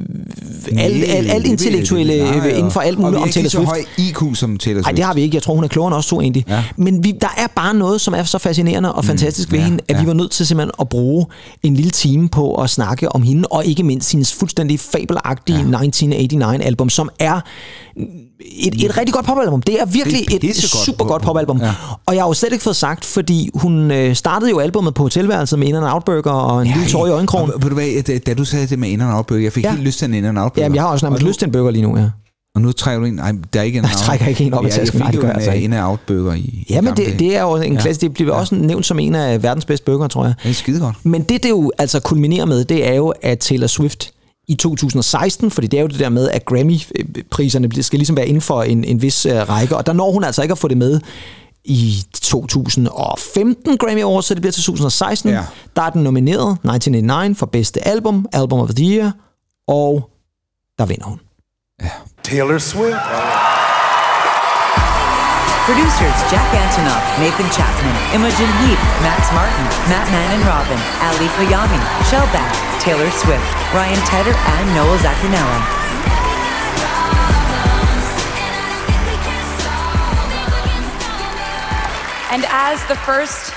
alt, 0.77 1.03
alt, 1.07 1.31
alt 1.31 1.45
intellektuelle 1.47 2.23
Nej, 2.23 2.37
øh, 2.47 2.57
inden 2.57 2.71
for 2.71 2.79
alt 2.79 2.97
og 2.97 3.01
muligt 3.01 3.11
vi 3.11 3.17
er 3.17 3.21
om 3.21 3.27
ikke 3.27 3.33
Taylor 3.33 3.43
lige 3.43 3.49
så 3.49 3.57
Swift. 3.57 4.19
høj 4.19 4.29
IQ 4.31 4.37
som 4.37 4.57
Taylor 4.57 4.77
Swift. 4.77 4.85
Nej, 4.85 4.91
det 4.91 5.05
har 5.05 5.13
vi 5.13 5.21
ikke. 5.21 5.35
Jeg 5.35 5.43
tror, 5.43 5.55
hun 5.55 5.63
er 5.63 5.67
klogere 5.67 5.87
end 5.87 5.95
os 5.95 6.07
to 6.07 6.21
egentlig. 6.21 6.45
Ja. 6.49 6.63
Men 6.77 7.03
vi, 7.03 7.11
der 7.21 7.33
er 7.37 7.47
bare 7.55 7.73
noget, 7.73 8.01
som 8.01 8.13
er 8.13 8.23
så 8.23 8.37
fascinerende 8.37 8.93
og 8.93 9.05
fantastisk 9.05 9.51
ved 9.51 9.59
ja, 9.59 9.65
hende, 9.65 9.79
at 9.87 9.95
vi 9.95 10.01
ja. 10.01 10.07
var 10.07 10.13
nødt 10.13 10.31
til 10.31 10.45
simpelthen 10.47 10.71
at 10.81 10.89
bruge 10.89 11.25
en 11.63 11.73
lille 11.75 11.91
time 11.91 12.29
på 12.29 12.55
at 12.55 12.69
snakke 12.69 13.11
om 13.11 13.21
hende, 13.21 13.47
og 13.47 13.65
ikke 13.65 13.83
mindst 13.83 14.11
hendes 14.11 14.33
fuldstændig 14.33 14.79
fabelagtige 14.79 15.57
ja. 15.59 15.65
1989-album, 16.61 16.89
som 16.89 17.09
er 17.19 17.39
et, 18.39 18.85
et 18.85 18.97
rigtig 18.97 19.13
godt 19.13 19.25
popalbum. 19.25 19.61
Det 19.61 19.81
er 19.81 19.85
virkelig 19.85 20.25
Det 20.29 20.43
er 20.43 20.49
et 20.49 20.55
super 20.55 21.05
godt 21.05 21.21
popalbum. 21.23 21.61
Ja. 21.61 21.73
Og 22.05 22.15
jeg 22.15 22.23
har 22.23 22.27
jo 22.27 22.33
slet 22.33 22.51
ikke 22.51 22.63
fået 22.63 22.75
sagt, 22.75 23.05
fordi 23.05 23.49
hun 23.53 23.91
øh, 23.91 24.15
startede 24.15 24.51
jo 24.51 24.59
albummet 24.59 24.93
på 24.93 25.03
hotelværelset 25.03 25.59
med 25.59 25.67
In 25.67 25.75
and 25.75 25.85
Out 25.85 26.05
Burger 26.05 26.31
og 26.31 26.61
en 26.61 26.67
ja, 26.67 26.73
lille 26.73 26.89
tår 26.89 27.07
i 27.07 27.09
øjenkrogen. 27.09 27.51
Og, 27.53 27.63
ved 27.63 27.69
du 27.69 27.75
hvad, 27.75 28.19
da, 28.19 28.33
du 28.33 28.45
sagde 28.45 28.67
det 28.67 28.79
med 28.79 28.89
In 28.89 29.01
and 29.01 29.11
Out 29.13 29.25
Burger, 29.27 29.43
jeg 29.43 29.53
fik 29.53 29.63
Ja. 29.63 29.69
ja. 29.69 29.75
helt 29.75 29.85
lyst 29.85 29.99
til 29.99 30.07
en 30.07 30.13
In 30.13 30.25
and 30.25 30.39
Out 30.39 30.53
Burger. 30.53 30.63
Jamen, 30.65 30.75
jeg 30.75 30.83
har 30.83 30.89
også 30.89 31.05
nærmest 31.05 31.23
Og 31.23 31.27
lyst 31.27 31.39
til 31.39 31.45
en 31.45 31.51
burger 31.51 31.71
lige 31.71 31.81
nu, 31.81 31.97
ja. 31.97 32.05
Og 32.55 32.61
nu 32.61 32.71
trækker 32.71 32.99
du 32.99 33.05
en... 33.05 33.13
Nej, 33.13 33.31
der 33.53 33.59
er 33.59 33.63
ikke 33.63 33.79
en 33.79 33.83
Jeg 33.89 33.91
trækker 33.97 34.27
ikke 34.27 34.43
en 34.43 34.53
op 34.53 34.65
af 34.65 34.69
jeg, 34.69 34.75
tasken. 34.75 34.99
Jeg 34.99 35.03
Nej, 35.03 35.11
det 35.11 35.19
gør 35.19 35.27
jeg 35.27 35.35
altså 35.35 35.49
en 35.51 35.55
ikke. 35.55 35.65
In 35.65 35.73
and 35.73 35.85
Out 35.85 35.99
Burger 36.07 36.33
i 36.33 36.65
Ja, 36.69 36.81
men 36.81 36.97
det, 36.97 37.19
det 37.19 37.35
er 37.37 37.41
jo 37.41 37.55
en 37.55 37.73
Ja. 37.73 37.81
klasse. 37.81 38.01
Det 38.01 38.13
bliver 38.13 38.33
også 38.33 38.55
nævnt 38.55 38.85
som 38.85 38.99
en 38.99 39.15
af 39.15 39.43
verdens 39.43 39.65
bedste 39.65 39.85
burger, 39.85 40.07
tror 40.07 40.25
jeg. 40.25 40.33
Det 40.43 40.49
er 40.49 40.53
skide 40.53 40.79
godt. 40.79 40.95
Men 41.03 41.23
det, 41.23 41.43
det 41.43 41.49
jo 41.49 41.71
altså 41.77 41.99
kulminerer 41.99 42.45
med, 42.45 42.65
det 42.65 42.87
er 42.87 42.93
jo, 42.93 43.13
at 43.21 43.39
Taylor 43.39 43.67
Swift 43.67 44.11
i 44.51 44.55
2016, 44.55 45.51
fordi 45.51 45.67
det 45.67 45.77
er 45.77 45.81
jo 45.81 45.87
det 45.87 45.99
der 45.99 46.09
med, 46.09 46.29
at 46.29 46.45
Grammy-priserne 46.45 47.83
skal 47.83 47.99
ligesom 47.99 48.17
være 48.17 48.27
inden 48.27 48.41
for 48.41 48.63
en, 48.63 48.83
en 48.83 49.01
vis 49.01 49.25
uh, 49.25 49.31
række, 49.31 49.77
og 49.77 49.85
der 49.85 49.93
når 49.93 50.11
hun 50.11 50.23
altså 50.23 50.41
ikke 50.41 50.51
at 50.51 50.57
få 50.57 50.67
det 50.67 50.77
med 50.77 50.99
i 51.63 52.03
2015 52.21 53.77
Grammy 53.77 54.03
Awards, 54.03 54.25
så 54.25 54.33
det 54.33 54.41
bliver 54.41 54.51
til 54.51 54.63
2016. 54.63 55.29
Ja. 55.29 55.45
Der 55.75 55.81
er 55.81 55.89
den 55.89 56.03
nomineret 56.03 56.51
1989 56.51 57.37
for 57.37 57.45
bedste 57.45 57.87
album, 57.87 58.25
Album 58.33 58.59
of 58.59 58.69
the 58.69 58.85
Year, 58.85 59.11
og 59.67 60.09
der 60.77 60.85
vinder 60.85 61.05
hun. 61.05 61.19
Taylor 62.23 62.57
Swift. 62.57 63.60
Producers 65.71 66.19
Jack 66.27 66.51
Antonoff, 66.51 66.99
Nathan 67.17 67.47
Chapman, 67.47 67.95
Imogen 68.11 68.51
Heap, 68.59 68.75
Max 68.99 69.31
Martin, 69.31 69.63
Matt 69.87 70.03
Man 70.11 70.35
and 70.35 70.43
Robin, 70.43 70.75
Ali 70.99 71.31
Koyami, 71.39 71.79
Shellback, 72.11 72.51
Taylor 72.81 73.09
Swift, 73.09 73.47
Ryan 73.71 73.95
Tedder, 74.03 74.35
and 74.35 74.67
Noel 74.75 74.97
Zaccanello. 74.99 75.59
And 82.33 82.43
as 82.49 82.85
the 82.87 82.97
first 82.97 83.53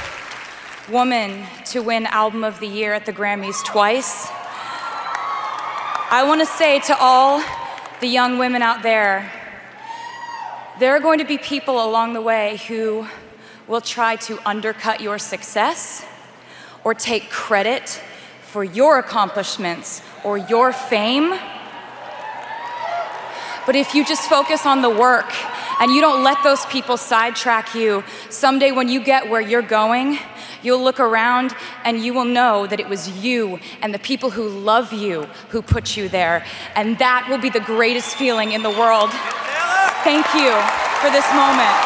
woman 0.89 1.45
to 1.73 1.83
win 1.83 2.07
Album 2.07 2.45
of 2.45 2.61
the 2.61 2.69
Year 2.69 2.95
at 2.95 3.07
the 3.07 3.13
Grammys 3.13 3.65
twice, 3.65 4.29
I 6.13 6.23
want 6.25 6.41
to 6.43 6.47
say 6.47 6.79
to 6.79 6.97
all 6.97 7.43
the 7.99 8.07
young 8.07 8.39
women 8.39 8.63
out 8.63 8.85
there 8.85 9.33
there 10.81 10.97
are 10.97 11.01
going 11.01 11.21
to 11.21 11.25
be 11.25 11.39
people 11.39 11.85
along 11.85 12.15
the 12.15 12.21
way 12.21 12.61
who 12.67 13.07
will 13.69 13.81
try 13.81 14.17
to 14.17 14.39
undercut 14.49 15.01
your 15.01 15.19
success 15.19 16.05
or 16.83 16.95
take 16.95 17.31
credit 17.31 18.03
for 18.43 18.65
your 18.65 18.99
accomplishments 18.99 20.03
or 20.25 20.37
your 20.37 20.73
fame. 20.73 21.39
But 23.67 23.75
if 23.77 23.89
you 23.95 24.05
just 24.05 24.23
focus 24.37 24.61
on 24.67 24.83
the 24.83 24.95
work 25.07 25.31
And 25.81 25.91
you 25.95 26.01
don't 26.09 26.23
let 26.31 26.39
those 26.49 26.63
people 26.77 26.97
sidetrack 26.97 27.67
you. 27.83 28.03
Someday, 28.45 28.71
when 28.79 28.89
you 28.95 29.01
get 29.13 29.21
where 29.31 29.45
you're 29.51 29.69
going, 29.81 30.09
you'll 30.65 30.85
look 30.89 31.01
around 31.01 31.49
and 31.87 31.95
you 32.05 32.11
will 32.19 32.31
know 32.39 32.55
that 32.71 32.79
it 32.85 32.89
was 32.95 33.03
you 33.27 33.59
and 33.83 33.89
the 33.97 34.03
people 34.11 34.29
who 34.39 34.45
love 34.73 34.87
you 35.05 35.17
who 35.53 35.59
put 35.63 35.85
you 35.97 36.05
there. 36.09 36.37
And 36.79 36.87
that 36.99 37.23
will 37.29 37.41
be 37.47 37.51
the 37.59 37.65
greatest 37.75 38.11
feeling 38.21 38.49
in 38.57 38.61
the 38.69 38.75
world. 38.83 39.11
Thank 40.09 40.27
you 40.41 40.51
for 41.03 41.09
this 41.17 41.27
moment. 41.43 41.77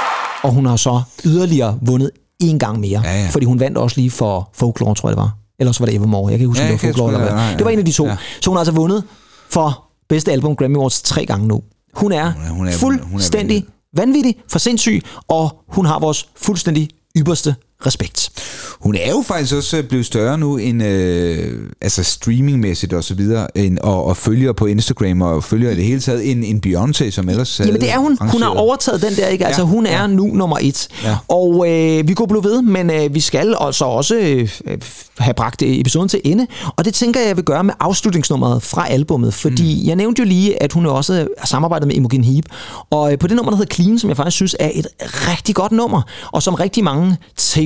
Og 0.43 0.51
hun 0.53 0.67
har 0.67 0.77
så 0.77 1.03
yderligere 1.25 1.79
vundet 1.83 2.11
en 2.41 2.59
gang 2.59 2.81
mere. 2.81 3.01
Ja, 3.05 3.21
ja. 3.23 3.29
Fordi 3.31 3.47
hun 3.47 3.61
vandt 3.61 3.79
også 3.79 3.97
lige 4.01 4.11
for 4.11 4.51
Folklore, 4.55 4.95
tror 4.95 5.09
jeg 5.09 5.17
det 5.17 5.23
var. 5.23 5.31
Eller 5.61 5.73
så 5.73 5.79
var 5.81 5.87
det 5.87 5.95
Evermore. 5.95 6.31
Jeg 6.31 6.39
kan 6.39 6.45
ikke 6.45 6.47
huske, 6.49 6.63
Ja, 6.63 6.69
ja, 6.69 6.73
det 6.73 6.83
var 6.83 6.89
Folklore. 6.89 7.09
sgu- 7.13 7.15
Eller 7.15 7.35
hvad. 7.35 7.45
nej, 7.45 7.55
Det 7.57 7.65
var 7.65 7.71
en 7.71 7.79
af 7.79 7.85
de 7.85 7.93
to. 7.93 8.07
ja. 8.07 8.17
Så 8.41 8.51
hun 8.51 8.57
har 8.57 8.61
altså 8.61 8.73
vundet 8.73 9.05
for 9.51 9.88
bedste 10.09 10.33
album 10.33 10.57
Grammy 10.57 10.77
Awards 10.77 11.03
tre 11.03 11.27
gange 11.27 11.47
nu. 11.49 11.63
Hun 11.95 12.13
er, 12.13 12.33
Hun 12.33 12.43
er- 12.43 12.51
hun 12.51 12.67
er- 12.69 12.73
fuldstændig 12.73 13.61
hun 13.61 13.69
er 13.69 14.07
vanvittig, 14.07 14.37
for 14.49 14.59
sindssyg, 14.59 15.03
og 15.29 15.63
hun 15.69 15.87
har 15.87 15.99
vores 15.99 16.29
fuldstændig 16.37 16.89
ypperste 17.17 17.55
respekt. 17.87 18.31
Hun 18.81 18.95
er 18.95 19.11
jo 19.11 19.25
faktisk 19.27 19.55
også 19.55 19.83
blevet 19.89 20.07
større 20.07 20.39
nu 20.39 20.57
end 20.57 20.83
øh, 20.83 21.71
altså 21.81 22.03
streamingmæssigt 22.03 22.93
og 22.93 23.05
så 23.05 23.15
videre, 23.15 23.57
end, 23.57 23.79
og, 23.79 24.05
og 24.05 24.17
følger 24.17 24.53
på 24.53 24.67
Instagram 24.67 25.23
og 25.23 25.45
følger 25.45 25.71
i 25.71 25.75
det 25.75 25.85
hele 25.85 26.01
taget 26.01 26.31
end, 26.31 26.45
end 26.45 26.67
Beyoncé, 26.67 27.11
som 27.11 27.29
ellers 27.29 27.61
Jamen 27.61 27.81
det 27.81 27.93
er 27.93 27.99
hun. 27.99 28.19
Hun 28.21 28.43
har 28.43 28.49
overtaget 28.49 29.03
den 29.03 29.17
der, 29.17 29.27
ikke? 29.27 29.47
Altså 29.47 29.63
Ja, 29.63 29.67
hun 29.67 29.87
er 29.87 30.01
ja. 30.01 30.07
nu 30.07 30.27
nummer 30.27 30.59
et. 30.61 30.89
Ja. 31.05 31.17
Og 31.29 31.71
øh, 31.71 32.09
vi 32.09 32.15
kunne 32.15 32.29
blive 32.29 32.45
ved, 32.45 32.63
men 32.63 32.91
øh, 32.91 33.15
vi 33.15 33.21
skal 33.21 33.57
altså 33.61 33.85
også 33.85 34.15
øh, 34.17 34.49
have 35.19 35.35
bragt 35.35 35.63
øh, 35.63 35.79
episoden 35.79 36.09
til 36.09 36.21
ende. 36.25 36.47
Og 36.77 36.85
det 36.85 36.95
tænker 36.95 37.21
jeg, 37.21 37.29
jeg 37.29 37.37
vil 37.37 37.45
gøre 37.45 37.65
med 37.65 37.75
afslutningsnummeret 37.81 38.63
fra 38.63 38.89
albummet. 38.89 39.35
Fordi 39.35 39.81
mm. 39.83 39.89
jeg 39.89 39.97
nævnte 39.97 40.23
jo 40.23 40.29
lige, 40.29 40.63
at 40.63 40.73
hun 40.73 40.87
også 40.87 41.29
har 41.39 41.47
samarbejdet 41.47 41.87
med 41.87 41.97
Imogen 41.97 42.25
Heap. 42.25 42.45
Og 42.91 43.13
øh, 43.13 43.19
på 43.19 43.27
det 43.27 43.37
nummer, 43.37 43.51
der 43.51 43.57
hedder 43.57 43.75
Clean, 43.75 43.99
som 43.99 44.09
jeg 44.09 44.17
faktisk 44.17 44.37
synes 44.37 44.57
er 44.61 44.71
et 44.75 44.87
rigtig 45.01 45.55
godt 45.55 45.73
nummer, 45.73 46.03
og 46.33 46.43
som 46.43 46.55
rigtig 46.55 46.85
mange 46.85 47.17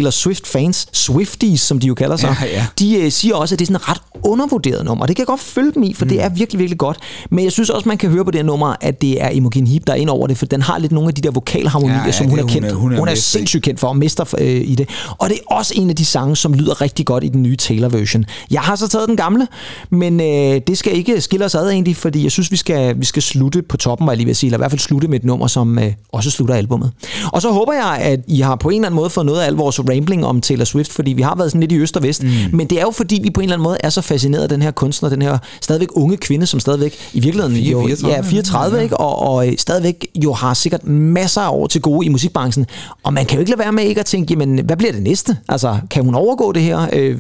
Taylor 0.03 0.11
Swift-fans, 0.11 0.87
Swifties, 0.93 1.61
som 1.61 1.79
de 1.79 1.87
jo 1.87 1.95
kalder 1.95 2.17
sig, 2.17 2.37
Ja, 2.43 2.47
ja. 2.47 2.67
de 2.79 2.97
øh, 2.97 3.13
siger 3.13 3.35
også, 3.35 3.55
at 3.55 3.59
det 3.59 3.65
er 3.65 3.67
sådan 3.67 3.77
et 3.77 3.89
ret 3.89 3.99
undervurderet 4.25 4.85
nummer. 4.85 5.07
Det 5.07 5.17
kan 5.17 5.21
jeg 5.23 5.27
godt 5.27 5.41
følge 5.41 5.73
dem 5.75 5.83
i, 5.83 5.95
for 5.95 6.05
mm. 6.05 6.09
det 6.09 6.23
er 6.23 6.29
virkelig, 6.29 6.59
virkelig 6.59 6.79
godt. 6.79 6.97
Men 7.31 7.45
jeg 7.45 7.53
synes 7.53 7.71
også, 7.71 7.89
man 7.89 7.99
kan 7.99 8.11
høre 8.11 8.25
på 8.25 8.31
det 8.31 8.39
her 8.39 8.45
nummer, 8.45 8.75
at 8.81 9.03
det 9.03 9.23
er 9.23 9.29
Imogen 9.29 9.67
Heap, 9.67 9.83
der 9.87 9.93
er 9.93 9.97
ind 9.97 10.11
over 10.11 10.27
det, 10.27 10.39
for 10.39 10.47
den 10.47 10.63
har 10.63 10.79
lidt 10.79 10.93
nogle 10.93 11.09
af 11.09 11.15
de 11.15 11.21
der 11.23 11.31
vokalharmonier, 11.31 11.97
Ja, 11.97 12.05
ja, 12.07 12.13
som 12.13 12.27
hun 12.27 12.39
det- 12.39 12.43
er 12.43 12.43
hun 12.45 12.51
kendt. 12.53 12.67
er- 12.69 12.73
Hun 12.73 12.81
hun 12.81 12.93
er, 12.93 12.97
er 12.97 13.01
hun 13.01 13.09
er 13.09 13.13
mester 13.13 13.39
i. 13.39 13.41
sindssygt 13.41 13.63
kendt 13.65 13.81
for, 13.81 13.89
og 13.89 13.97
mester 13.97 14.35
øh, 14.39 14.47
i 14.65 14.75
det. 14.75 14.89
Og 15.19 15.29
det 15.29 15.39
er 15.51 15.55
også 15.55 15.73
en 15.77 15.91
af 15.91 15.97
de 15.97 16.05
sange, 16.05 16.37
som 16.37 16.55
lyder 16.55 16.81
rigtig 16.81 17.07
godt 17.07 17.25
i 17.25 17.29
den 17.29 17.43
nye 17.43 17.57
Taylor-version. 17.57 18.25
Jeg 18.51 18.61
har 18.61 18.77
så 18.77 18.89
taget 18.89 19.09
den 19.09 19.17
gamle, 19.17 19.49
men 19.91 20.21
øh, 20.21 20.61
det 20.67 20.79
skal 20.79 20.97
ikke 20.97 21.21
skille 21.21 21.45
os 21.45 21.55
ad 21.55 21.69
egentlig, 21.71 21.97
fordi 21.97 22.23
jeg 22.23 22.31
synes, 22.33 22.51
vi 22.51 22.57
skal, 22.57 23.01
vi 23.01 23.05
skal 23.05 23.23
slutte 23.23 23.63
på 23.63 23.77
toppen, 23.77 24.07
var 24.07 24.13
jeg 24.13 24.17
lige 24.17 24.27
ved 24.27 24.31
at 24.31 24.37
sige, 24.37 24.49
eller 24.49 24.59
i 24.59 24.61
hvert 24.61 24.71
fald 24.71 24.81
slutte 24.81 25.09
med 25.09 25.19
et 25.19 25.25
nummer, 25.25 25.47
som 25.47 25.79
øh, 25.79 25.93
også 26.13 26.31
slutter 26.31 26.55
albummet. 26.55 26.91
Og 27.33 27.43
så 27.43 27.51
håber 27.53 27.73
jeg, 27.73 27.99
at 28.01 28.21
I 28.29 28.41
har 28.41 28.57
på 28.57 28.69
en 28.69 28.75
eller 28.75 28.87
anden 28.87 28.97
måde 28.97 29.11
fået 29.11 29.27
noget 29.27 29.41
af 29.41 29.47
al 29.47 29.53
vores 29.55 29.79
rambling 29.93 30.27
om 30.27 30.41
Taylor 30.41 30.65
Swift, 30.65 30.93
fordi 30.93 31.13
vi 31.13 31.23
har 31.23 31.35
været 31.37 31.51
sådan 31.51 31.61
lidt 31.61 31.73
i 31.73 31.77
øst 31.77 31.97
og 31.97 32.03
vest, 32.03 32.23
mm. 32.23 32.31
men 32.53 32.67
det 32.71 32.79
er 32.79 32.83
jo 32.83 32.91
fordi, 32.91 33.21
vi 33.23 33.31
på 33.31 33.41
en 33.41 33.45
eller 33.45 33.57
anden 33.57 33.65
måde 33.65 33.77
er 33.81 33.91
så 33.91 34.01
fascineret 34.01 34.43
af 34.43 34.49
den 34.49 34.63
her 34.63 34.71
kunstner, 34.71 35.09
den 35.09 35.23
her 35.23 35.39
stadigvæk 35.61 35.89
unge 35.93 36.17
kvinde, 36.17 36.47
som 36.47 36.61
stadigvæk 36.61 36.95
i 37.13 37.21
virkeligheden 37.21 37.57
Fire- 37.57 37.71
jo, 37.71 37.87
34, 37.87 38.15
ja, 38.15 38.21
34, 38.21 38.77
ja. 38.77 38.83
ikke? 38.83 38.97
Og, 38.97 39.19
og 39.19 39.49
øh, 39.49 39.55
stadigvæk 39.59 40.07
jo 40.25 40.33
har 40.33 40.55
sikkert 40.55 40.87
masser 40.87 41.41
af 41.41 41.51
år 41.51 41.67
til 41.67 41.81
gode 41.81 42.07
i 42.07 42.09
musikbranchen. 42.09 42.67
Og 43.03 43.13
man 43.13 43.27
kan 43.27 43.37
jo 43.37 43.41
ikke 43.41 43.51
lade 43.51 43.59
være 43.59 43.73
med 43.73 43.85
ikke 43.85 44.01
at 44.01 44.07
tænke, 44.07 44.33
jamen, 44.33 44.65
hvad 44.65 44.77
bliver 44.77 44.93
det 44.93 45.03
næste? 45.03 45.37
Altså, 45.49 45.79
kan 45.91 46.05
hun 46.05 46.15
overgå 46.15 46.53
det 46.53 46.63
her? 46.63 46.89
Øh, 46.93 47.19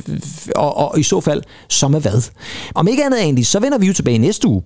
og, 0.56 0.76
og 0.76 0.98
i 0.98 1.02
så 1.02 1.20
fald, 1.20 1.42
så 1.68 1.88
med 1.88 2.00
hvad? 2.00 2.30
Om 2.74 2.88
ikke 2.88 3.04
andet 3.04 3.22
egentlig, 3.22 3.46
så 3.46 3.60
vender 3.60 3.78
vi 3.78 3.86
jo 3.86 3.92
tilbage 3.92 4.18
næste 4.18 4.48
uge. 4.48 4.62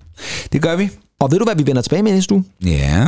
Det 0.51 0.61
gør 0.61 0.75
vi. 0.75 0.89
Og 1.19 1.31
ved 1.31 1.39
du, 1.39 1.45
hvad 1.45 1.55
vi 1.55 1.67
vender 1.67 1.81
tilbage 1.81 2.03
med 2.03 2.11
næste 2.13 2.33
uge? 2.33 2.43
Ja, 2.65 3.07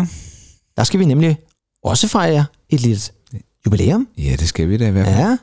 Der 0.78 0.84
skal 0.84 1.00
vi 1.00 1.06
nemlig 1.06 1.38
også 1.84 2.08
fejre 2.08 2.46
et 2.70 2.82
lille 2.82 3.00
jubilæum. 3.66 4.08
ja 4.18 4.36
det 4.40 4.48
skal 4.48 4.70
vi 4.70 4.78
da 4.78 4.88
i 4.88 4.92
hvert 4.92 5.06
fald. 5.06 5.18
Ja, 5.18 5.38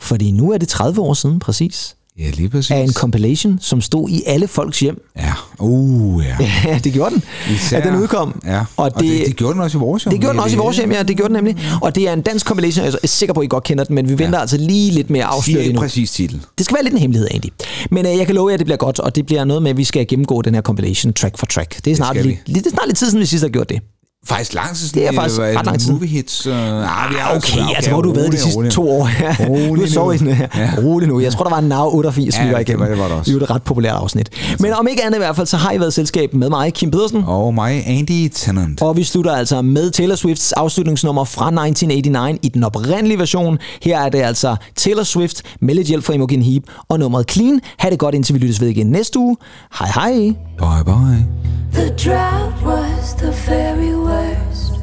fordi 0.00 0.30
nu 0.30 0.52
er 0.52 0.58
det 0.58 0.68
30 0.68 1.00
år 1.00 1.14
siden 1.14 1.38
præcis, 1.38 1.96
Ja, 2.18 2.30
lige 2.30 2.48
præcis. 2.48 2.70
af 2.70 2.76
en 2.78 2.92
compilation, 2.92 3.58
som 3.60 3.80
stod 3.80 4.08
i 4.08 4.22
alle 4.26 4.48
folks 4.48 4.80
hjem. 4.80 5.02
Ja, 5.16 5.32
uh, 5.58 6.24
ja. 6.24 6.36
Ja, 6.70 6.78
det 6.84 6.92
gjorde 6.92 7.14
den. 7.14 7.22
Især- 7.50 7.76
At 7.76 7.84
den 7.84 7.96
udkom. 7.96 8.42
Ja. 8.46 8.58
Og 8.60 8.66
Og, 8.76 8.94
det- 8.94 9.00
det, 9.02 9.18
det, 9.18 9.26
det 9.26 9.36
gjorde 9.36 9.52
den 9.54 9.60
også 9.62 9.78
i 9.78 9.80
vores 9.80 10.04
hjem. 10.04 10.10
Det 10.10 10.20
gjorde 10.20 10.32
den 10.34 10.42
også 10.42 10.56
i 10.56 10.58
vores 10.58 10.76
hjem, 10.76 10.92
ja. 10.92 11.02
Det 11.02 11.16
gjorde 11.16 11.34
den 11.34 11.44
nemlig. 11.44 11.64
Og 11.82 11.94
det 11.94 12.08
er 12.08 12.12
en 12.12 12.22
dansk 12.22 12.46
compilation, 12.46 12.84
jeg 12.86 12.94
er 13.02 13.06
sikker 13.06 13.32
på, 13.34 13.40
at 13.40 13.44
I 13.44 13.48
godt 13.48 13.64
kender 13.64 13.84
den, 13.84 13.94
men 13.94 14.08
vi 14.08 14.18
venter 14.18 14.38
altså 14.38 14.56
lige 14.56 14.90
lidt 14.90 15.10
mere 15.10 15.24
afsløret 15.24 15.66
endnu. 15.66 15.80
præcis 15.80 16.10
titel. 16.10 16.40
Det 16.58 16.64
skal 16.66 16.74
være 16.74 16.82
lidt 16.84 16.94
en 16.94 17.00
hemmelighed 17.00 17.28
egentlig. 17.30 17.52
Men 17.90 18.06
øh, 18.06 18.16
jeg 18.16 18.26
kan 18.26 18.34
love 18.34 18.48
jer, 18.48 18.54
at 18.54 18.58
det 18.58 18.66
bliver 18.66 18.76
godt, 18.78 18.98
og 18.98 19.16
det 19.16 19.26
bliver 19.26 19.44
noget 19.44 19.62
med, 19.62 19.70
at 19.70 19.76
vi 19.76 19.84
skal 19.84 20.06
gennemgå 20.06 20.42
den 20.42 20.54
her 20.54 20.62
compilation 20.62 21.12
track 21.12 21.38
for 21.38 21.46
track. 21.46 21.84
Det 21.84 21.90
er 21.90 21.96
snart, 21.96 22.16
lidt, 22.16 22.26
lidt, 22.26 22.64
det 22.64 22.66
er 22.66 22.70
snart 22.70 22.86
lidt 22.88 22.98
tid 22.98 23.06
siden, 23.06 23.20
vi 23.20 23.26
sidst 23.26 23.42
har 23.44 23.48
gjort 23.48 23.68
det. 23.68 23.80
Faktisk 24.26 24.54
lang 24.54 24.76
tid 24.76 24.88
Det 24.88 25.06
er 25.08 25.12
faktisk 25.12 25.40
var 25.40 25.46
ret 25.46 25.66
lang 25.66 25.80
tid. 25.80 25.92
Movie 25.92 26.08
hits. 26.08 26.46
Uh, 26.46 26.52
ah, 26.54 27.10
vi 27.10 27.16
er 27.16 27.36
Okay, 27.36 27.74
altså 27.76 27.90
hvor 27.90 27.96
har 27.98 28.02
du 28.02 28.12
været 28.12 28.32
de 28.32 28.38
sidste 28.38 28.56
rolig. 28.58 28.72
to 28.72 28.90
år? 28.90 29.08
Ja, 29.20 29.36
Rolig 29.48 29.92
sovet 29.92 30.20
nu. 30.20 30.26
den 30.28 30.36
her. 30.36 30.48
Rolig 30.84 31.08
nu. 31.08 31.20
Jeg 31.20 31.32
tror, 31.32 31.44
der 31.44 31.50
var 31.50 31.58
en 31.58 31.64
NAV 31.68 31.94
88, 31.94 32.36
Ja, 32.38 32.44
vi 32.46 32.52
var 32.52 32.58
det 32.58 32.68
igennem. 32.68 32.80
var- 32.80 32.88
det 32.88 32.98
var 32.98 33.08
der 33.08 33.14
også. 33.14 33.32
Det 33.32 33.40
var 33.40 33.46
et 33.46 33.50
ret 33.50 33.62
populært 33.62 33.94
afsnit. 33.96 34.30
Men 34.60 34.72
om 34.72 34.86
ikke 34.88 35.04
andet 35.04 35.18
i 35.18 35.18
hvert 35.18 35.36
fald, 35.36 35.46
så 35.46 35.56
har 35.56 35.72
I 35.72 35.78
været 35.80 35.90
i 35.90 35.94
selskab 35.94 36.34
med 36.34 36.50
mig, 36.50 36.74
Kim 36.74 36.90
Pedersen. 36.90 37.24
Og 37.26 37.54
mig, 37.54 37.82
Andy 37.86 38.28
Tennant. 38.34 38.82
Og 38.82 38.96
vi 38.96 39.04
slutter 39.04 39.32
altså 39.32 39.62
med 39.62 39.90
Taylor 39.90 40.14
Swifts 40.14 40.52
afslutningsnummer 40.52 41.24
fra 41.24 41.44
1989 41.46 42.38
i 42.42 42.48
den 42.48 42.64
oprindelige 42.64 43.18
version. 43.18 43.58
Her 43.82 44.00
er 44.00 44.08
det 44.08 44.18
altså 44.22 44.56
Taylor 44.76 45.02
Swift 45.02 45.42
med 45.60 45.74
lidt 45.74 45.88
hjælp 45.88 46.04
fra 46.04 46.12
Imogen 46.12 46.42
Heap 46.42 46.62
og 46.88 46.98
nummeret 46.98 47.30
Clean. 47.30 47.60
Ha' 47.78 47.90
det 47.90 47.98
godt 47.98 48.14
indtil 48.14 48.34
vi 48.34 48.38
lyttes 48.38 48.60
ved 48.60 48.68
igen 48.68 48.86
næste 48.86 49.18
uge. 49.18 49.36
Hej 49.78 49.88
hej. 49.94 50.12
Bye 50.58 50.84
bye. 50.84 51.26
The 51.74 51.88
drought 52.04 52.54
was 52.66 52.81
was 53.02 53.14
the 53.16 53.32
very 53.32 53.94
worst. 53.96 54.78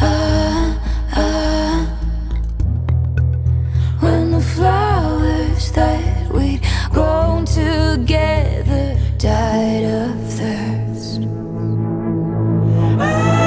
Ah, 0.00 0.68
ah. 1.16 1.80
When 3.98 4.30
the 4.30 4.40
flowers 4.40 5.72
that 5.72 6.32
we'd 6.32 6.62
grown 6.92 7.44
together 7.44 8.84
died 9.18 9.84
of 10.00 10.14
thirst. 10.38 11.22
Ah. 13.00 13.37